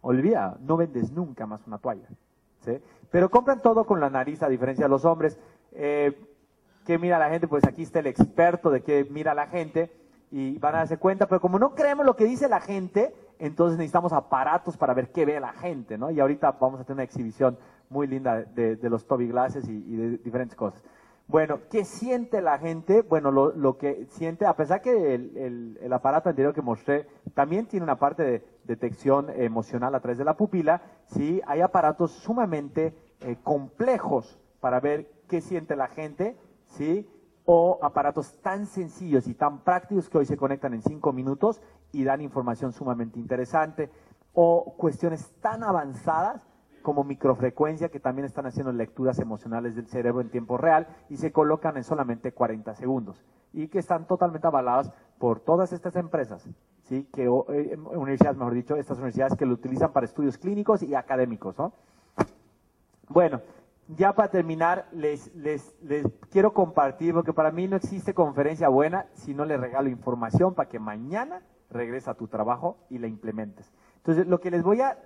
[0.01, 2.07] olvida, no vendes nunca más una toalla.
[2.59, 2.79] ¿sí?
[3.09, 5.39] Pero compran todo con la nariz, a diferencia de los hombres.
[5.71, 6.27] Eh,
[6.85, 7.47] ¿Qué mira la gente?
[7.47, 9.91] Pues aquí está el experto de qué mira la gente
[10.31, 13.77] y van a darse cuenta, pero como no creemos lo que dice la gente, entonces
[13.77, 16.09] necesitamos aparatos para ver qué ve la gente, ¿no?
[16.09, 17.57] Y ahorita vamos a tener una exhibición
[17.89, 20.81] muy linda de, los Toby Glasses y de diferentes cosas.
[21.31, 23.03] Bueno, ¿qué siente la gente?
[23.03, 27.97] Bueno, lo, que siente, a pesar que el, aparato anterior que mostré también tiene una
[27.97, 34.41] parte de detección emocional a través de la pupila, sí, hay aparatos sumamente eh, complejos
[34.59, 36.35] para ver qué siente la gente,
[36.65, 37.09] sí,
[37.53, 41.61] o aparatos tan sencillos y tan prácticos que hoy se conectan en cinco minutos
[41.91, 43.91] y dan información sumamente interesante,
[44.31, 46.47] o cuestiones tan avanzadas
[46.81, 51.33] como microfrecuencia que también están haciendo lecturas emocionales del cerebro en tiempo real y se
[51.33, 53.21] colocan en solamente 40 segundos
[53.51, 56.47] y que están totalmente avaladas por todas estas empresas,
[56.83, 57.09] ¿sí?
[57.11, 61.57] que eh, universidades, mejor dicho, estas universidades que lo utilizan para estudios clínicos y académicos.
[61.57, 61.73] ¿no?
[63.09, 63.41] Bueno,
[63.95, 69.07] ya para terminar, les, les, les quiero compartir, porque para mí no existe conferencia buena
[69.13, 73.71] si no les regalo información para que mañana regrese a tu trabajo y la implementes.
[73.97, 74.97] Entonces, lo que les voy a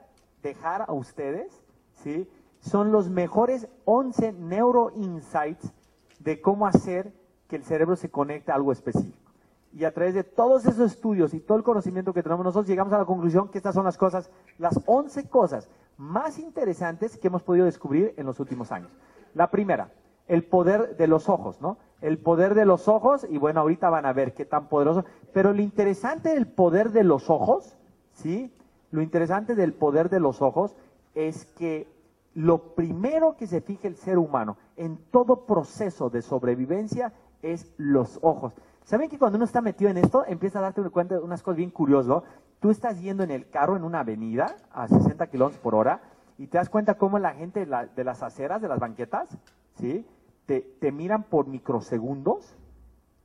[0.41, 1.63] dejar a ustedes,
[1.95, 2.29] ¿sí?
[2.59, 5.73] Son los mejores 11 neuro insights
[6.19, 7.13] de cómo hacer
[7.47, 9.31] que el cerebro se conecte a algo específico.
[9.73, 12.93] Y a través de todos esos estudios y todo el conocimiento que tenemos nosotros, llegamos
[12.93, 17.43] a la conclusión que estas son las cosas, las 11 cosas más interesantes que hemos
[17.43, 18.91] podido descubrir en los últimos años.
[19.33, 19.91] La primera,
[20.27, 21.77] el poder de los ojos, ¿no?
[22.01, 25.53] El poder de los ojos, y bueno, ahorita van a ver qué tan poderoso, pero
[25.53, 27.77] lo interesante del poder de los ojos,
[28.13, 28.53] ¿sí?
[28.91, 30.75] Lo interesante del poder de los ojos
[31.13, 31.87] es que
[32.33, 38.19] lo primero que se fija el ser humano en todo proceso de sobrevivencia es los
[38.21, 38.53] ojos.
[38.83, 41.57] ¿Saben que cuando uno está metido en esto, empieza a darte cuenta de unas cosas
[41.57, 42.23] bien curiosas?
[42.59, 46.01] Tú estás yendo en el carro en una avenida a 60 kilómetros por hora
[46.37, 49.37] y te das cuenta cómo la gente de, las aceras, de las banquetas,
[49.75, 50.05] ¿sí?
[50.45, 52.57] Te, te miran por microsegundos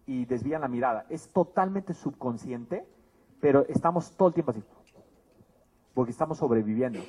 [0.06, 1.06] y desvían la mirada.
[1.08, 2.86] Es totalmente subconsciente,
[3.40, 4.62] pero estamos todo el tiempo así,
[5.94, 7.00] porque estamos sobreviviendo.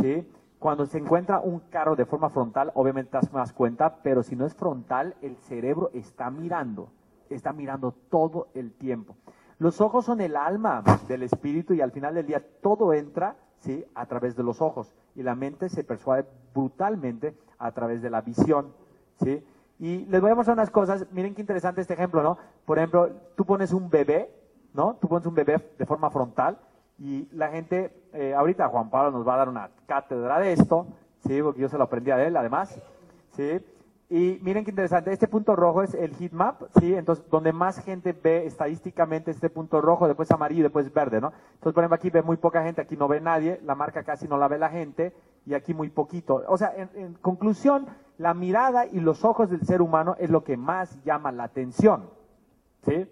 [0.00, 0.28] ¿sí?
[0.58, 4.44] Cuando se encuentra un carro de forma frontal, obviamente te das cuenta, pero si no
[4.44, 6.90] es frontal, el cerebro está mirando,
[7.30, 9.16] está mirando todo el tiempo.
[9.58, 13.84] Los ojos son el alma del espíritu y al final del día todo entra ¿sí?
[13.94, 18.20] a través de los ojos y la mente se persuade brutalmente a través de la
[18.20, 18.72] visión.
[19.20, 19.44] ¿sí?
[19.80, 22.38] Y les voy a mostrar unas cosas, miren qué interesante este ejemplo, ¿no?
[22.64, 24.32] Por ejemplo, tú pones un bebé,
[24.74, 24.96] ¿no?
[25.00, 26.58] Tú pones un bebé de forma frontal
[26.98, 30.86] y la gente, eh, ahorita Juan Pablo nos va a dar una cátedra de esto,
[31.26, 31.40] ¿sí?
[31.42, 32.80] Porque yo se lo aprendí a él, además,
[33.30, 33.60] ¿sí?
[34.10, 36.94] Y miren qué interesante, este punto rojo es el heat map, ¿sí?
[36.94, 41.30] Entonces, donde más gente ve estadísticamente este punto rojo, después amarillo, después verde, ¿no?
[41.54, 44.26] Entonces, por ejemplo, aquí ve muy poca gente, aquí no ve nadie, la marca casi
[44.26, 45.12] no la ve la gente,
[45.44, 46.42] y aquí muy poquito.
[46.48, 47.86] O sea, en, en conclusión,
[48.16, 52.08] la mirada y los ojos del ser humano es lo que más llama la atención,
[52.86, 53.06] ¿sí?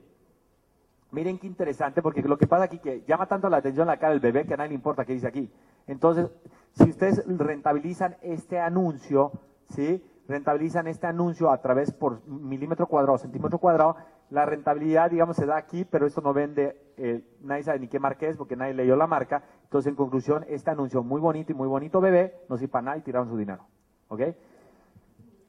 [1.11, 4.13] Miren qué interesante, porque lo que pasa aquí que llama tanto la atención la cara
[4.13, 5.53] del bebé que a nadie le importa qué dice aquí.
[5.87, 6.31] Entonces,
[6.73, 9.33] si ustedes rentabilizan este anuncio,
[9.69, 10.03] ¿sí?
[10.29, 13.97] Rentabilizan este anuncio a través por milímetro cuadrado, centímetro cuadrado,
[14.31, 18.01] la rentabilidad, digamos, se da aquí, pero esto no vende, eh, nadie sabe ni qué
[18.01, 19.45] marca es porque nadie leyó la marca.
[19.63, 22.97] Entonces, en conclusión, este anuncio muy bonito y muy bonito bebé, no sirve para nada
[22.97, 23.65] y tiraron su dinero.
[24.09, 24.23] ¿Ok?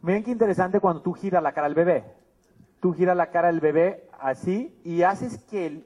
[0.02, 2.04] Miren qué interesante cuando tú giras la cara del bebé
[2.80, 5.86] tú giras la cara del bebé así y haces que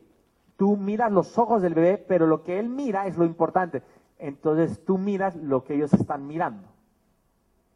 [0.58, 3.82] tú miras los ojos del bebé, pero lo que él mira es lo importante.
[4.20, 6.68] Entonces tú miras lo que ellos están mirando.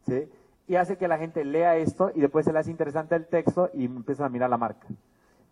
[0.06, 0.28] ¿sí?
[0.68, 3.70] Y hace que la gente lea esto y después se le hace interesante el texto
[3.72, 4.86] y empiezan a mirar la marca.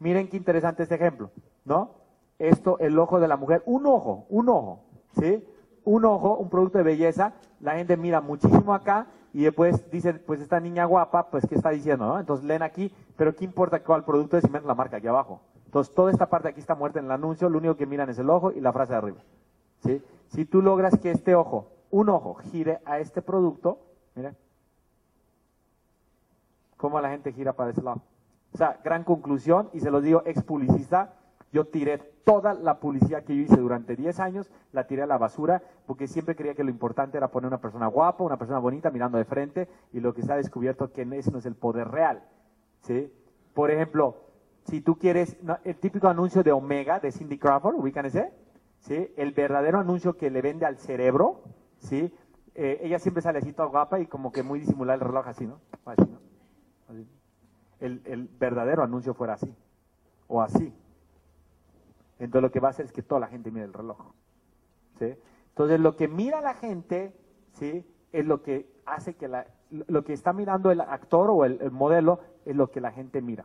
[0.01, 1.31] Miren qué interesante este ejemplo,
[1.65, 1.93] ¿no?
[2.39, 4.81] Esto, el ojo de la mujer, un ojo, un ojo,
[5.21, 5.47] ¿sí?
[5.85, 10.41] Un ojo, un producto de belleza, la gente mira muchísimo acá y después dicen, pues
[10.41, 12.07] esta niña guapa, pues ¿qué está diciendo?
[12.07, 12.19] No?
[12.19, 15.41] Entonces leen aquí, pero ¿qué importa cuál producto es si menos la marca aquí abajo?
[15.67, 18.19] Entonces toda esta parte aquí está muerta en el anuncio, lo único que miran es
[18.19, 19.19] el ojo y la frase de arriba.
[19.85, 20.03] ¿sí?
[20.29, 23.79] Si tú logras que este ojo, un ojo, gire a este producto,
[24.15, 24.35] mira,
[26.85, 28.03] cómo la gente gira para ese lado.
[28.53, 31.15] O sea, gran conclusión, y se los digo ex publicista,
[31.51, 35.17] yo tiré toda la publicidad que yo hice durante 10 años, la tiré a la
[35.17, 38.91] basura, porque siempre creía que lo importante era poner una persona guapa, una persona bonita
[38.91, 41.89] mirando de frente, y lo que se ha descubierto que ese no es el poder
[41.89, 42.23] real.
[42.83, 43.11] ¿sí?
[43.55, 44.17] Por ejemplo,
[44.65, 48.31] si tú quieres, el típico anuncio de Omega, de Cindy Crawford, ubican ese,
[48.81, 49.11] ¿sí?
[49.17, 51.45] el verdadero anuncio que le vende al cerebro,
[51.79, 52.13] ¿sí?
[52.55, 55.47] Eh, ella siempre sale así toda guapa y como que muy disimulada el reloj así,
[55.47, 55.61] ¿no?
[55.87, 56.34] Así, ¿no?
[57.81, 59.55] El, el verdadero anuncio fuera así,
[60.29, 60.73] o así.
[62.19, 63.99] Entonces lo que va a hacer es que toda la gente mire el reloj.
[64.99, 65.15] ¿sí?
[65.49, 67.15] Entonces lo que mira la gente
[67.55, 67.85] ¿sí?
[68.13, 72.21] es lo que hace que la, lo que está mirando el actor o el, modelo
[72.45, 73.45] es lo que la gente mira.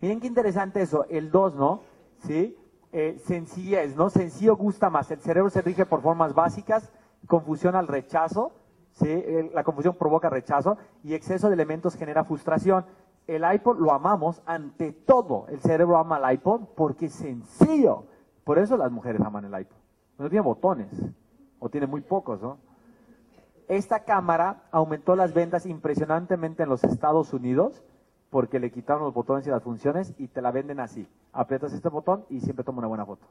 [0.00, 1.80] Miren qué interesante eso, el 2, ¿no?
[2.18, 2.56] ¿Sí?
[2.92, 4.10] Eh, sencillez, ¿no?
[4.10, 5.10] Sencillo gusta más.
[5.10, 6.92] El cerebro se rige por formas básicas,
[7.26, 8.52] confusión al rechazo,
[8.96, 9.24] ¿sí?
[9.54, 12.84] la confusión provoca rechazo y exceso de elementos genera frustración
[13.26, 15.46] el iPod lo amamos ante todo.
[15.48, 18.04] El cerebro ama el iPod porque es sencillo.
[18.44, 19.76] Por eso las mujeres aman el iPod.
[20.18, 20.88] No tiene botones,
[21.58, 22.58] o tiene muy pocos, ¿no?
[23.68, 27.82] Esta cámara aumentó las ventas impresionantemente en los Estados Unidos
[28.30, 31.08] porque le quitaron los botones y las funciones y te la venden así.
[31.32, 33.26] Aprietas este botón y siempre toma una buena foto.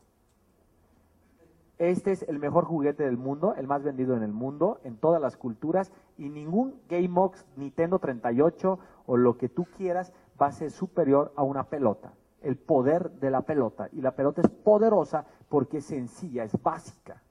[1.77, 5.21] Este es el mejor juguete del mundo, el más vendido en el mundo, en todas
[5.21, 10.71] las culturas, y ningún GameBox, Nintendo 38 o lo que tú quieras va a ser
[10.71, 12.13] superior a una pelota.
[12.41, 13.89] El poder de la pelota.
[13.91, 17.21] Y la pelota es poderosa porque es sencilla, es básica.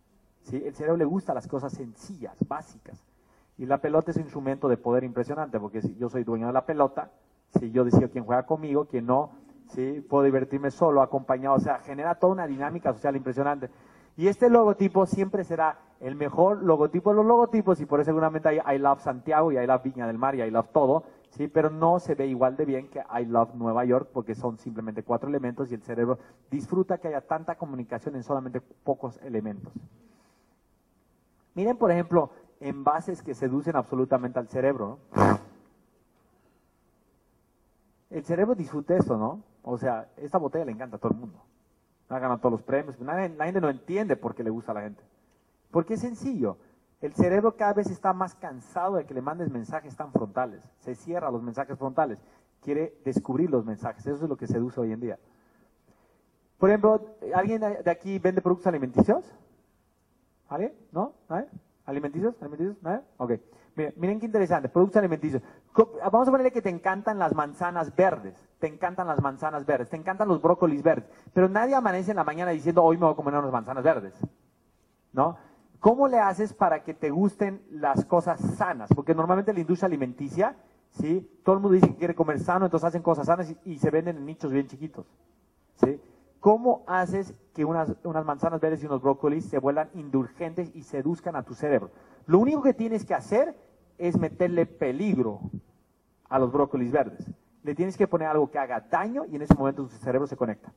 [0.42, 0.62] ¿sí?
[0.64, 3.02] El cerebro le gusta las cosas sencillas, básicas.
[3.56, 6.52] Y la pelota es un instrumento de poder impresionante, porque si yo soy dueño de
[6.52, 7.10] la pelota,
[7.58, 9.30] si yo decido quién juega conmigo, quién no,
[9.68, 10.04] ¿sí?
[10.08, 13.70] puedo divertirme solo, acompañado, o sea, genera toda una dinámica social impresionante.
[14.16, 18.48] Y este logotipo siempre será el mejor logotipo de los logotipos, y por eso seguramente
[18.48, 21.48] hay I Love Santiago y I Love Viña del Mar y I Love todo, ¿sí?
[21.48, 25.02] pero no se ve igual de bien que I Love Nueva York, porque son simplemente
[25.02, 26.18] cuatro elementos y el cerebro
[26.50, 29.72] disfruta que haya tanta comunicación en solamente pocos elementos.
[31.54, 32.30] Miren, por ejemplo,
[32.60, 34.98] envases que seducen absolutamente al cerebro.
[38.10, 39.42] El cerebro disfruta esto, ¿no?
[39.62, 41.40] O sea, esta botella le encanta a todo el mundo.
[42.08, 42.98] Ha ganado todos los premios.
[43.00, 45.02] la gente no entiende por qué le gusta a la gente.
[45.70, 46.58] Porque es sencillo.
[47.00, 50.62] El cerebro cada vez está más cansado de que le mandes mensajes tan frontales.
[50.78, 52.22] Se cierra los mensajes frontales.
[52.62, 54.06] Quiere descubrir los mensajes.
[54.06, 55.18] Eso es lo que seduce hoy en día.
[56.58, 59.24] Por ejemplo, ¿alguien de aquí vende productos alimenticios?
[60.48, 60.72] ¿Alguien?
[60.92, 61.12] ¿No?
[61.84, 62.40] ¿Alimenticios?
[62.40, 62.82] ¿Alimenticios?
[62.82, 63.02] ¿Nadie?
[63.18, 63.32] Ok.
[63.76, 64.68] Miren, miren qué interesante.
[64.68, 65.42] Productos alimenticios.
[66.12, 68.34] Vamos a ponerle que te encantan las manzanas verdes.
[68.58, 69.90] Te encantan las manzanas verdes.
[69.90, 71.08] Te encantan los brócolis verdes.
[71.32, 74.14] Pero nadie amanece en la mañana diciendo, hoy me voy a comer unas manzanas verdes.
[75.12, 75.36] ¿No?
[75.80, 78.90] ¿Cómo le haces para que te gusten las cosas sanas?
[78.94, 80.56] Porque normalmente la industria alimenticia,
[80.90, 81.28] ¿sí?
[81.44, 83.90] Todo el mundo dice que quiere comer sano, entonces hacen cosas sanas y, y se
[83.90, 85.06] venden en nichos bien chiquitos.
[85.76, 86.00] ¿Sí?
[86.44, 87.96] ¿Cómo haces que unas,
[88.26, 91.90] manzanas verdes y unos brócolis se vuelvan indulgentes y seduzcan a tu cerebro?
[92.26, 93.56] Lo único que tienes que hacer
[93.98, 95.40] es meterle peligro
[96.28, 97.30] a los brócolis verdes.
[97.62, 100.36] Le tienes que poner algo que haga daño y en ese momento tu cerebro se
[100.36, 100.72] conecta.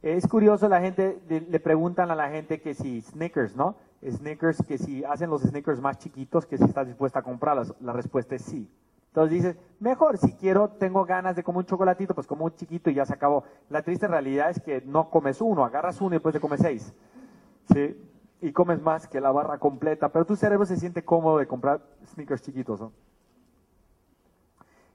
[0.00, 3.76] Es curioso, la gente le preguntan a la gente que si Snickers, ¿no?
[4.08, 7.74] Snickers, que si hacen los Snickers más chiquitos, que si estás dispuesta a comprarlos.
[7.80, 8.70] La respuesta es sí.
[9.08, 12.90] Entonces dices, mejor, si quiero, tengo ganas de comer un chocolatito, pues como un chiquito
[12.90, 13.42] y ya se acabó.
[13.70, 16.94] La triste realidad es que no comes uno, agarras uno y después te comes seis.
[17.72, 17.96] ¿Sí?
[18.40, 21.80] Y comes más que la barra completa, pero tu cerebro se siente cómodo de comprar
[22.06, 22.92] sneakers chiquitos, ¿no?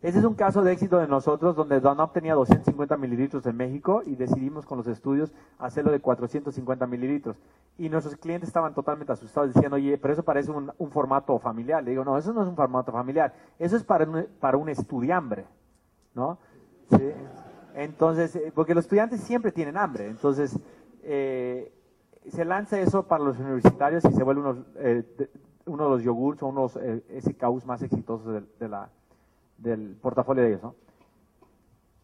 [0.04, 4.02] Ese es un caso de éxito de nosotros donde Dunlop tenía 250 mililitros en México
[4.06, 7.38] y decidimos con los estudios hacerlo de 450 mililitros.
[7.78, 11.82] Y nuestros clientes estaban totalmente asustados diciendo, oye, pero eso parece un, formato familiar.
[11.82, 14.68] Le digo, no, eso no es un formato familiar, eso es para un, para un
[14.68, 15.46] estudiambre,
[16.14, 16.38] ¿no?
[17.74, 20.60] Entonces, eh, porque los estudiantes siempre tienen hambre, entonces
[21.04, 21.72] eh,
[22.30, 25.04] se lanza eso para los universitarios y se vuelve uno, eh,
[25.66, 26.80] uno de los yogurts o unos
[27.20, 28.44] SKUs más exitosos
[29.58, 30.74] del portafolio de ellos.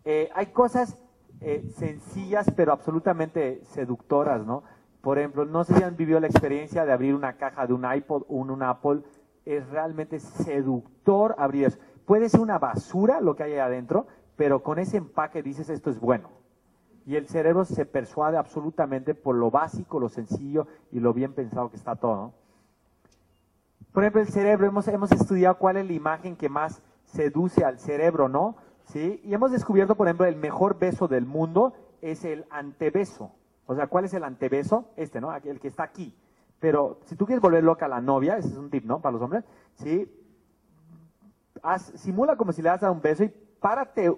[0.06, 0.98] Eh, hay cosas
[1.42, 4.64] eh, sencillas pero absolutamente seductoras, ¿no?
[5.02, 7.86] Por ejemplo, no sé si han vivido la experiencia de abrir una caja de un
[7.90, 9.02] iPod o un, Apple.
[9.46, 11.80] Es realmente seductor abrir eso.
[12.06, 15.90] Puede ser una basura lo que hay ahí adentro, pero con ese empaque dices esto
[15.90, 16.30] es bueno.
[17.10, 21.72] Y el cerebro se persuade absolutamente por lo básico, lo sencillo y lo bien pensado
[21.72, 22.34] que está todo.
[23.92, 27.80] Por ejemplo, el cerebro, hemos, hemos estudiado cuál es la imagen que más seduce al
[27.80, 28.58] cerebro, ¿no?
[28.84, 29.22] ¿Sí?
[29.24, 31.74] Y hemos descubierto, por ejemplo, el mejor beso del mundo
[32.04, 33.32] es el antebeso.
[33.66, 34.86] O sea, ¿cuál es el antebeso?
[34.96, 35.36] Este, ¿no?
[35.36, 36.16] El que está aquí.
[36.60, 39.02] Pero si tú quieres volver loca a la novia, ese es un tip, ¿no?
[39.02, 40.08] Para los hombres, ¿sí?
[41.96, 43.30] simula como si le das a un beso y
[43.60, 44.16] párate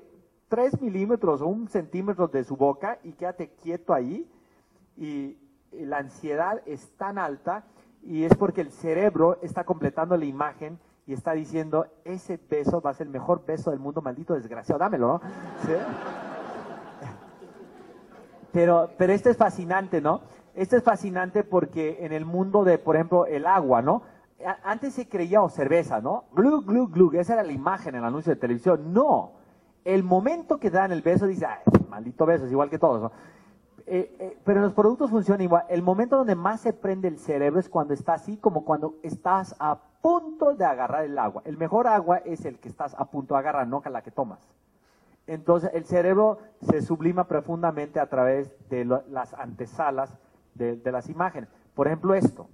[0.51, 4.29] tres milímetros o un centímetro de su boca y quédate quieto ahí.
[4.97, 5.37] y
[5.71, 7.63] la ansiedad es tan alta
[8.03, 12.89] y es porque el cerebro está completando la imagen y está diciendo, ese beso va
[12.89, 15.21] a ser el mejor beso del mundo, maldito desgraciado, dámelo, ¿no?
[18.51, 20.21] Pero, pero esto es fascinante, ¿no?
[20.53, 24.01] Esto es fascinante porque en el mundo de, por ejemplo, el agua, ¿no?
[24.63, 26.25] Antes se creía o cerveza, ¿no?
[26.33, 28.91] Glu, glu, glu, esa era la imagen en el anuncio de televisión.
[28.91, 29.40] No,
[29.85, 31.59] el momento que dan el beso dice, Ay,
[31.89, 33.11] maldito beso, es igual que todos.
[33.85, 35.65] Eh, eh, pero en los productos funciona igual.
[35.69, 39.55] El momento donde más se prende el cerebro es cuando está así, como cuando estás
[39.59, 41.41] a punto de agarrar el agua.
[41.45, 44.39] El mejor agua es el que estás a punto de agarrar, no la que tomas.
[45.27, 50.17] Entonces el cerebro se sublima profundamente a través de las antesalas
[50.55, 51.49] de, las imágenes.
[51.75, 52.47] Por ejemplo, esto.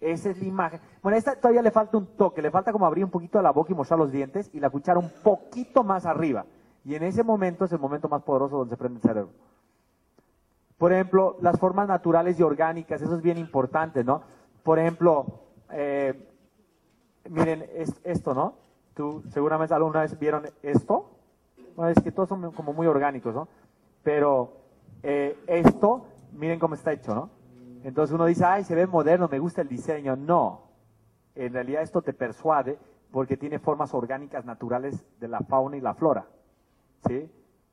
[0.00, 0.80] Esa es la imagen.
[1.02, 3.72] Bueno, esta todavía le falta un toque, le falta como abrir un poquito la boca
[3.72, 6.46] y mostrar los dientes y la cuchara un poquito más arriba.
[6.88, 9.30] Y en ese momento es el momento más poderoso donde se prende el cerebro.
[10.78, 14.22] Por ejemplo, las formas naturales y orgánicas, eso es bien importante, ¿no?
[14.62, 15.26] Por ejemplo,
[15.70, 16.14] eh,
[17.28, 17.66] miren
[18.04, 18.54] esto, ¿no?
[18.94, 21.10] Tú seguramente alguna vez vieron esto.
[21.76, 23.48] Bueno, es que todos son como muy orgánicos, ¿no?
[24.02, 24.54] Pero
[25.02, 27.28] eh, esto, miren cómo está hecho, ¿no?
[27.84, 30.16] Entonces uno dice, ay, se ve moderno, me gusta el diseño.
[30.16, 30.62] No,
[31.34, 32.78] en realidad esto te persuade
[33.10, 36.26] porque tiene formas orgánicas naturales de la fauna y la flora,
[37.06, 37.30] ¿sí?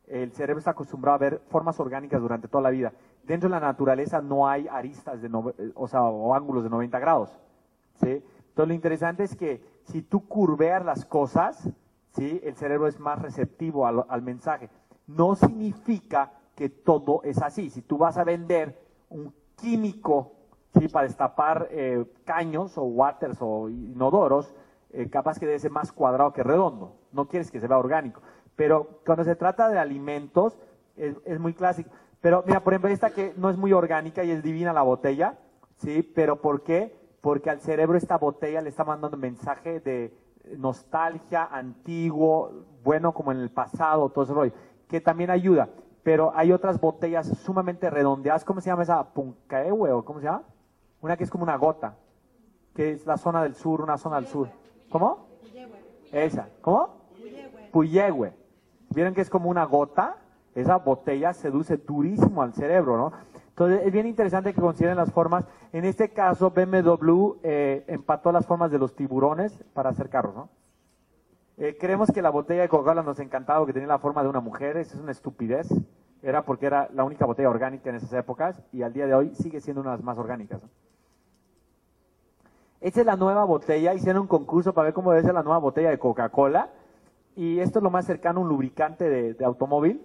[0.08, 2.94] el cerebro está acostumbrado a ver formas orgánicas durante toda la vida.
[3.24, 5.30] Dentro de la naturaleza no hay aristas de
[5.74, 6.02] o, sea,
[6.36, 7.40] ángulos de 90 grados.
[7.96, 8.10] ¿sí?
[8.10, 11.70] Entonces lo interesante es que si tú curveas las cosas,
[12.12, 12.40] ¿sí?
[12.44, 14.70] el cerebro es más receptivo al, mensaje.
[15.08, 17.70] No significa que todo es así.
[17.70, 18.80] Si tú vas a vender
[19.10, 20.34] un químico
[20.80, 20.88] ¿sí?
[20.88, 24.54] para destapar eh, caños o waters o inodoros,
[24.92, 26.96] eh, capaz que debe ser más cuadrado que redondo.
[27.12, 28.22] No quieres que se vea orgánico.
[28.56, 30.58] Pero cuando se trata de alimentos,
[30.96, 31.90] es, muy clásico.
[32.22, 35.38] Pero mira, por ejemplo, esta que no es muy orgánica y es divina la botella,
[35.78, 36.02] ¿sí?
[36.16, 36.96] Pero ¿por qué?
[37.22, 40.14] Porque al cerebro esta botella le está mandando un mensaje de
[40.58, 42.52] nostalgia, antiguo,
[42.84, 44.54] bueno como en el pasado, todo ese rollo,
[44.88, 45.70] que también ayuda.
[46.04, 49.04] Pero hay otras botellas sumamente redondeadas, ¿cómo se llama esa?
[49.14, 50.44] Puncaehue o cómo se llama?
[51.02, 51.98] Una que es como una gota,
[52.76, 54.50] que es la zona del sur, una zona del sur.
[54.90, 55.28] ¿Cómo?
[56.12, 56.50] Esa.
[56.62, 57.06] ¿Cómo?
[57.72, 58.45] Puyehue.
[58.96, 60.16] Vieron que es como una gota,
[60.56, 63.12] esa botella seduce durísimo al cerebro, ¿no?
[63.50, 65.44] Entonces es bien interesante que consideren las formas.
[65.74, 70.50] En este caso, BMW eh, empató las formas de los tiburones para hacer carros, ¿no?
[71.58, 74.40] Eh, creemos que la botella de Coca-Cola nos encantaba que tenía la forma de una
[74.40, 75.68] mujer, eso es una estupidez.
[76.24, 79.36] Era porque era la única botella orgánica en esas épocas y al día de hoy
[79.36, 80.62] sigue siendo una de las más orgánicas.
[82.80, 85.60] Esta es la nueva botella, hicieron un concurso para ver cómo debe ser la nueva
[85.60, 86.70] botella de Coca-Cola
[87.36, 90.02] y esto es lo más cercano a un lubricante de, automóvil.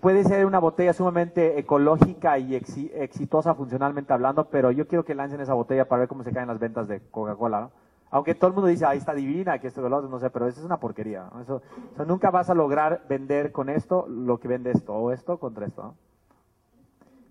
[0.00, 5.40] Puede ser una botella sumamente ecológica y exitosa funcionalmente hablando, pero yo quiero que lancen
[5.40, 7.70] esa botella para ver cómo se caen las ventas de Coca-Cola.
[8.10, 10.60] Aunque todo el mundo dice, ahí está divina, que esto, lo no sé, pero eso
[10.60, 11.30] es una porquería.
[11.40, 11.62] Eso,
[12.06, 15.94] nunca vas a lograr vender con esto lo que vende esto, o esto contra esto.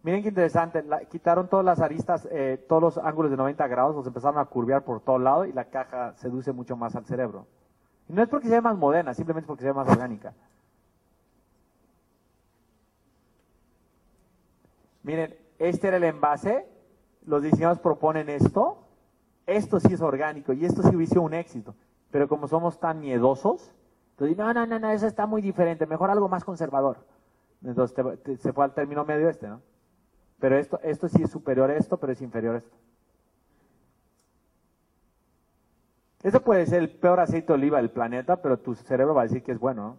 [0.01, 4.07] Miren qué interesante, quitaron todas las aristas, eh, todos los ángulos de 90 grados, los
[4.07, 7.45] empezaron a curvear por todo lado y la caja seduce mucho más al cerebro.
[8.09, 10.33] No es porque sea más moderna, simplemente porque sea más orgánica.
[15.03, 16.67] Miren, este era el envase,
[17.25, 18.83] los diseñadores proponen esto,
[19.45, 21.75] esto sí es orgánico y esto sí hubiese un éxito,
[22.11, 23.73] pero como somos tan miedosos,
[24.11, 26.97] entonces, no, no, no, no, eso está muy diferente, mejor algo más conservador.
[27.63, 27.95] Entonces
[28.41, 29.61] se fue al término medio este, ¿no?
[30.39, 32.75] Pero esto, esto sí es superior a esto, pero es inferior a esto.
[36.21, 39.25] Eso puede ser el peor aceite de oliva del planeta, pero tu cerebro va a
[39.25, 39.97] decir que es bueno.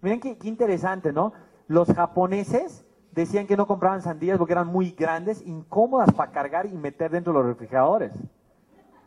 [0.00, 1.32] Miren qué, interesante, ¿no?
[1.68, 6.72] Los japoneses decían que no compraban sandías porque eran muy grandes, incómodas para cargar y
[6.72, 8.12] meter dentro de los refrigeradores.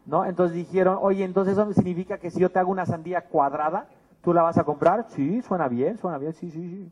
[0.05, 0.23] ¿No?
[0.23, 3.89] Entonces dijeron, oye, entonces eso significa que si yo te hago una sandía cuadrada,
[4.21, 5.05] ¿tú la vas a comprar?
[5.09, 6.91] Sí, suena bien, suena bien, sí, sí, sí.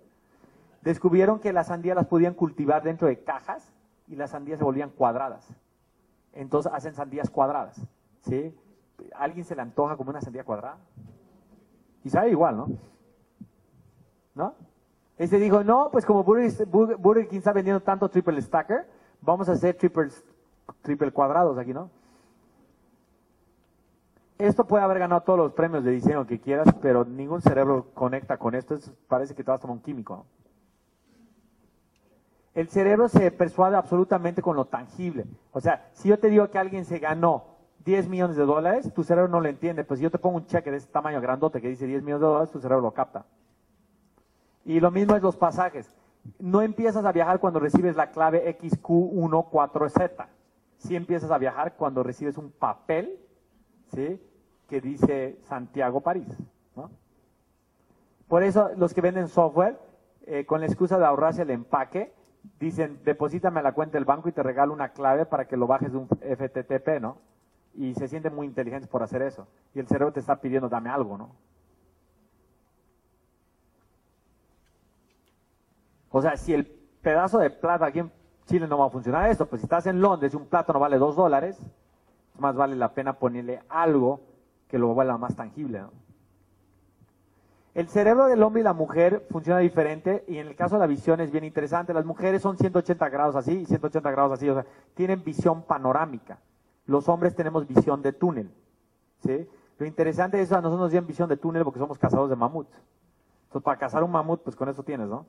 [0.82, 3.74] Descubrieron que las sandías las podían cultivar dentro de cajas
[4.10, 5.56] y las sandías se volvían cuadradas
[6.36, 7.82] entonces hacen sandías cuadradas.
[8.22, 8.53] ¿sí?
[9.16, 10.78] ¿Alguien se le antoja como una sandía cuadrada?
[12.03, 12.68] Y sabe igual, ¿no?
[14.36, 14.53] ¿No?
[15.18, 18.86] Este dijo, no, pues como Burger, King está vendiendo tanto triple stacker,
[19.22, 20.10] vamos a hacer triple,
[20.82, 21.90] triple cuadrados aquí, ¿no?
[24.38, 28.38] Esto puede haber ganado todos los premios de diseño que quieras, pero ningún cerebro conecta
[28.38, 28.78] con esto.
[29.07, 30.18] parece que te vas a tomar un químico.
[30.18, 30.26] ¿no?
[32.56, 35.26] El cerebro se persuade absolutamente con lo tangible.
[35.52, 39.03] O sea, si yo te digo que alguien se ganó 10 millones de dólares, tu
[39.03, 39.84] cerebro no lo entiende.
[39.84, 42.22] Pues si yo te pongo un cheque de este tamaño grandote que dice 10 millones
[42.22, 43.26] de dólares, tu cerebro lo capta.
[44.64, 45.94] Y lo mismo es los pasajes.
[46.40, 50.26] No empiezas a viajar cuando recibes la clave XQ14Z.
[50.77, 53.19] Sí empiezas a viajar cuando recibes un papel
[53.94, 54.19] ¿sí?
[54.69, 56.27] que dice Santiago París.
[58.30, 59.77] Por eso los que venden software,
[60.26, 62.11] eh, con la excusa de ahorrarse el empaque,
[62.60, 65.68] dicen, deposítame a la cuenta del banco y te regalo una clave para que lo
[65.68, 67.18] bajes de un FTTP, ¿no?
[67.74, 69.48] Y se sienten muy inteligentes por hacer eso.
[69.74, 71.36] Y el cerebro te está pidiendo, dame algo, ¿no?
[76.10, 76.66] O sea, si el
[77.02, 78.12] pedazo de plata aquí en
[78.46, 80.98] Chile no va a funcionar esto, pues si estás en Londres y un plátano vale
[80.98, 81.60] dos dólares,
[82.40, 84.22] más vale la pena ponerle algo
[84.70, 86.05] que lo vuelva más tangible, ¿no?
[87.76, 90.88] El cerebro del hombre y la mujer funciona diferente y en el caso de la
[90.88, 91.93] visión es bien interesante.
[91.93, 96.39] Las mujeres son 180 grados así y 180 grados así, o sea, tienen visión panorámica.
[96.85, 98.49] Los hombres tenemos visión de túnel.
[99.19, 99.45] ¿sí?
[99.77, 102.38] Lo interesante es que a nosotros nos dieron visión de túnel porque somos cazadores de
[102.38, 102.68] mamut.
[103.47, 105.26] Entonces, para cazar un mamut, pues con eso tienes, ¿no?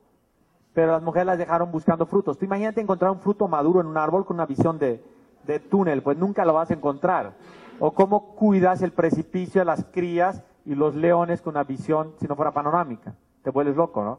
[0.72, 2.38] Pero las mujeres las dejaron buscando frutos.
[2.38, 5.02] Tú imagínate encontrar un fruto maduro en un árbol con una visión de,
[5.44, 7.32] de túnel, pues nunca lo vas a encontrar.
[7.80, 12.26] O cómo cuidas el precipicio de las crías y los leones con una visión, si
[12.26, 13.14] no fuera panorámica.
[13.42, 14.18] Te vuelves loco, ¿no?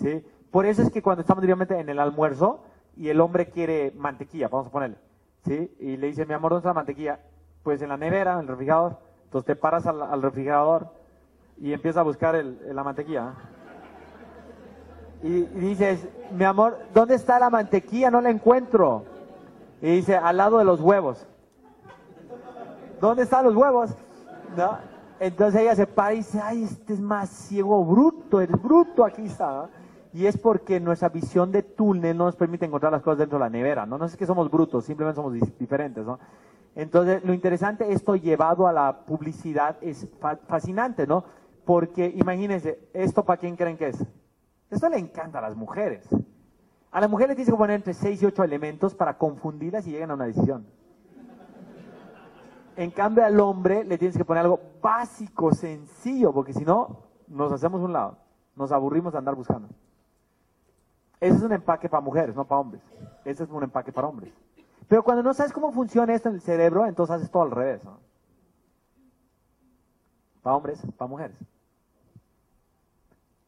[0.00, 0.24] ¿Sí?
[0.50, 2.60] Por eso es que cuando estamos directamente en el almuerzo
[2.96, 4.96] y el hombre quiere mantequilla, vamos a ponerle,
[5.46, 5.70] ¿sí?
[5.78, 7.20] Y le dice, mi amor, ¿dónde está la mantequilla?
[7.62, 8.98] Pues en la nevera, en el refrigerador.
[9.24, 10.88] Entonces te paras al, refrigerador,
[11.58, 13.34] y empieza a buscar el- la mantequilla.
[15.22, 18.10] Y, y dices, mi amor, ¿dónde está la mantequilla?
[18.10, 19.04] No la encuentro.
[19.80, 21.26] Y dice, al lado de los huevos.
[23.00, 23.90] ¿Dónde están los huevos?
[24.56, 24.91] ¿No?
[25.22, 29.26] Entonces ella se para y dice, ay, este es más ciego, bruto, el bruto aquí
[29.26, 29.70] está.
[30.12, 33.44] Y es porque nuestra visión de túnel no nos permite encontrar las cosas dentro de
[33.44, 33.98] la nevera, ¿no?
[33.98, 36.18] No es que somos brutos, simplemente somos diferentes, ¿no?
[36.74, 41.22] Entonces, lo interesante, esto llevado a la publicidad es fa- fascinante, ¿no?
[41.64, 44.04] Porque imagínense, ¿esto para quién creen que es?
[44.70, 46.04] Esto le encanta a las mujeres.
[46.90, 49.92] A la mujer le tienes que poner entre 6 y 8 elementos para confundirlas y
[49.92, 50.66] lleguen a una decisión.
[52.76, 57.52] En cambio, al hombre le tienes que poner algo básico, sencillo, porque si no, nos
[57.52, 58.16] hacemos un lado.
[58.56, 59.68] Nos aburrimos de andar buscando.
[61.20, 62.82] Ese es un empaque para mujeres, no para hombres.
[63.24, 64.32] Ese es un empaque para hombres.
[64.88, 67.82] Pero cuando no sabes cómo funciona esto en el cerebro, entonces haces todo al revés.
[70.42, 71.36] Para hombres, para mujeres.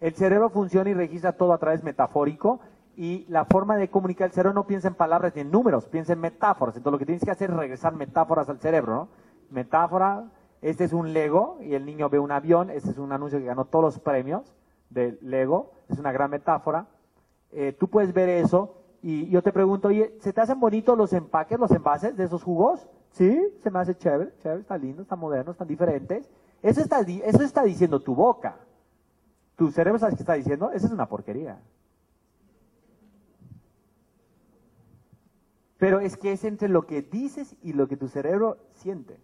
[0.00, 2.60] El cerebro funciona y registra todo a través metafórico
[2.96, 6.12] y la forma de comunicar el cerebro no piensa en palabras ni en números, piensa
[6.12, 6.76] en metáforas.
[6.76, 9.08] Entonces lo que tienes que hacer es regresar metáforas al cerebro, ¿no?
[9.50, 10.24] Metáfora,
[10.62, 13.44] este es un Lego y el niño ve un avión, este es un anuncio que
[13.44, 14.54] ganó todos los premios
[14.90, 16.86] del Lego, es una gran metáfora.
[17.52, 21.12] Eh, tú puedes ver eso y yo te pregunto, oye, ¿se te hacen bonitos los
[21.12, 22.88] empaques, los envases de esos jugos?
[23.10, 26.28] Sí, se me hace chévere, chévere, está lindo, está moderno, están diferentes.
[26.62, 28.56] Eso está, eso está diciendo tu boca.
[29.56, 30.70] Tu cerebro, ¿sabes qué está diciendo?
[30.72, 31.60] Esa es una porquería.
[35.84, 39.20] Pero es que es entre lo que dices y lo que tu cerebro siente.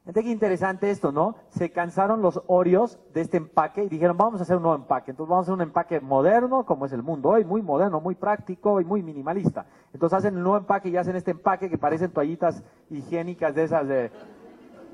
[0.00, 1.36] Entonces, qué interesante esto, ¿no?
[1.48, 5.12] Se cansaron los Oreos de este empaque y dijeron, vamos a hacer un nuevo empaque.
[5.12, 8.14] Entonces, vamos a hacer un empaque moderno, como es el mundo hoy, muy moderno, muy
[8.14, 9.64] práctico y muy minimalista.
[9.94, 13.88] Entonces, hacen el nuevo empaque y hacen este empaque que parecen toallitas higiénicas de esas
[13.88, 14.10] de,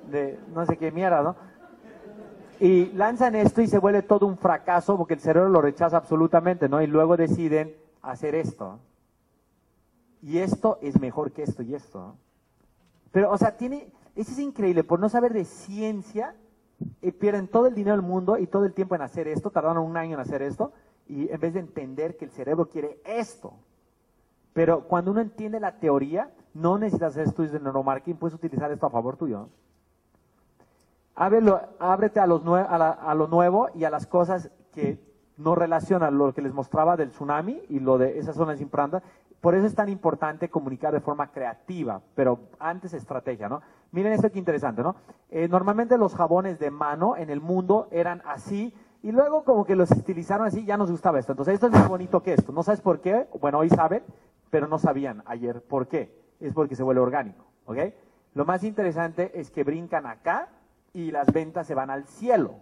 [0.09, 1.35] de no sé qué mierda, ¿no?
[2.61, 6.69] Y lanzan esto y se vuelve todo un fracaso porque el cerebro lo rechaza absolutamente,
[6.69, 6.81] ¿no?
[6.81, 8.79] Y luego deciden hacer esto.
[10.23, 12.15] Y esto es mejor que esto y esto.
[13.11, 16.35] Pero, o sea, tiene, eso es increíble, por no saber de ciencia,
[17.03, 19.85] eh, pierden todo el dinero del mundo y todo el tiempo en hacer esto, tardaron
[19.85, 20.73] un año en hacer esto,
[21.09, 23.53] y en vez de entender que el cerebro quiere esto.
[24.53, 28.87] Pero cuando uno entiende la teoría, no necesitas hacer estudios de neuromarketing, puedes utilizar esto
[28.87, 29.49] a favor tuyo.
[31.17, 34.99] Ábrelo- ábrete a, los nue- a, la- a lo nuevo y a las cosas que
[35.37, 39.07] no relacionan lo que les mostraba del tsunami y lo de esas zonas implantadas.
[39.43, 43.61] Por eso es tan importante comunicar de forma creativa, pero antes estrategia, ¿no?
[43.91, 44.95] Miren esto que interesante, ¿no?
[45.31, 49.75] Eh, normalmente los jabones de mano en el mundo eran así y luego como que
[49.75, 51.33] los estilizaron así, ya nos gustaba esto.
[51.33, 52.53] Entonces esto es más bonito que esto.
[52.53, 53.27] ¿No sabes por qué?
[53.41, 54.05] Bueno, hoy saben,
[54.49, 56.17] pero no sabían ayer por qué.
[56.39, 57.79] Es porque se vuelve orgánico, ¿ok?
[58.35, 60.51] Lo más interesante es que brincan acá
[60.93, 62.55] y las ventas se van al cielo.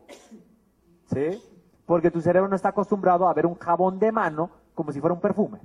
[1.12, 1.42] ¿Sí?
[1.84, 5.12] Porque tu cerebro no está acostumbrado a ver un jabón de mano como si fuera
[5.12, 5.60] un perfume.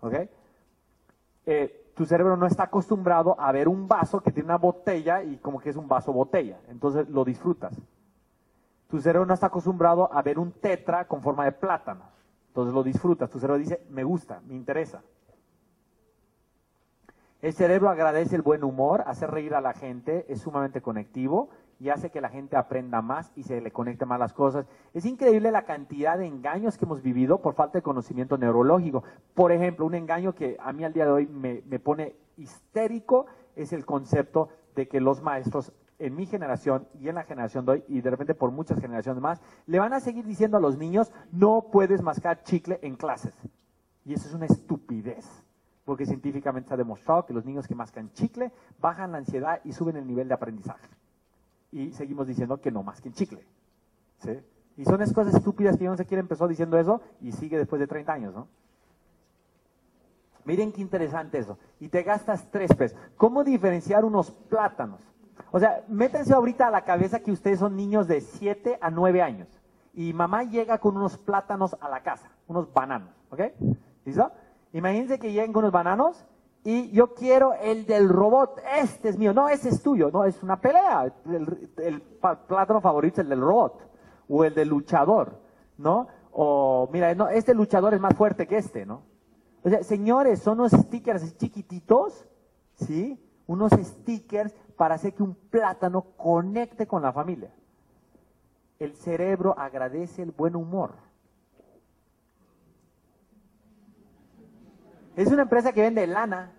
[0.00, 0.14] ¿Ok?
[1.46, 5.36] Eh, tu cerebro no está acostumbrado a ver un vaso que tiene una botella y
[5.38, 6.58] como que es un vaso botella.
[6.68, 7.76] Entonces lo disfrutas.
[8.88, 12.04] Tu cerebro no está acostumbrado a ver un tetra con forma de plátano.
[12.48, 13.30] Entonces lo disfrutas.
[13.30, 15.02] Tu cerebro dice, me gusta, me interesa.
[17.42, 21.50] El cerebro agradece el buen humor, hace reír a la gente, es sumamente conectivo
[21.80, 24.66] y hace que la gente aprenda más y se le conecte más las cosas.
[24.92, 29.02] Es increíble la cantidad de engaños que hemos vivido por falta de conocimiento neurológico.
[29.34, 33.26] Por ejemplo, un engaño que a mí al día de hoy me, me pone histérico
[33.56, 37.72] es el concepto de que los maestros en mi generación y en la generación de
[37.72, 40.78] hoy y de repente por muchas generaciones más, le van a seguir diciendo a los
[40.78, 43.34] niños, no puedes mascar chicle en clases.
[44.04, 45.26] Y eso es una estupidez
[45.84, 49.72] porque científicamente se ha demostrado que los niños que mascan chicle bajan la ansiedad y
[49.72, 50.86] suben el nivel de aprendizaje.
[51.72, 53.44] Y seguimos diciendo que no masquen chicle.
[54.18, 54.40] ¿sí?
[54.76, 57.58] Y son esas cosas estúpidas que yo no sé quién empezó diciendo eso y sigue
[57.58, 58.48] después de 30 años, ¿no?
[60.44, 61.58] Miren qué interesante eso.
[61.80, 62.98] Y te gastas tres pesos.
[63.16, 65.00] ¿Cómo diferenciar unos plátanos?
[65.52, 69.22] O sea, métanse ahorita a la cabeza que ustedes son niños de 7 a 9
[69.22, 69.48] años.
[69.92, 73.40] Y mamá llega con unos plátanos a la casa, unos bananos, ¿ok?
[74.04, 74.30] ¿Listo?
[74.72, 76.24] Imagínense que lleguen con unos bananos
[76.62, 80.42] y yo quiero el del robot, este es mío, no, ese es tuyo, no, es
[80.42, 81.12] una pelea.
[81.78, 82.02] El,
[82.46, 83.80] plátano favorito es el del robot
[84.28, 85.40] o el del luchador,
[85.78, 86.08] ¿no?
[86.32, 89.02] O mira, no, este luchador es más fuerte que este, ¿no?
[89.64, 92.26] O sea, señores, son unos stickers chiquititos,
[92.74, 93.18] ¿sí?
[93.46, 97.52] Unos stickers para hacer que un plátano conecte con la familia.
[98.78, 100.92] El cerebro agradece el buen humor.
[105.16, 106.52] Es una empresa que vende lana.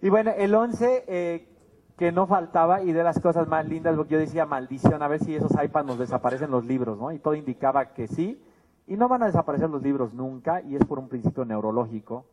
[0.00, 1.48] Y bueno, el 11, eh,
[1.96, 5.22] que no faltaba y de las cosas más lindas, porque yo decía maldición, a ver
[5.22, 7.10] si esos iPads nos desaparecen los libros, ¿no?
[7.10, 8.40] Y todo indicaba que sí,
[8.86, 12.26] y no van a desaparecer los libros nunca, y es por un principio neurológico,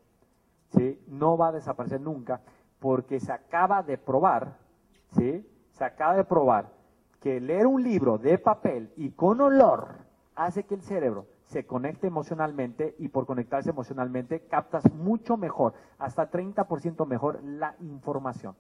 [0.70, 1.02] ¿sí?
[1.08, 2.42] No va a desaparecer nunca,
[2.80, 4.58] porque se acaba de probar,
[5.18, 5.46] ¿sí?
[5.72, 6.70] Se acaba de probar
[7.20, 9.96] que leer un libro de papel y con olor
[10.36, 16.30] hace que el cerebro se conecte emocionalmente y por conectarse emocionalmente captas mucho mejor, hasta
[16.30, 18.56] 30% mejor la información.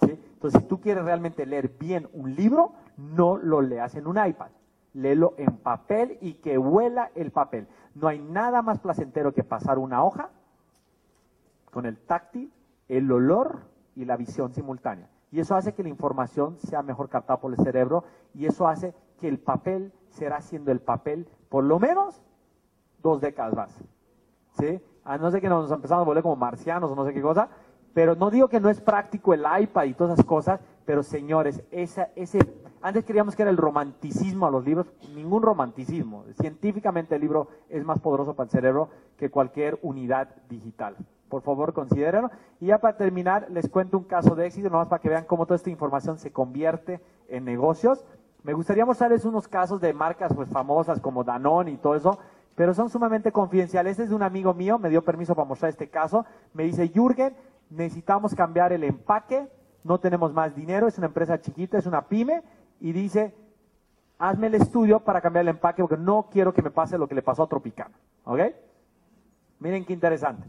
[0.00, 0.10] ¿sí?
[0.10, 4.50] Entonces, si tú quieres realmente leer bien un libro, no lo leas en un iPad,
[4.94, 7.68] léelo en papel y que huela el papel.
[7.94, 10.30] No hay nada más placentero que pasar una hoja
[11.70, 12.52] con el táctil,
[12.88, 13.60] el olor
[13.94, 15.08] y la visión simultánea.
[15.30, 18.04] Y eso hace que la información sea mejor captada por el cerebro
[18.34, 22.22] y eso hace que el papel será siendo el papel por lo menos
[23.02, 23.78] dos décadas más.
[24.58, 24.80] ¿Sí?
[25.04, 27.50] A no ser que nos empezamos a volver como marcianos o no sé qué cosa,
[27.92, 31.62] pero no digo que no es práctico el iPad y todas esas cosas, pero señores,
[31.70, 32.38] esa, ese,
[32.80, 36.24] antes creíamos que era el romanticismo a los libros, ningún romanticismo.
[36.40, 40.96] Científicamente el libro es más poderoso para el cerebro que cualquier unidad digital.
[41.28, 42.30] Por favor, considérenlo.
[42.58, 45.46] Y ya para terminar, les cuento un caso de éxito, nomás para que vean cómo
[45.46, 48.04] toda esta información se convierte en negocios.
[48.42, 52.18] Me gustaría mostrarles unos casos de marcas pues famosas como Danone y todo eso,
[52.54, 53.92] pero son sumamente confidenciales.
[53.92, 56.24] Este es de un amigo mío, me dio permiso para mostrar este caso.
[56.54, 57.34] Me dice, Jürgen,
[57.68, 59.48] necesitamos cambiar el empaque,
[59.84, 62.42] no tenemos más dinero, es una empresa chiquita, es una pyme,
[62.80, 63.34] y dice,
[64.18, 67.14] hazme el estudio para cambiar el empaque porque no quiero que me pase lo que
[67.14, 67.94] le pasó a Tropicana.
[68.24, 68.40] ¿Ok?
[69.58, 70.48] Miren qué interesante.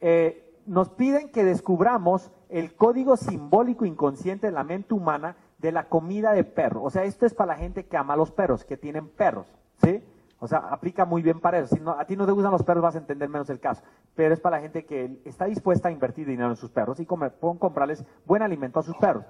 [0.00, 5.88] Eh, nos piden que descubramos el código simbólico inconsciente de la mente humana de la
[5.88, 6.82] comida de perro.
[6.82, 9.46] O sea, esto es para la gente que ama a los perros, que tienen perros,
[9.82, 10.02] ¿sí?
[10.40, 11.74] O sea, aplica muy bien para eso.
[11.74, 13.82] Si no, a ti no te gustan los perros, vas a entender menos el caso.
[14.14, 17.06] Pero es para la gente que está dispuesta a invertir dinero en sus perros y
[17.06, 19.24] comer, pueden comprarles buen alimento a sus perros.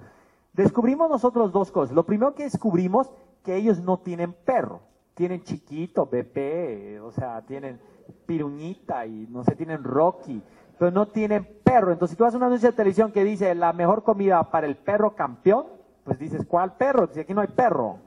[0.53, 1.95] Descubrimos nosotros dos cosas.
[1.95, 3.11] Lo primero que descubrimos,
[3.43, 4.81] que ellos no tienen perro.
[5.15, 7.79] Tienen chiquito, bebé, o sea, tienen
[8.25, 10.41] piruñita y no sé, tienen Rocky,
[10.77, 11.91] pero no tienen perro.
[11.91, 14.77] Entonces, si tú haces una anuncio de televisión que dice la mejor comida para el
[14.77, 15.65] perro campeón,
[16.09, 17.05] pues dices, ¿cuál perro?
[17.05, 17.99] Dice, aquí no hay perro.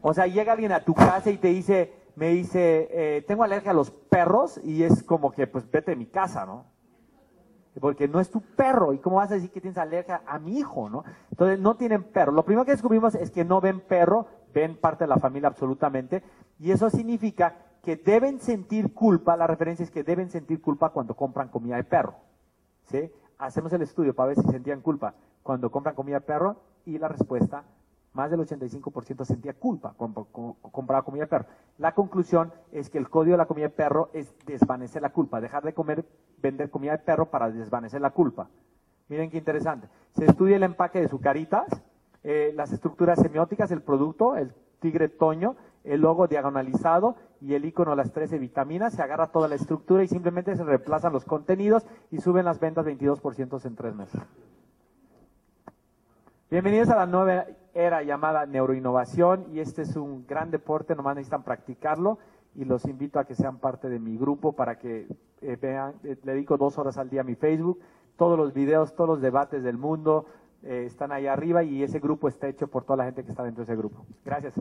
[0.00, 3.72] O sea, llega alguien a tu casa y te dice, me dice, eh, tengo alergia
[3.72, 6.66] a los perros y es como que, pues vete de mi casa, ¿no?
[7.80, 8.92] Porque no es tu perro.
[8.92, 11.02] ¿Y cómo vas a decir que tienes alergia a mi hijo, no?
[11.32, 12.30] Entonces, no tienen perro.
[12.30, 16.22] Lo primero que descubrimos es que no ven perro, ven parte de la familia absolutamente.
[16.60, 19.36] Y eso significa que deben sentir culpa.
[19.36, 22.14] La referencia es que deben sentir culpa cuando compran comida de perro.
[22.84, 23.10] ¿Sí?
[23.38, 26.56] Hacemos el estudio para ver si sentían culpa cuando compran comida perro
[26.86, 27.64] y la respuesta
[28.14, 31.46] más del 85% sentía culpa cuando compraba comida perro.
[31.78, 35.40] La conclusión es que el código de la comida de perro es desvanecer la culpa,
[35.40, 36.04] dejar de comer,
[36.40, 38.48] vender comida de perro para desvanecer la culpa.
[39.08, 39.88] Miren qué interesante.
[40.16, 41.66] Se estudia el empaque de sucaritas,
[42.22, 47.94] eh, las estructuras semióticas, el producto, el tigre toño, el logo diagonalizado y el icono
[47.94, 52.18] las 13 vitaminas, se agarra toda la estructura y simplemente se reemplazan los contenidos y
[52.18, 54.20] suben las ventas 22% en tres meses.
[56.50, 61.42] Bienvenidos a la nueva era llamada neuroinnovación y este es un gran deporte, nomás necesitan
[61.42, 62.18] practicarlo
[62.54, 65.08] y los invito a que sean parte de mi grupo para que
[65.42, 67.80] eh, vean, eh, le dedico dos horas al día a mi Facebook,
[68.16, 70.26] todos los videos, todos los debates del mundo
[70.62, 73.42] eh, están ahí arriba y ese grupo está hecho por toda la gente que está
[73.42, 74.06] dentro de ese grupo.
[74.24, 74.54] Gracias.